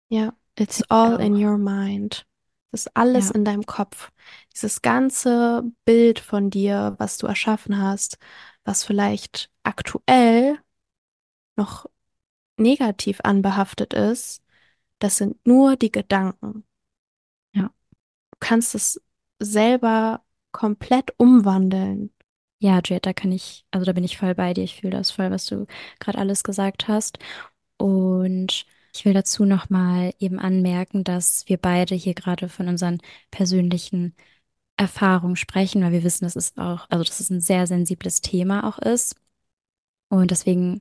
Ja, 0.09 0.35
it's 0.59 0.83
all 0.89 1.21
in 1.21 1.35
your 1.37 1.59
mind. 1.59 2.27
Das 2.73 2.87
ist 2.87 2.97
alles 2.97 3.29
Ja, 3.29 3.33
in 3.33 3.45
deinem 3.45 3.65
Kopf. 3.67 4.11
Dieses 4.53 4.83
ganze 4.83 5.63
Bild 5.85 6.19
von 6.19 6.51
dir, 6.51 6.95
was 6.99 7.19
du 7.19 7.27
erschaffen 7.27 7.79
hast, 7.81 8.19
was 8.65 8.85
vielleicht 8.85 9.51
aktuell 9.63 10.59
noch 11.57 11.87
negativ 12.59 13.21
anbehaftet 13.25 13.95
ist, 13.95 14.43
das 15.01 15.17
sind 15.19 15.47
nur 15.47 15.77
die 15.77 15.93
Gedanken. 15.93 16.65
ja. 17.53 17.71
Du 18.31 18.37
kannst 18.41 18.75
es 18.75 19.01
selber 19.41 20.25
komplett 20.53 21.13
umwandeln. 21.19 22.13
Ja, 22.59 22.81
Jade, 22.85 23.01
da 23.01 23.13
kann 23.13 23.33
ich, 23.33 23.65
also 23.71 23.85
da 23.85 23.93
bin 23.93 24.05
ich 24.05 24.17
voll 24.17 24.35
bei 24.35 24.55
dir. 24.55 24.65
Ich 24.65 24.77
fühle 24.81 24.97
das 24.97 25.11
voll, 25.11 25.31
was 25.31 25.47
du 25.47 25.67
gerade 26.01 26.19
alles 26.19 26.43
gesagt 26.43 26.89
hast. 26.89 27.19
Und 27.79 28.67
ich 28.97 29.05
will 29.05 29.15
dazu 29.15 29.45
nochmal 29.45 30.15
eben 30.19 30.39
anmerken, 30.39 31.05
dass 31.05 31.49
wir 31.49 31.59
beide 31.59 31.95
hier 31.95 32.15
gerade 32.15 32.49
von 32.49 32.69
unseren 32.69 32.99
persönlichen 33.31 34.15
Erfahrungen 34.77 35.37
sprechen, 35.37 35.83
weil 35.83 35.93
wir 35.93 36.05
wissen, 36.05 36.25
dass 36.25 36.37
es 36.37 36.57
auch, 36.57 36.87
also 36.91 37.05
dass 37.05 37.21
es 37.21 37.31
ein 37.31 37.41
sehr 37.41 37.67
sensibles 37.67 38.21
Thema 38.21 38.67
auch 38.69 38.79
ist. 38.79 39.17
Und 40.09 40.31
deswegen 40.31 40.81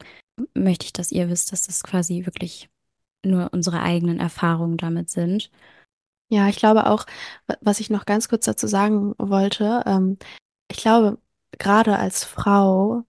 möchte 0.53 0.85
ich, 0.85 0.93
dass 0.93 1.11
ihr 1.11 1.29
wisst, 1.29 1.51
dass 1.51 1.63
das 1.67 1.83
quasi 1.83 2.25
wirklich 2.25 2.69
nur 3.23 3.51
unsere 3.53 3.81
eigenen 3.81 4.19
Erfahrungen 4.19 4.77
damit 4.77 5.09
sind. 5.09 5.51
Ja, 6.29 6.47
ich 6.47 6.57
glaube 6.57 6.87
auch, 6.87 7.05
wa- 7.47 7.57
was 7.61 7.79
ich 7.79 7.89
noch 7.89 8.05
ganz 8.05 8.29
kurz 8.29 8.45
dazu 8.45 8.67
sagen 8.67 9.13
wollte, 9.17 9.83
ähm, 9.85 10.17
ich 10.69 10.77
glaube, 10.77 11.19
gerade 11.57 11.97
als 11.97 12.23
Frau 12.23 13.03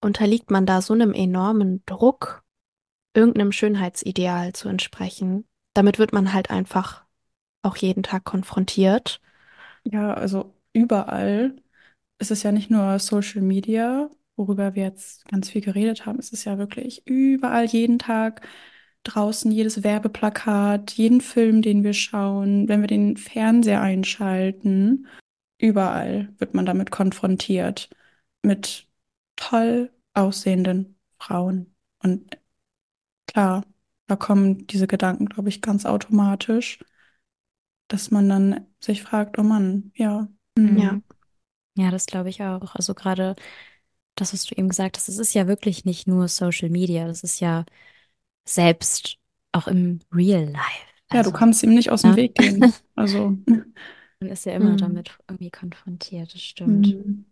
unterliegt 0.00 0.50
man 0.50 0.66
da 0.66 0.80
so 0.82 0.94
einem 0.94 1.12
enormen 1.12 1.82
Druck, 1.86 2.44
irgendeinem 3.18 3.52
Schönheitsideal 3.52 4.52
zu 4.54 4.68
entsprechen. 4.68 5.44
Damit 5.74 5.98
wird 5.98 6.12
man 6.12 6.32
halt 6.32 6.50
einfach 6.50 7.04
auch 7.62 7.76
jeden 7.76 8.02
Tag 8.02 8.24
konfrontiert. 8.24 9.20
Ja, 9.84 10.14
also 10.14 10.54
überall. 10.72 11.56
Es 12.18 12.30
ist 12.30 12.44
ja 12.44 12.52
nicht 12.52 12.70
nur 12.70 12.98
Social 12.98 13.42
Media, 13.42 14.08
worüber 14.36 14.74
wir 14.74 14.84
jetzt 14.84 15.26
ganz 15.26 15.50
viel 15.50 15.60
geredet 15.60 16.06
haben. 16.06 16.18
Es 16.18 16.30
ist 16.30 16.44
ja 16.44 16.58
wirklich 16.58 17.06
überall 17.06 17.66
jeden 17.66 17.98
Tag 17.98 18.46
draußen, 19.04 19.50
jedes 19.50 19.82
Werbeplakat, 19.82 20.92
jeden 20.92 21.20
Film, 21.20 21.62
den 21.62 21.84
wir 21.84 21.94
schauen, 21.94 22.68
wenn 22.68 22.80
wir 22.80 22.88
den 22.88 23.16
Fernseher 23.16 23.80
einschalten. 23.80 25.06
Überall 25.58 26.32
wird 26.38 26.54
man 26.54 26.66
damit 26.66 26.90
konfrontiert. 26.90 27.90
Mit 28.42 28.86
toll 29.36 29.90
aussehenden 30.14 30.96
Frauen. 31.18 31.74
Und 32.02 32.38
klar, 33.28 33.64
da 34.08 34.16
kommen 34.16 34.66
diese 34.68 34.88
Gedanken, 34.88 35.26
glaube 35.28 35.48
ich, 35.50 35.62
ganz 35.62 35.86
automatisch, 35.86 36.80
dass 37.88 38.10
man 38.10 38.28
dann 38.28 38.66
sich 38.80 39.02
fragt, 39.02 39.38
oh 39.38 39.42
Mann, 39.42 39.92
ja. 39.94 40.28
hm, 40.58 40.76
Ja, 40.78 40.98
Mhm. 40.98 41.02
Ja, 41.76 41.90
das 41.92 42.06
glaube 42.06 42.30
ich 42.30 42.42
auch. 42.42 42.74
Also 42.76 42.94
gerade 42.94 43.36
das, 44.16 44.32
was 44.34 44.44
du 44.46 44.54
eben 44.56 44.68
gesagt 44.70 44.96
hast, 44.98 45.08
es 45.08 45.18
ist 45.18 45.34
ja 45.34 45.48
wirklich 45.48 45.84
nicht 45.86 46.06
nur 46.08 46.28
Social 46.28 46.70
Media, 46.70 47.06
das 47.08 47.22
ist 47.24 47.40
ja 47.40 47.66
selbst 48.46 49.18
auch 49.52 49.68
im 49.68 50.00
Real 50.12 50.44
Life. 50.44 50.86
Ja, 51.12 51.22
du 51.22 51.30
Also, 51.30 51.32
kannst 51.32 51.62
ihm 51.62 51.74
nicht 51.74 51.90
aus 51.90 52.02
dem 52.02 52.16
ne? 52.16 52.16
Weg 52.16 52.34
gehen. 52.34 52.72
Also, 52.94 53.38
Man 54.20 54.30
ist 54.30 54.46
ja 54.46 54.54
immer 54.54 54.76
hm. 54.76 54.76
damit 54.76 55.18
irgendwie 55.28 55.50
konfrontiert, 55.50 56.32
das 56.34 56.42
stimmt. 56.42 56.96
hm, 56.96 57.24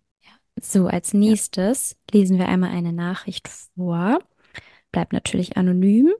So, 0.62 0.86
als 0.88 1.14
Ja. 1.24 1.36
nächstes 1.36 1.96
lesen 2.12 2.38
wir 2.38 2.48
einmal 2.48 2.70
eine 2.70 2.92
Nachricht 2.92 3.48
vor. 3.76 4.20
Bleibt 4.96 5.12
natürlich 5.12 5.58
anonym. 5.58 6.14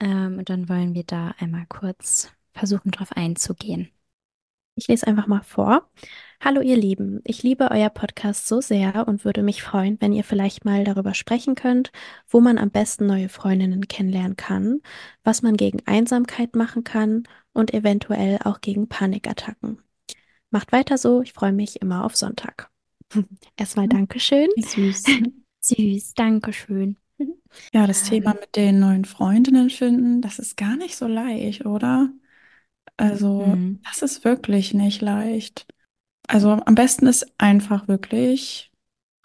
Ähm, 0.00 0.38
und 0.38 0.48
dann 0.48 0.70
wollen 0.70 0.94
wir 0.94 1.04
da 1.04 1.34
einmal 1.38 1.66
kurz 1.68 2.32
versuchen, 2.54 2.90
drauf 2.90 3.12
einzugehen. 3.12 3.90
Ich 4.74 4.88
lese 4.88 5.06
einfach 5.06 5.26
mal 5.26 5.42
vor. 5.42 5.90
Hallo 6.40 6.62
ihr 6.62 6.78
Lieben, 6.78 7.20
ich 7.24 7.42
liebe 7.42 7.70
euer 7.70 7.90
Podcast 7.90 8.48
so 8.48 8.62
sehr 8.62 9.06
und 9.06 9.26
würde 9.26 9.42
mich 9.42 9.62
freuen, 9.62 10.00
wenn 10.00 10.14
ihr 10.14 10.24
vielleicht 10.24 10.64
mal 10.64 10.82
darüber 10.82 11.12
sprechen 11.12 11.56
könnt, 11.56 11.92
wo 12.26 12.40
man 12.40 12.56
am 12.56 12.70
besten 12.70 13.04
neue 13.04 13.28
Freundinnen 13.28 13.86
kennenlernen 13.86 14.36
kann, 14.36 14.80
was 15.22 15.42
man 15.42 15.58
gegen 15.58 15.82
Einsamkeit 15.84 16.56
machen 16.56 16.84
kann 16.84 17.24
und 17.52 17.74
eventuell 17.74 18.38
auch 18.44 18.62
gegen 18.62 18.88
Panikattacken. 18.88 19.82
Macht 20.48 20.72
weiter 20.72 20.96
so, 20.96 21.20
ich 21.20 21.34
freue 21.34 21.52
mich 21.52 21.82
immer 21.82 22.02
auf 22.02 22.16
Sonntag. 22.16 22.70
Erstmal 23.58 23.88
Dankeschön. 23.88 24.48
wie 24.54 24.62
süß. 24.62 25.04
Süß, 25.60 26.14
Dankeschön. 26.14 26.96
Ja, 27.72 27.86
das 27.86 28.02
Thema 28.02 28.32
Ähm, 28.32 28.40
mit 28.40 28.56
den 28.56 28.78
neuen 28.80 29.04
Freundinnen 29.04 29.70
finden, 29.70 30.20
das 30.22 30.38
ist 30.38 30.56
gar 30.56 30.76
nicht 30.76 30.96
so 30.96 31.06
leicht, 31.06 31.66
oder? 31.66 32.10
Also, 32.96 33.56
Mhm. 33.56 33.78
das 33.84 34.02
ist 34.02 34.24
wirklich 34.24 34.74
nicht 34.74 35.02
leicht. 35.02 35.66
Also, 36.28 36.52
am 36.52 36.74
besten 36.74 37.06
ist 37.08 37.26
einfach 37.38 37.88
wirklich 37.88 38.72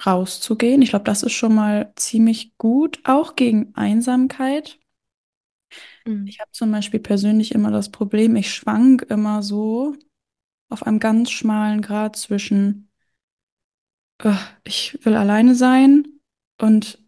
rauszugehen. 0.05 0.81
Ich 0.83 0.91
glaube, 0.91 1.05
das 1.05 1.23
ist 1.23 1.33
schon 1.33 1.55
mal 1.55 1.93
ziemlich 1.97 2.57
gut, 2.57 3.01
auch 3.05 3.35
gegen 3.35 3.75
Einsamkeit. 3.75 4.79
mm, 6.05 6.25
Ich 6.25 6.39
habe 6.39 6.51
zum 6.51 6.71
Beispiel 6.71 6.99
persönlich 6.99 7.51
immer 7.53 7.69
das 7.71 7.89
Problem, 7.91 8.35
ich 8.35 8.53
schwank 8.53 9.03
immer 9.09 9.43
so 9.43 9.95
auf 10.69 10.83
einem 10.87 10.99
ganz 10.99 11.31
schmalen 11.31 11.81
Grat 11.81 12.15
zwischen, 12.17 12.89
äh, 14.19 14.33
ich 14.63 14.97
will 15.05 15.15
alleine 15.15 15.55
sein 15.55 16.07
und 16.59 17.00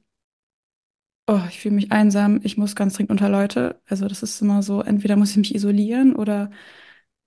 oh, 1.28 1.40
ich 1.50 1.60
fühle 1.60 1.76
mich 1.76 1.92
einsam, 1.92 2.40
ich 2.44 2.58
muss 2.58 2.76
ganz 2.76 2.94
dringend 2.96 3.12
unter 3.12 3.30
Leute. 3.30 3.82
Also 3.88 4.08
das 4.08 4.24
ist 4.24 4.42
immer 4.42 4.62
so, 4.64 4.82
entweder 4.82 5.16
muss 5.16 5.32
ich 5.32 5.38
mich 5.38 5.56
isolieren 5.56 6.16
oder 6.16 6.52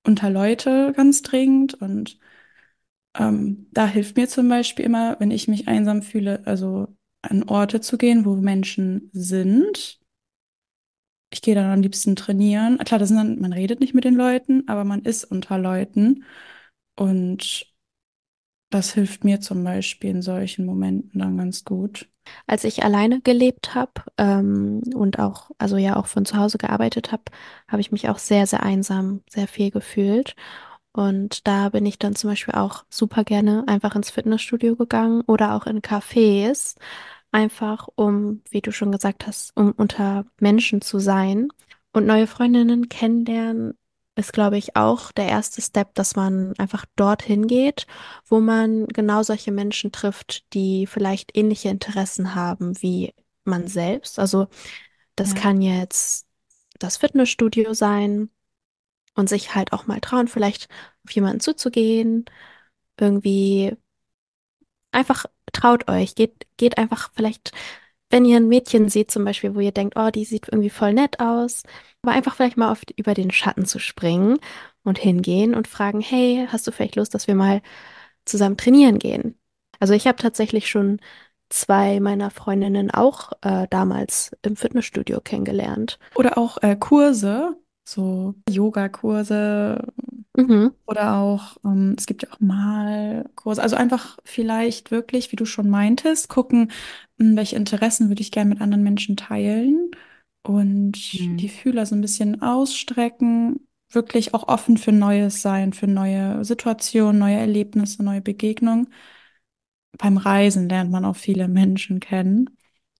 unter 0.07 0.31
Leute 0.31 0.93
ganz 0.97 1.23
dringend. 1.23 1.75
Und 1.75 2.19
ähm, 3.19 3.69
da 3.73 3.87
hilft 3.87 4.17
mir 4.17 4.29
zum 4.29 4.49
Beispiel 4.49 4.85
immer, 4.85 5.19
wenn 5.21 5.31
ich 5.31 5.49
mich 5.49 5.69
einsam 5.69 6.03
fühle, 6.03 6.43
also 6.47 6.89
an 7.23 7.45
Orte 7.45 7.81
zu 7.81 7.99
gehen, 7.99 8.25
wo 8.25 8.37
Menschen 8.37 9.11
sind. 9.13 10.01
Ich 11.31 11.43
gehe 11.43 11.55
dann 11.55 11.71
am 11.73 11.83
liebsten 11.83 12.17
trainieren. 12.17 12.79
Klar, 12.79 12.99
das 12.99 13.09
sind 13.09 13.19
dann, 13.19 13.39
man 13.41 13.53
redet 13.53 13.81
nicht 13.81 13.95
mit 13.95 14.05
den 14.05 14.15
Leuten, 14.15 14.67
aber 14.69 14.85
man 14.85 15.03
ist 15.03 15.25
unter 15.25 15.59
Leuten. 15.59 16.25
Und 16.97 17.75
das 18.71 18.93
hilft 18.95 19.25
mir 19.25 19.41
zum 19.41 19.65
Beispiel 19.65 20.11
in 20.11 20.23
solchen 20.23 20.67
Momenten 20.67 21.21
dann 21.21 21.37
ganz 21.39 21.65
gut. 21.65 22.09
Als 22.47 22.65
ich 22.65 22.85
alleine 22.85 23.21
gelebt 23.21 23.75
habe 23.75 23.93
ähm, 24.19 24.83
und 24.95 25.19
auch, 25.19 25.51
also 25.59 25.77
ja 25.77 25.97
auch 25.97 26.07
von 26.07 26.25
zu 26.25 26.37
Hause 26.37 26.59
gearbeitet 26.59 27.13
habe, 27.13 27.25
habe 27.69 27.81
ich 27.81 27.93
mich 27.93 28.09
auch 28.09 28.19
sehr, 28.19 28.47
sehr 28.47 28.63
einsam, 28.63 29.23
sehr 29.29 29.49
viel 29.49 29.71
gefühlt. 29.71 30.37
Und 30.93 31.47
da 31.47 31.69
bin 31.71 31.85
ich 31.87 31.99
dann 31.99 32.15
zum 32.17 32.31
Beispiel 32.31 32.55
auch 32.55 32.85
super 32.89 33.25
gerne 33.25 33.65
einfach 33.67 33.95
ins 33.97 34.11
Fitnessstudio 34.11 34.77
gegangen 34.77 35.23
oder 35.27 35.55
auch 35.55 35.67
in 35.67 35.83
Cafés, 35.83 36.77
einfach 37.33 37.89
um, 37.97 38.43
wie 38.51 38.63
du 38.63 38.73
schon 38.73 38.93
gesagt 38.93 39.27
hast, 39.27 39.57
um 39.57 39.73
unter 39.73 40.25
Menschen 40.41 40.81
zu 40.81 40.99
sein. 40.99 41.49
Und 41.93 42.07
neue 42.07 42.27
Freundinnen 42.27 42.89
kennenlernen 42.89 43.75
ist, 44.17 44.33
glaube 44.33 44.59
ich, 44.59 44.77
auch 44.77 45.13
der 45.13 45.29
erste 45.29 45.63
Step, 45.63 45.95
dass 45.95 46.17
man 46.17 46.55
einfach 46.59 46.87
dorthin 46.97 47.47
geht, 47.47 47.87
wo 48.27 48.41
man 48.41 48.87
genau 48.89 49.23
solche 49.23 49.53
Menschen 49.53 49.93
trifft, 49.93 50.53
die 50.55 50.87
vielleicht 50.87 51.37
ähnliche 51.37 51.69
Interessen 51.69 52.35
haben 52.35 52.81
wie 52.83 53.15
man 53.45 53.69
selbst. 53.69 54.19
Also 54.19 54.49
das 55.17 55.35
Ja. 55.35 55.35
kann 55.35 55.63
jetzt 55.63 56.27
das 56.81 56.99
Fitnessstudio 56.99 57.75
sein 57.75 58.31
und 59.15 59.29
sich 59.29 59.55
halt 59.55 59.73
auch 59.73 59.87
mal 59.87 60.01
trauen, 60.01 60.29
vielleicht 60.29 60.69
auf 61.05 61.13
jemanden 61.13 61.41
zuzugehen, 61.41 62.27
irgendwie 63.01 63.77
einfach 64.93 65.27
traut 65.53 65.89
euch, 65.89 66.15
geht, 66.15 66.47
geht 66.57 66.79
einfach 66.79 67.11
vielleicht, 67.15 67.53
wenn 68.17 68.25
ihr 68.25 68.39
ein 68.39 68.49
Mädchen 68.49 68.89
seht 68.89 69.11
zum 69.11 69.27
Beispiel, 69.27 69.55
wo 69.55 69.61
ihr 69.61 69.73
denkt, 69.73 69.93
oh, 69.99 70.09
die 70.09 70.25
sieht 70.25 70.49
irgendwie 70.51 70.71
voll 70.71 70.95
nett 70.95 71.21
aus, 71.21 71.65
aber 72.01 72.13
einfach 72.13 72.35
vielleicht 72.35 72.57
mal 72.57 72.73
auf, 72.73 72.81
über 72.97 73.13
den 73.13 73.31
Schatten 73.31 73.67
zu 73.67 73.79
springen 73.79 74.39
und 74.85 74.97
hingehen 74.99 75.55
und 75.55 75.69
fragen, 75.69 76.01
hey, 76.01 76.49
hast 76.51 76.67
du 76.67 76.73
vielleicht 76.73 76.97
Lust, 76.97 77.13
dass 77.13 77.27
wir 77.27 77.35
mal 77.35 77.61
zusammen 78.25 78.57
trainieren 78.57 78.99
gehen? 78.99 79.39
Also 79.81 79.93
ich 79.93 80.07
habe 80.07 80.17
tatsächlich 80.17 80.71
schon 80.71 80.99
zwei 81.51 82.01
meiner 82.01 82.31
Freundinnen 82.31 82.91
auch 82.91 83.33
äh, 83.43 83.67
damals 83.69 84.31
im 84.41 84.57
Fitnessstudio 84.57 85.21
kennengelernt. 85.21 85.99
Oder 86.15 86.39
auch 86.39 86.57
äh, 86.63 86.75
Kurse, 86.75 87.59
so 87.85 88.35
Yoga-Kurse 88.49 89.93
Mhm. 90.37 90.77
oder 90.87 91.17
auch, 91.17 91.57
ähm, 91.65 91.95
es 91.99 92.07
gibt 92.07 92.23
ja 92.23 92.31
auch 92.33 92.41
Malkurse. 92.41 93.63
Also 93.63 93.77
einfach 93.77 94.19
vielleicht 94.25 94.91
wirklich, 94.91 95.33
wie 95.33 95.37
du 95.37 95.45
schon 95.47 95.69
meintest, 95.69 96.29
gucken, 96.29 96.71
mh, 97.19 97.37
welche 97.37 97.57
Interessen 97.57 98.09
würde 98.09 98.23
ich 98.23 98.31
gerne 98.33 98.51
mit 98.51 98.61
anderen 98.61 98.83
Menschen 98.85 99.17
teilen 99.17 99.91
und 100.43 101.41
die 101.41 101.49
Mhm. 101.49 101.49
Fühler 101.49 101.87
so 101.87 101.95
ein 101.97 102.01
bisschen 102.03 102.43
ausstrecken, 102.43 103.69
wirklich 103.91 104.35
auch 104.35 104.49
offen 104.49 104.77
für 104.79 104.93
Neues 104.93 105.43
sein, 105.43 105.73
für 105.73 105.87
neue 105.89 106.45
Situationen, 106.45 107.19
neue 107.19 107.37
Erlebnisse, 107.37 108.03
neue 108.05 108.21
Begegnungen. 108.21 108.89
Beim 109.99 110.17
Reisen 110.19 110.69
lernt 110.69 110.91
man 110.91 111.05
auch 111.05 111.17
viele 111.17 111.49
Menschen 111.49 112.01
kennen. 112.01 112.51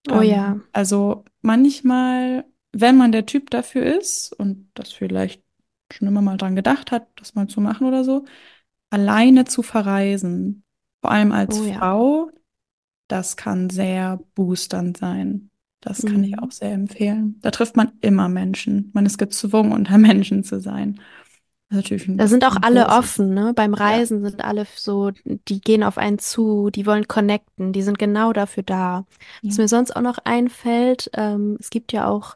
Oh 0.09 0.21
ja, 0.21 0.57
Ähm, 0.57 0.67
also 0.73 1.25
manchmal, 1.41 2.45
wenn 2.71 2.97
man 2.97 3.11
der 3.11 3.25
Typ 3.25 3.49
dafür 3.51 3.85
ist 3.99 4.33
und 4.33 4.71
das 4.75 4.91
vielleicht 4.93 5.43
schon 5.93 6.07
immer 6.07 6.21
mal 6.21 6.37
dran 6.37 6.55
gedacht 6.55 6.91
hat, 6.91 7.07
das 7.17 7.35
mal 7.35 7.47
zu 7.47 7.61
machen 7.61 7.87
oder 7.87 8.03
so, 8.03 8.25
alleine 8.91 9.45
zu 9.45 9.63
verreisen, 9.63 10.63
vor 11.01 11.11
allem 11.11 11.31
als 11.31 11.57
oh 11.57 11.65
ja. 11.65 11.79
Frau, 11.79 12.31
das 13.07 13.37
kann 13.37 13.69
sehr 13.69 14.19
boosternd 14.35 14.97
sein. 14.97 15.49
Das 15.81 16.05
kann 16.05 16.23
ich 16.23 16.39
auch 16.39 16.51
Mhm. 16.51 16.51
sehr 16.51 16.73
empfehlen. 16.73 17.39
Da 17.41 17.51
trifft 17.51 17.77
man 17.77 17.93
immer 18.01 18.29
Menschen. 18.29 18.91
Man 18.93 19.05
ist 19.05 19.17
gezwungen, 19.17 19.73
unter 19.73 19.97
Menschen 19.99 20.43
zu 20.43 20.59
sein. 20.61 20.99
Natürlich 21.69 22.07
Da 22.15 22.27
sind 22.27 22.43
auch 22.45 22.57
alle 22.61 22.87
großes. 22.87 22.89
offen, 22.89 23.33
ne? 23.35 23.53
Beim 23.55 23.73
Ja. 23.73 23.79
Reisen 23.85 24.23
sind 24.23 24.43
alle 24.43 24.65
so, 24.75 25.11
die 25.25 25.61
gehen 25.61 25.83
auf 25.83 25.99
einen 25.99 26.17
zu, 26.17 26.71
die 26.71 26.87
wollen 26.87 27.07
connecten, 27.07 27.73
die 27.73 27.83
sind 27.83 27.99
genau 27.99 28.33
dafür 28.33 28.63
da. 28.63 29.05
Was 29.47 29.57
Ja. 29.57 29.59
mir 29.59 29.67
sonst 29.67 29.95
auch 29.95 30.01
noch 30.01 30.17
einfällt, 30.23 31.11
ähm, 31.13 31.57
es 31.59 31.69
gibt 31.69 31.93
ja 31.93 32.07
auch 32.07 32.35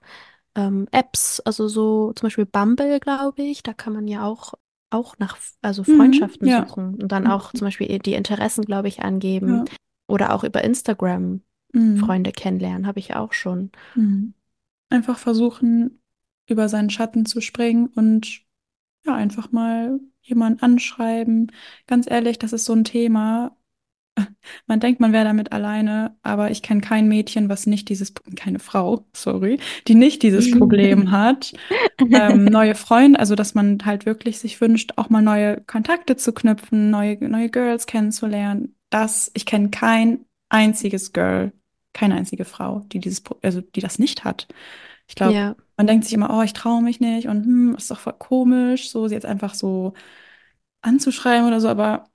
ähm, 0.55 0.87
Apps, 0.91 1.39
also 1.41 1.67
so 1.67 2.13
zum 2.13 2.27
Beispiel 2.27 2.45
Bumble, 2.45 2.99
glaube 2.99 3.41
ich, 3.43 3.63
da 3.63 3.73
kann 3.73 3.93
man 3.93 4.07
ja 4.07 4.25
auch, 4.25 4.53
auch 4.89 5.17
nach, 5.19 5.37
also 5.61 5.83
Mhm. 5.83 5.97
Freundschaften 5.97 6.47
Ja. 6.47 6.65
suchen 6.67 6.95
und 7.01 7.11
dann 7.11 7.27
auch 7.27 7.53
Mhm. 7.53 7.57
zum 7.57 7.65
Beispiel 7.67 7.99
die 7.99 8.13
Interessen, 8.13 8.63
glaube 8.65 8.87
ich, 8.87 9.01
angeben 9.01 9.49
Ja. 9.49 9.65
oder 10.07 10.33
auch 10.33 10.43
über 10.43 10.63
Instagram 10.63 11.41
Mhm. 11.73 11.97
Freunde 11.97 12.31
kennenlernen, 12.33 12.85
habe 12.87 12.99
ich 12.99 13.15
auch 13.15 13.31
schon. 13.33 13.71
Mhm. 13.95 14.33
Einfach 14.89 15.17
versuchen, 15.17 16.01
über 16.47 16.67
seinen 16.67 16.89
Schatten 16.89 17.25
zu 17.25 17.39
springen 17.39 17.87
und 17.95 18.41
ja, 19.05 19.15
einfach 19.15 19.51
mal 19.53 19.99
jemanden 20.21 20.61
anschreiben. 20.61 21.51
Ganz 21.87 22.09
ehrlich, 22.11 22.39
das 22.39 22.51
ist 22.53 22.65
so 22.65 22.73
ein 22.73 22.83
Thema. 22.83 23.55
Man 24.67 24.79
denkt, 24.79 24.99
man 24.99 25.13
wäre 25.13 25.25
damit 25.25 25.51
alleine, 25.51 26.17
aber 26.23 26.51
ich 26.51 26.61
kenne 26.61 26.81
kein 26.81 27.07
Mädchen, 27.07 27.49
was 27.49 27.65
nicht 27.67 27.89
dieses, 27.89 28.13
keine 28.35 28.59
Frau, 28.59 29.05
sorry, 29.13 29.59
die 29.87 29.95
nicht 29.95 30.23
dieses 30.23 30.49
Problem 30.51 31.11
hat. 31.11 31.53
Ähm, 32.11 32.49
neue 32.49 32.75
Freunde, 32.75 33.19
also 33.19 33.35
dass 33.35 33.55
man 33.55 33.79
halt 33.85 34.05
wirklich 34.05 34.39
sich 34.39 34.59
wünscht, 34.61 34.93
auch 34.97 35.09
mal 35.09 35.21
neue 35.21 35.61
Kontakte 35.61 36.17
zu 36.17 36.33
knüpfen, 36.33 36.89
neue, 36.91 37.17
neue 37.27 37.49
Girls 37.49 37.85
kennenzulernen. 37.87 38.75
Das, 38.89 39.31
ich 39.33 39.45
kenne 39.45 39.69
kein 39.69 40.25
einziges 40.49 41.13
Girl, 41.13 41.53
keine 41.93 42.15
einzige 42.15 42.45
Frau, 42.45 42.81
die 42.91 42.99
dieses, 42.99 43.23
also 43.43 43.61
die 43.61 43.81
das 43.81 43.99
nicht 43.99 44.25
hat. 44.25 44.47
Ich 45.07 45.15
glaube, 45.15 45.39
Ja, 45.39 45.55
man 45.77 45.87
denkt 45.87 46.05
sich 46.05 46.13
immer, 46.13 46.37
oh, 46.37 46.41
ich 46.43 46.53
traue 46.53 46.81
mich 46.83 46.99
nicht 46.99 47.27
und 47.27 47.45
hm, 47.45 47.75
ist 47.77 47.91
doch 47.91 47.99
voll 47.99 48.13
komisch, 48.19 48.89
so 48.91 49.07
sie 49.07 49.15
jetzt 49.15 49.25
einfach 49.25 49.53
so 49.55 49.93
anzuschreiben 50.81 51.47
oder 51.47 51.59
so, 51.61 51.69
aber 51.69 52.10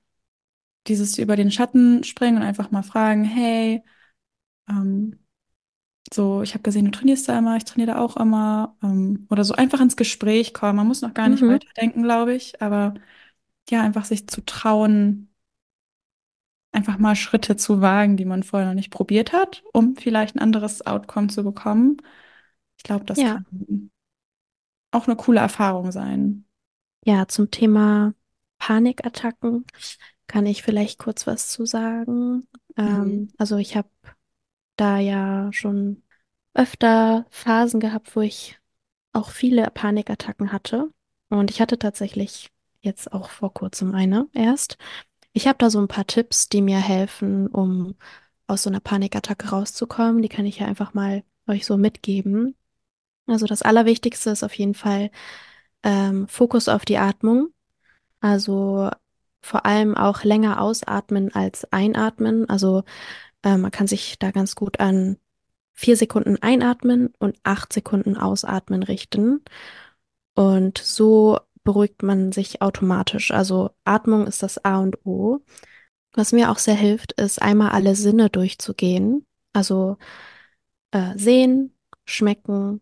dieses 0.89 1.19
über 1.19 1.37
den 1.37 1.51
Schatten 1.51 2.05
springen 2.05 2.39
und 2.39 2.43
einfach 2.45 2.71
mal 2.71 2.83
fragen, 2.83 3.25
hey, 3.25 3.83
ähm, 4.69 5.19
so, 6.13 6.43
ich 6.43 6.55
habe 6.55 6.63
gesehen, 6.63 6.85
du 6.87 6.91
trainierst 6.93 7.29
da 7.29 7.39
immer, 7.39 7.57
ich 7.57 7.65
trainiere 7.65 7.95
da 7.95 7.99
auch 8.01 8.17
immer, 8.17 8.77
ähm, 8.83 9.27
oder 9.31 9.45
so 9.45 9.55
einfach 9.55 9.81
ins 9.81 9.97
Gespräch 9.97 10.55
kommen. 10.55 10.77
Man 10.77 10.87
muss 10.89 11.03
noch 11.03 11.15
gar 11.15 11.29
nicht 11.29 11.43
mhm. 11.43 11.53
weiterdenken, 11.53 12.03
glaube 12.03 12.35
ich, 12.35 12.63
aber 12.63 12.95
ja, 13.71 13.83
einfach 13.83 14.05
sich 14.05 14.29
zu 14.29 14.45
trauen, 14.45 15.29
einfach 16.73 16.99
mal 16.99 17.17
Schritte 17.17 17.57
zu 17.57 17.81
wagen, 17.81 18.17
die 18.17 18.25
man 18.25 18.43
vorher 18.43 18.69
noch 18.69 18.75
nicht 18.75 18.91
probiert 18.91 19.33
hat, 19.33 19.63
um 19.73 19.97
vielleicht 19.97 20.37
ein 20.37 20.41
anderes 20.41 20.87
Outcome 20.87 21.29
zu 21.29 21.43
bekommen. 21.43 21.97
Ich 22.77 22.85
glaube, 22.85 23.05
das 23.05 23.19
Ja. 23.19 23.43
kann 23.45 23.91
auch 24.93 25.07
eine 25.07 25.17
coole 25.17 25.41
Erfahrung 25.41 25.93
sein. 25.93 26.45
Ja, 27.05 27.29
zum 27.29 27.51
Thema 27.51 28.15
Panikattacken 28.59 29.65
kann 30.27 30.47
ich 30.47 30.63
vielleicht 30.63 30.99
kurz 30.99 31.27
was 31.27 31.49
zu 31.49 31.67
sagen. 31.67 32.37
Mhm. 32.37 32.45
Ähm, 32.77 33.29
also 33.39 33.57
ich 33.57 33.77
habe 33.77 33.89
da 34.77 34.99
ja 34.99 35.53
schon 35.53 36.03
öfter 36.55 37.27
Phasen 37.31 37.81
gehabt, 37.81 38.17
wo 38.17 38.21
ich 38.21 38.59
auch 39.13 39.31
viele 39.31 39.71
Panikattacken 39.71 40.53
hatte. 40.53 40.91
Und 41.29 41.51
ich 41.51 41.61
hatte 41.61 41.79
tatsächlich 41.79 42.51
jetzt 42.81 43.13
auch 43.13 43.31
vor 43.31 43.53
kurzem 43.53 43.95
eine 43.95 44.29
erst. 44.33 44.79
Ich 45.33 45.47
habe 45.47 45.59
da 45.59 45.71
so 45.71 45.81
ein 45.81 45.89
paar 45.89 46.07
Tipps, 46.07 46.49
die 46.49 46.63
mir 46.63 46.79
helfen, 46.79 47.49
um 47.49 47.95
aus 48.47 48.63
so 48.63 48.71
einer 48.71 48.81
Panikattacke 48.81 49.49
rauszukommen. 49.49 50.23
Die 50.23 50.29
kann 50.29 50.47
ich 50.47 50.59
ja 50.59 50.67
einfach 50.67 50.95
mal 50.95 51.25
euch 51.47 51.67
so 51.67 51.77
mitgeben. 51.77 52.55
Also 53.27 53.47
das 53.47 53.63
Allerwichtigste 53.63 54.31
ist 54.31 54.45
auf 54.45 54.55
jeden 54.55 54.75
Fall 54.75 55.11
ähm, 55.83 56.29
Fokus 56.29 56.69
auf 56.69 56.85
die 56.85 56.99
Atmung. 56.99 57.49
Also 58.21 58.91
vor 59.47 59.65
allem 59.67 59.97
auch 59.97 60.25
länger 60.25 60.61
ausatmen 60.61 61.35
als 61.35 61.71
einatmen. 61.73 62.49
Also 62.49 62.83
äh, 63.43 63.57
man 63.57 63.71
kann 63.71 63.87
sich 63.87 64.19
da 64.19 64.33
ganz 64.33 64.57
gut 64.57 64.81
an 64.81 65.19
vier 65.75 65.97
Sekunden 65.97 66.37
einatmen 66.43 67.13
und 67.19 67.39
acht 67.45 67.73
Sekunden 67.73 68.17
ausatmen 68.17 68.83
richten. 68.83 69.45
Und 70.35 70.79
so 70.79 71.39
beruhigt 71.65 72.03
man 72.03 72.33
sich 72.33 72.63
automatisch. 72.63 73.31
Also 73.31 73.71
Atmung 73.85 74.27
ist 74.27 74.43
das 74.43 74.65
A 74.65 74.81
und 74.81 75.05
O. 75.07 75.41
Was 76.13 76.33
mir 76.33 76.51
auch 76.51 76.59
sehr 76.59 76.75
hilft, 76.75 77.13
ist 77.13 77.41
einmal 77.41 77.71
alle 77.71 77.95
Sinne 77.95 78.31
durchzugehen. 78.31 79.27
Also 79.53 79.97
äh, 80.91 81.17
sehen, 81.17 81.75
schmecken, 82.05 82.81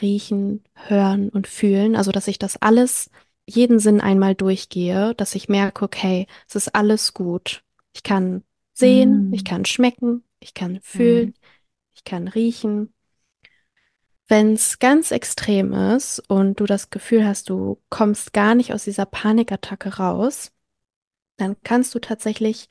riechen, 0.00 0.64
hören 0.74 1.28
und 1.28 1.46
fühlen. 1.46 1.96
Also, 1.96 2.12
dass 2.12 2.28
ich 2.28 2.38
das 2.38 2.56
alles, 2.56 3.10
jeden 3.46 3.78
Sinn 3.78 4.00
einmal 4.00 4.34
durchgehe, 4.34 5.14
dass 5.16 5.34
ich 5.34 5.48
merke, 5.48 5.84
okay, 5.84 6.26
es 6.48 6.56
ist 6.56 6.74
alles 6.74 7.14
gut. 7.14 7.64
Ich 7.94 8.02
kann 8.02 8.44
sehen, 8.74 9.28
ich 9.30 9.44
Mhm. 9.44 9.44
kann 9.44 9.64
schmecken, 9.64 10.24
ich 10.40 10.54
kann 10.54 10.80
Mhm. 10.94 11.32
fühlen, 11.32 11.34
ich 11.94 12.04
kann 12.04 12.28
riechen. 12.28 12.92
Wenn 14.28 14.54
es 14.54 14.78
ganz 14.80 15.12
extrem 15.12 15.72
ist 15.72 16.18
und 16.28 16.58
du 16.58 16.64
das 16.66 16.90
Gefühl 16.90 17.24
hast, 17.26 17.48
du 17.48 17.80
kommst 17.90 18.32
gar 18.32 18.54
nicht 18.56 18.72
aus 18.72 18.84
dieser 18.84 19.06
Panikattacke 19.06 19.96
raus, 19.98 20.52
dann 21.38 21.56
kannst 21.64 21.94
du 21.94 22.00
tatsächlich 22.00 22.68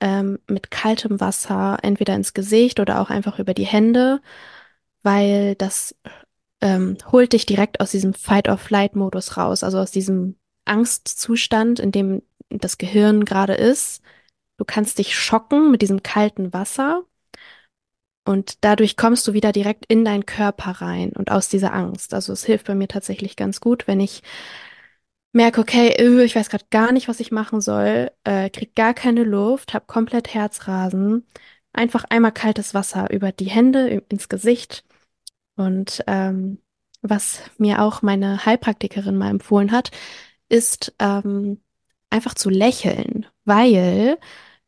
ähm, 0.00 0.38
mit 0.48 0.70
kaltem 0.70 1.20
Wasser 1.20 1.78
entweder 1.82 2.14
ins 2.16 2.34
Gesicht 2.34 2.80
oder 2.80 3.00
auch 3.00 3.10
einfach 3.10 3.38
über 3.38 3.54
die 3.54 3.66
Hände, 3.66 4.22
weil 5.02 5.56
das 5.56 5.96
ähm, 6.62 6.96
holt 7.10 7.34
dich 7.34 7.44
direkt 7.44 7.80
aus 7.80 7.90
diesem 7.90 8.14
Fight-or-Flight-Modus 8.14 9.36
raus, 9.36 9.64
also 9.64 9.78
aus 9.78 9.90
diesem 9.90 10.36
Angstzustand, 10.64 11.80
in 11.80 11.92
dem 11.92 12.22
das 12.48 12.78
Gehirn 12.78 13.24
gerade 13.24 13.54
ist. 13.54 14.02
Du 14.56 14.64
kannst 14.64 14.98
dich 14.98 15.18
schocken 15.18 15.70
mit 15.70 15.82
diesem 15.82 16.02
kalten 16.02 16.52
Wasser 16.52 17.04
und 18.24 18.58
dadurch 18.64 18.96
kommst 18.96 19.26
du 19.26 19.32
wieder 19.32 19.50
direkt 19.50 19.86
in 19.86 20.04
deinen 20.04 20.24
Körper 20.24 20.70
rein 20.80 21.10
und 21.10 21.32
aus 21.32 21.48
dieser 21.48 21.74
Angst. 21.74 22.14
Also 22.14 22.32
es 22.32 22.44
hilft 22.44 22.68
bei 22.68 22.76
mir 22.76 22.88
tatsächlich 22.88 23.34
ganz 23.36 23.60
gut, 23.60 23.88
wenn 23.88 23.98
ich 23.98 24.22
merke, 25.32 25.60
okay, 25.60 25.96
öh, 25.98 26.22
ich 26.22 26.36
weiß 26.36 26.48
gerade 26.48 26.66
gar 26.70 26.92
nicht, 26.92 27.08
was 27.08 27.18
ich 27.20 27.32
machen 27.32 27.60
soll, 27.60 28.10
äh, 28.24 28.50
krieg 28.50 28.76
gar 28.76 28.94
keine 28.94 29.24
Luft, 29.24 29.74
hab 29.74 29.88
komplett 29.88 30.32
Herzrasen. 30.32 31.26
Einfach 31.72 32.04
einmal 32.10 32.32
kaltes 32.32 32.74
Wasser 32.74 33.10
über 33.10 33.32
die 33.32 33.46
Hände, 33.50 33.88
ins 33.88 34.28
Gesicht 34.28 34.84
und 35.56 36.02
ähm, 36.06 36.58
was 37.02 37.40
mir 37.58 37.82
auch 37.82 38.02
meine 38.02 38.46
Heilpraktikerin 38.46 39.16
mal 39.18 39.30
empfohlen 39.30 39.72
hat, 39.72 39.90
ist 40.48 40.94
ähm, 40.98 41.60
einfach 42.10 42.34
zu 42.34 42.48
lächeln, 42.48 43.26
weil 43.44 44.18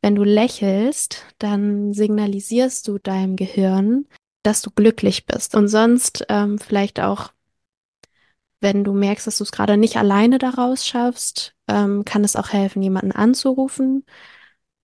wenn 0.02 0.16
du 0.16 0.24
lächelst, 0.24 1.24
dann 1.38 1.94
signalisierst 1.94 2.88
du 2.88 2.98
deinem 2.98 3.36
Gehirn, 3.36 4.06
dass 4.42 4.60
du 4.60 4.70
glücklich 4.70 5.26
bist. 5.26 5.54
Und 5.54 5.68
sonst 5.68 6.26
ähm, 6.28 6.58
vielleicht 6.58 7.00
auch, 7.00 7.32
wenn 8.60 8.84
du 8.84 8.92
merkst, 8.92 9.26
dass 9.26 9.38
du 9.38 9.44
es 9.44 9.52
gerade 9.52 9.76
nicht 9.76 9.96
alleine 9.96 10.38
daraus 10.38 10.86
schaffst, 10.86 11.54
ähm, 11.68 12.04
kann 12.04 12.24
es 12.24 12.36
auch 12.36 12.50
helfen, 12.50 12.82
jemanden 12.82 13.12
anzurufen. 13.12 14.04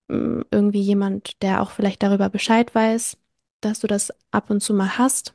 Ähm, 0.09 0.45
Irgendwie 0.51 0.81
jemand, 0.81 1.41
der 1.43 1.61
auch 1.61 1.71
vielleicht 1.71 2.01
darüber 2.01 2.29
Bescheid 2.29 2.73
weiß, 2.73 3.17
dass 3.61 3.79
du 3.79 3.87
das 3.87 4.13
ab 4.31 4.49
und 4.49 4.61
zu 4.61 4.73
mal 4.73 4.97
hast 4.97 5.33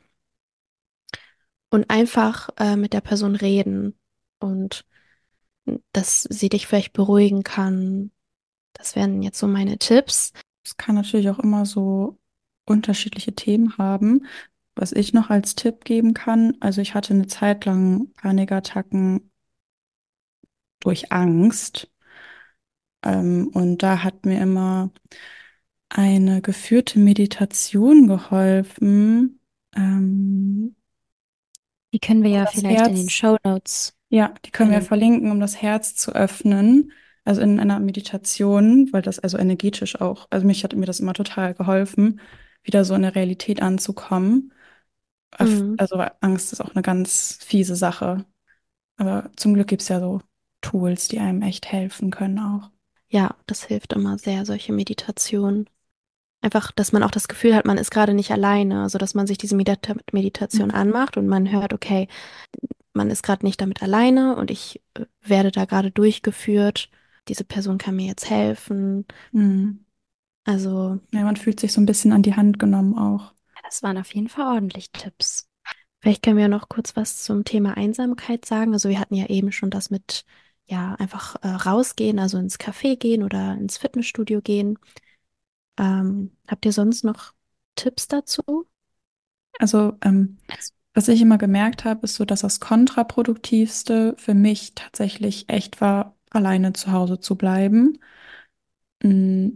und 1.71 1.91
einfach 1.91 2.49
äh, 2.59 2.77
mit 2.77 2.93
der 2.93 3.01
Person 3.01 3.37
reden 3.37 3.99
und 4.39 4.85
dass 5.93 6.23
sie 6.23 6.49
dich 6.49 6.67
vielleicht 6.67 6.93
beruhigen 6.93 7.43
kann. 7.43 8.11
Das 8.73 8.97
wären 8.97 9.23
jetzt 9.23 9.39
so 9.39 9.47
meine 9.49 9.79
Tipps. 9.79 10.33
es 10.65 10.77
kann 10.77 10.95
natürlich 10.95 11.31
auch 11.31 11.39
immer 11.39 11.67
so 11.67 12.19
unterschiedliche 12.67 13.35
Themen 13.35 13.79
haben. 13.79 14.27
Was 14.75 14.93
ich 14.93 15.15
noch 15.15 15.31
als 15.31 15.55
Tipp 15.55 15.85
geben 15.85 16.13
kann, 16.15 16.57
also 16.61 16.81
ich 16.83 16.95
hatte 16.95 17.15
eine 17.15 17.27
Zeit 17.27 17.65
lang 17.65 18.13
Panikattacken 18.15 19.31
durch 20.81 21.13
Angst. 21.13 21.91
Ähm, 23.03 23.49
und 23.55 23.83
da 23.83 24.03
hat 24.03 24.27
mir 24.27 24.41
immer 24.41 24.91
eine 25.89 26.43
geführte 26.43 26.99
Meditation 26.99 28.07
geholfen. 28.09 29.41
Ähm, 29.75 30.77
Die 31.97 32.01
können 32.01 32.23
wir 32.23 32.31
um 32.31 32.37
ja 32.37 32.47
vielleicht 32.47 32.89
in 32.89 32.95
den 32.95 32.97
Herz, 33.05 33.13
Show 33.13 33.39
Notes 33.43 33.97
ja, 34.11 34.35
die 34.45 34.51
können 34.51 34.71
wir 34.71 34.83
verlinken. 34.83 35.31
um 35.31 35.41
das 35.41 35.63
Herz 35.63 35.97
zu 35.97 36.13
öffnen. 36.13 36.93
Also 37.25 37.41
in 37.41 37.59
einer 37.59 37.81
Meditation, 37.81 38.93
weil 38.93 39.01
das 39.01 39.19
also 39.19 39.39
energetisch 39.39 39.99
auch, 39.99 40.29
also 40.31 40.47
mich 40.47 40.63
hat 40.63 40.77
mir 40.77 40.87
das 40.87 41.01
immer 41.01 41.15
total 41.15 41.55
geholfen, 41.55 42.21
wieder 42.63 42.85
so 42.85 42.95
in 42.95 43.03
der 43.03 43.17
Realität 43.17 43.63
anzukommen. 43.63 44.53
Mhm. 45.41 45.75
Also 45.79 45.97
Angst 46.21 46.53
ist 46.53 46.61
auch 46.61 46.75
eine 46.75 46.83
ganz 46.83 47.39
fiese 47.43 47.75
Sache. 47.75 48.27
Aber 48.97 49.31
zum 49.37 49.55
Glück 49.55 49.69
gibt 49.69 49.83
es 49.83 49.89
ja 49.89 50.01
so 50.01 50.21
Tools, 50.61 51.09
die 51.09 51.19
einem 51.19 51.43
echt 51.43 51.67
helfen 51.73 52.11
können 52.11 52.39
auch. 52.39 52.71
Ja, 53.09 53.35
das 53.47 53.65
hilft 53.65 53.95
immer 53.95 54.19
sehr, 54.19 54.45
solche 54.45 54.73
Meditationen. 54.73 55.69
Einfach, 56.47 56.71
dass 56.73 56.93
man 56.93 57.03
auch 57.03 57.11
das 57.11 57.29
Gefühl 57.29 57.55
hat, 57.57 57.67
man 57.67 57.77
ist 57.79 57.91
gerade 57.91 58.15
nicht 58.15 58.31
alleine, 58.31 58.83
also 58.83 58.99
dass 58.99 59.15
man 59.15 59.27
sich 59.27 59.39
diese 59.39 59.57
Medita 59.57 59.95
Meditation 60.13 60.69
Mhm. 60.69 60.75
anmacht 60.75 61.17
und 61.17 61.27
man 61.27 61.51
hört, 61.51 61.73
okay, 61.75 62.09
man 62.95 63.11
ist 63.11 63.23
gerade 63.23 63.45
nicht 63.47 63.61
damit 63.61 63.83
alleine 63.83 64.37
und 64.37 64.51
ich 64.51 64.83
äh, 64.95 65.07
werde 65.23 65.51
da 65.53 65.65
gerade 65.67 65.91
durchgeführt. 65.91 66.91
Diese 67.29 67.45
Person 67.45 67.79
kann 67.79 67.97
mir 67.97 68.07
jetzt 68.07 68.31
helfen. 68.31 69.07
Mhm. 69.33 69.85
Also, 70.45 71.01
Ja, 71.13 71.23
man 71.25 71.37
fühlt 71.37 71.61
sich 71.61 71.73
so 71.73 71.81
ein 71.81 71.87
bisschen 71.87 72.13
an 72.13 72.23
die 72.23 72.35
Hand 72.37 72.59
genommen 72.59 72.97
auch. 72.99 73.33
Das 73.65 73.83
waren 73.83 73.99
auf 73.99 74.15
jeden 74.15 74.29
Fall 74.29 74.55
ordentlich 74.55 74.93
Tipps. 74.93 75.49
vielleicht 76.01 76.23
können 76.23 76.37
wir 76.39 76.49
noch 76.49 76.69
kurz 76.69 76.97
was 76.97 77.23
zum 77.25 77.45
Thema 77.45 77.77
Einsamkeit 77.77 78.45
sagen. 78.45 78.73
Also, 78.73 78.89
wir 78.89 79.01
hatten 79.01 79.15
ja 79.15 79.27
eben 79.27 79.53
schon 79.53 79.71
das 79.71 79.91
mit, 79.91 80.25
ja, 80.67 80.95
einfach 80.97 81.37
äh, 81.43 81.49
rausgehen, 81.49 82.19
also 82.19 82.39
ins 82.39 82.59
Café 82.61 82.97
gehen 82.97 83.23
oder 83.25 83.55
ins 83.55 83.79
Fitnessstudio 83.79 84.41
gehen. 84.43 84.79
Ähm, 85.79 86.37
habt 86.49 86.65
ihr 86.67 86.73
sonst 86.73 87.05
noch 87.05 87.33
Tipps 87.77 88.09
dazu? 88.09 88.67
Also, 89.59 89.95
ähm, 90.03 90.39
Also, 90.49 90.73
was 90.95 91.09
ich 91.09 91.21
immer 91.23 91.39
gemerkt 91.39 91.85
habe, 91.85 92.05
ist 92.05 92.17
so, 92.17 92.25
dass 92.25 92.41
das 92.41 92.61
Kontraproduktivste 92.61 94.15
für 94.19 94.35
mich 94.35 94.75
tatsächlich 94.75 95.49
echt 95.49 95.81
war, 95.81 96.17
alleine 96.31 96.73
zu 96.73 96.93
Hause 96.93 97.21
zu 97.21 97.37
bleiben. 97.37 97.99
Mm, 99.03 99.49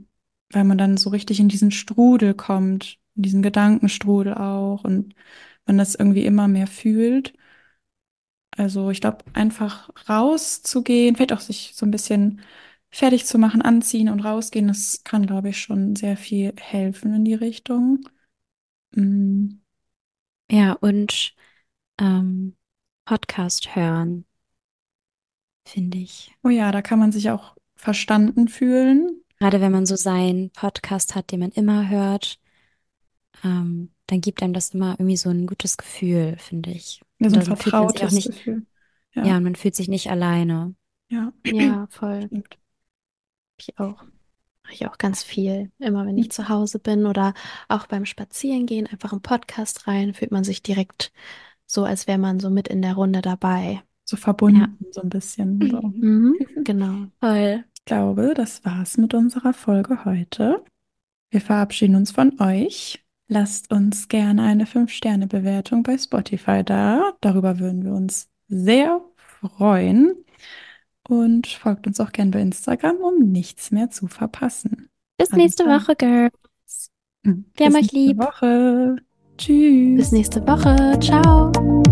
Weil 0.53 0.64
man 0.64 0.79
dann 0.79 0.97
so 0.97 1.11
richtig 1.11 1.41
in 1.41 1.49
diesen 1.49 1.71
Strudel 1.71 2.35
kommt, 2.35 2.99
in 3.16 3.23
diesen 3.23 3.43
Gedankenstrudel 3.43 4.35
auch 4.35 4.85
und 4.85 5.14
man 5.66 5.79
das 5.79 5.95
irgendwie 5.95 6.25
immer 6.27 6.49
mehr 6.49 6.66
fühlt. 6.66 7.35
Also 8.57 8.91
ich 8.91 9.01
glaube, 9.01 9.25
einfach 9.33 9.91
rauszugehen, 10.09 11.16
vielleicht 11.16 11.33
auch 11.33 11.41
sich 11.41 11.73
so 11.75 11.87
ein 11.87 11.91
bisschen 11.91 12.41
fertig 12.91 13.26
zu 13.26 13.38
machen, 13.38 13.62
anziehen 13.62 14.09
und 14.09 14.20
rausgehen, 14.20 14.68
das 14.68 15.03
kann, 15.05 15.26
glaube 15.26 15.51
ich, 15.51 15.61
schon 15.61 15.97
sehr 15.97 16.16
viel 16.16 16.53
helfen 16.61 17.14
in 17.14 17.24
die 17.24 17.34
Richtung. 17.34 18.01
Mm. 18.95 19.61
ja, 20.51 20.72
und 20.74 21.34
ähm, 22.01 22.57
Podcast 23.05 23.74
hören, 23.76 24.26
finde 25.66 25.99
ich. 25.99 26.32
Oh 26.43 26.49
ja, 26.49 26.72
da 26.72 26.82
kann 26.82 26.99
man 26.99 27.12
sich 27.12 27.30
auch 27.30 27.55
verstanden 27.76 28.49
fühlen. 28.49 29.22
Gerade 29.38 29.61
wenn 29.61 29.72
man 29.72 29.86
so 29.86 29.97
seinen 29.97 30.51
Podcast 30.51 31.14
hat, 31.14 31.30
den 31.32 31.41
man 31.41 31.51
immer 31.53 31.88
hört, 31.88 32.38
ähm, 33.45 33.91
dann 34.07 34.20
gibt 34.20 34.43
einem 34.43 34.53
das 34.53 34.70
immer 34.70 34.93
irgendwie 34.99 35.16
so 35.16 35.30
ein 35.30 35.47
gutes 35.47 35.76
Gefühl, 35.76 36.36
finde 36.38 36.70
ich. 36.70 37.01
Ja, 37.18 37.30
so 37.30 37.36
ein 37.36 37.43
vertrautes 37.43 38.12
nicht, 38.12 38.28
Gefühl. 38.28 38.66
ja, 39.14 39.24
Ja, 39.24 39.36
und 39.36 39.45
man 39.45 39.55
fühlt 39.57 39.74
sich 39.74 39.88
nicht 39.88 40.11
alleine. 40.11 40.74
ja, 41.09 41.32
Ja, 41.45 41.86
voll. 41.91 42.26
stimmt. 42.26 42.59
Ich 43.61 43.79
auch. 43.79 44.03
Mache 44.65 44.73
ich 44.73 44.87
auch 44.87 44.97
ganz 44.99 45.23
viel. 45.23 45.71
Immer 45.79 46.07
wenn 46.07 46.17
ich 46.17 46.31
zu 46.31 46.49
Hause 46.49 46.79
bin 46.79 47.05
oder 47.07 47.35
auch 47.69 47.87
beim 47.87 48.07
Spazierengehen, 48.07 48.87
einfach 48.87 49.13
einen 49.13 49.23
Podcast 49.23 49.87
rein, 49.87 50.15
fühlt 50.15 50.31
man 50.31 50.45
sich 50.45 50.63
direkt 50.63 51.13
so, 51.67 51.85
als 51.85 52.07
wäre 52.07 52.19
man 52.19 52.41
so 52.41 52.51
mit 52.51 52.69
in 52.69 52.83
der 52.83 52.95
Runde 52.95 53.21
dabei. 53.21 53.83
So 54.05 54.17
verbunden, 54.17 54.79
so 54.91 55.03
ein 55.03 55.09
bisschen. 55.09 55.71
So. 55.71 55.81
Mhm, 55.95 56.37
genau. 56.65 57.07
Voll. 57.21 57.65
Ich 57.75 57.85
glaube, 57.85 58.33
das 58.35 58.65
war's 58.65 58.97
mit 58.97 59.15
unserer 59.15 59.53
Folge 59.53 60.05
heute. 60.05 60.65
Wir 61.31 61.41
verabschieden 61.41 61.97
uns 61.97 62.11
von 62.11 62.41
euch. 62.41 63.05
Lasst 63.29 63.71
uns 63.71 64.09
gerne 64.09 64.43
eine 64.43 64.65
5-Sterne-Bewertung 64.65 65.83
bei 65.85 65.97
Spotify 65.97 66.65
da. 66.65 67.13
Darüber 67.21 67.59
würden 67.61 67.85
wir 67.85 67.93
uns 67.93 68.29
sehr 68.49 69.01
freuen. 69.17 70.25
Und 71.11 71.49
folgt 71.49 71.89
uns 71.89 71.99
auch 71.99 72.13
gerne 72.13 72.31
bei 72.31 72.41
Instagram, 72.41 72.99
um 72.99 73.19
nichts 73.33 73.73
mehr 73.73 73.91
zu 73.91 74.07
verpassen. 74.07 74.89
Bis 75.19 75.33
nächste 75.33 75.65
klar. 75.65 75.81
Woche, 75.81 75.97
Girls. 75.97 76.91
Hm, 77.27 77.47
Wir 77.57 77.67
haben 77.67 77.73
bis 77.73 77.83
euch 77.85 77.93
nächste 77.93 77.97
lieb. 77.99 78.19
Woche. 78.19 78.97
Tschüss. 79.37 79.97
Bis 79.97 80.13
nächste 80.13 80.47
Woche. 80.47 80.99
Ciao. 81.01 81.89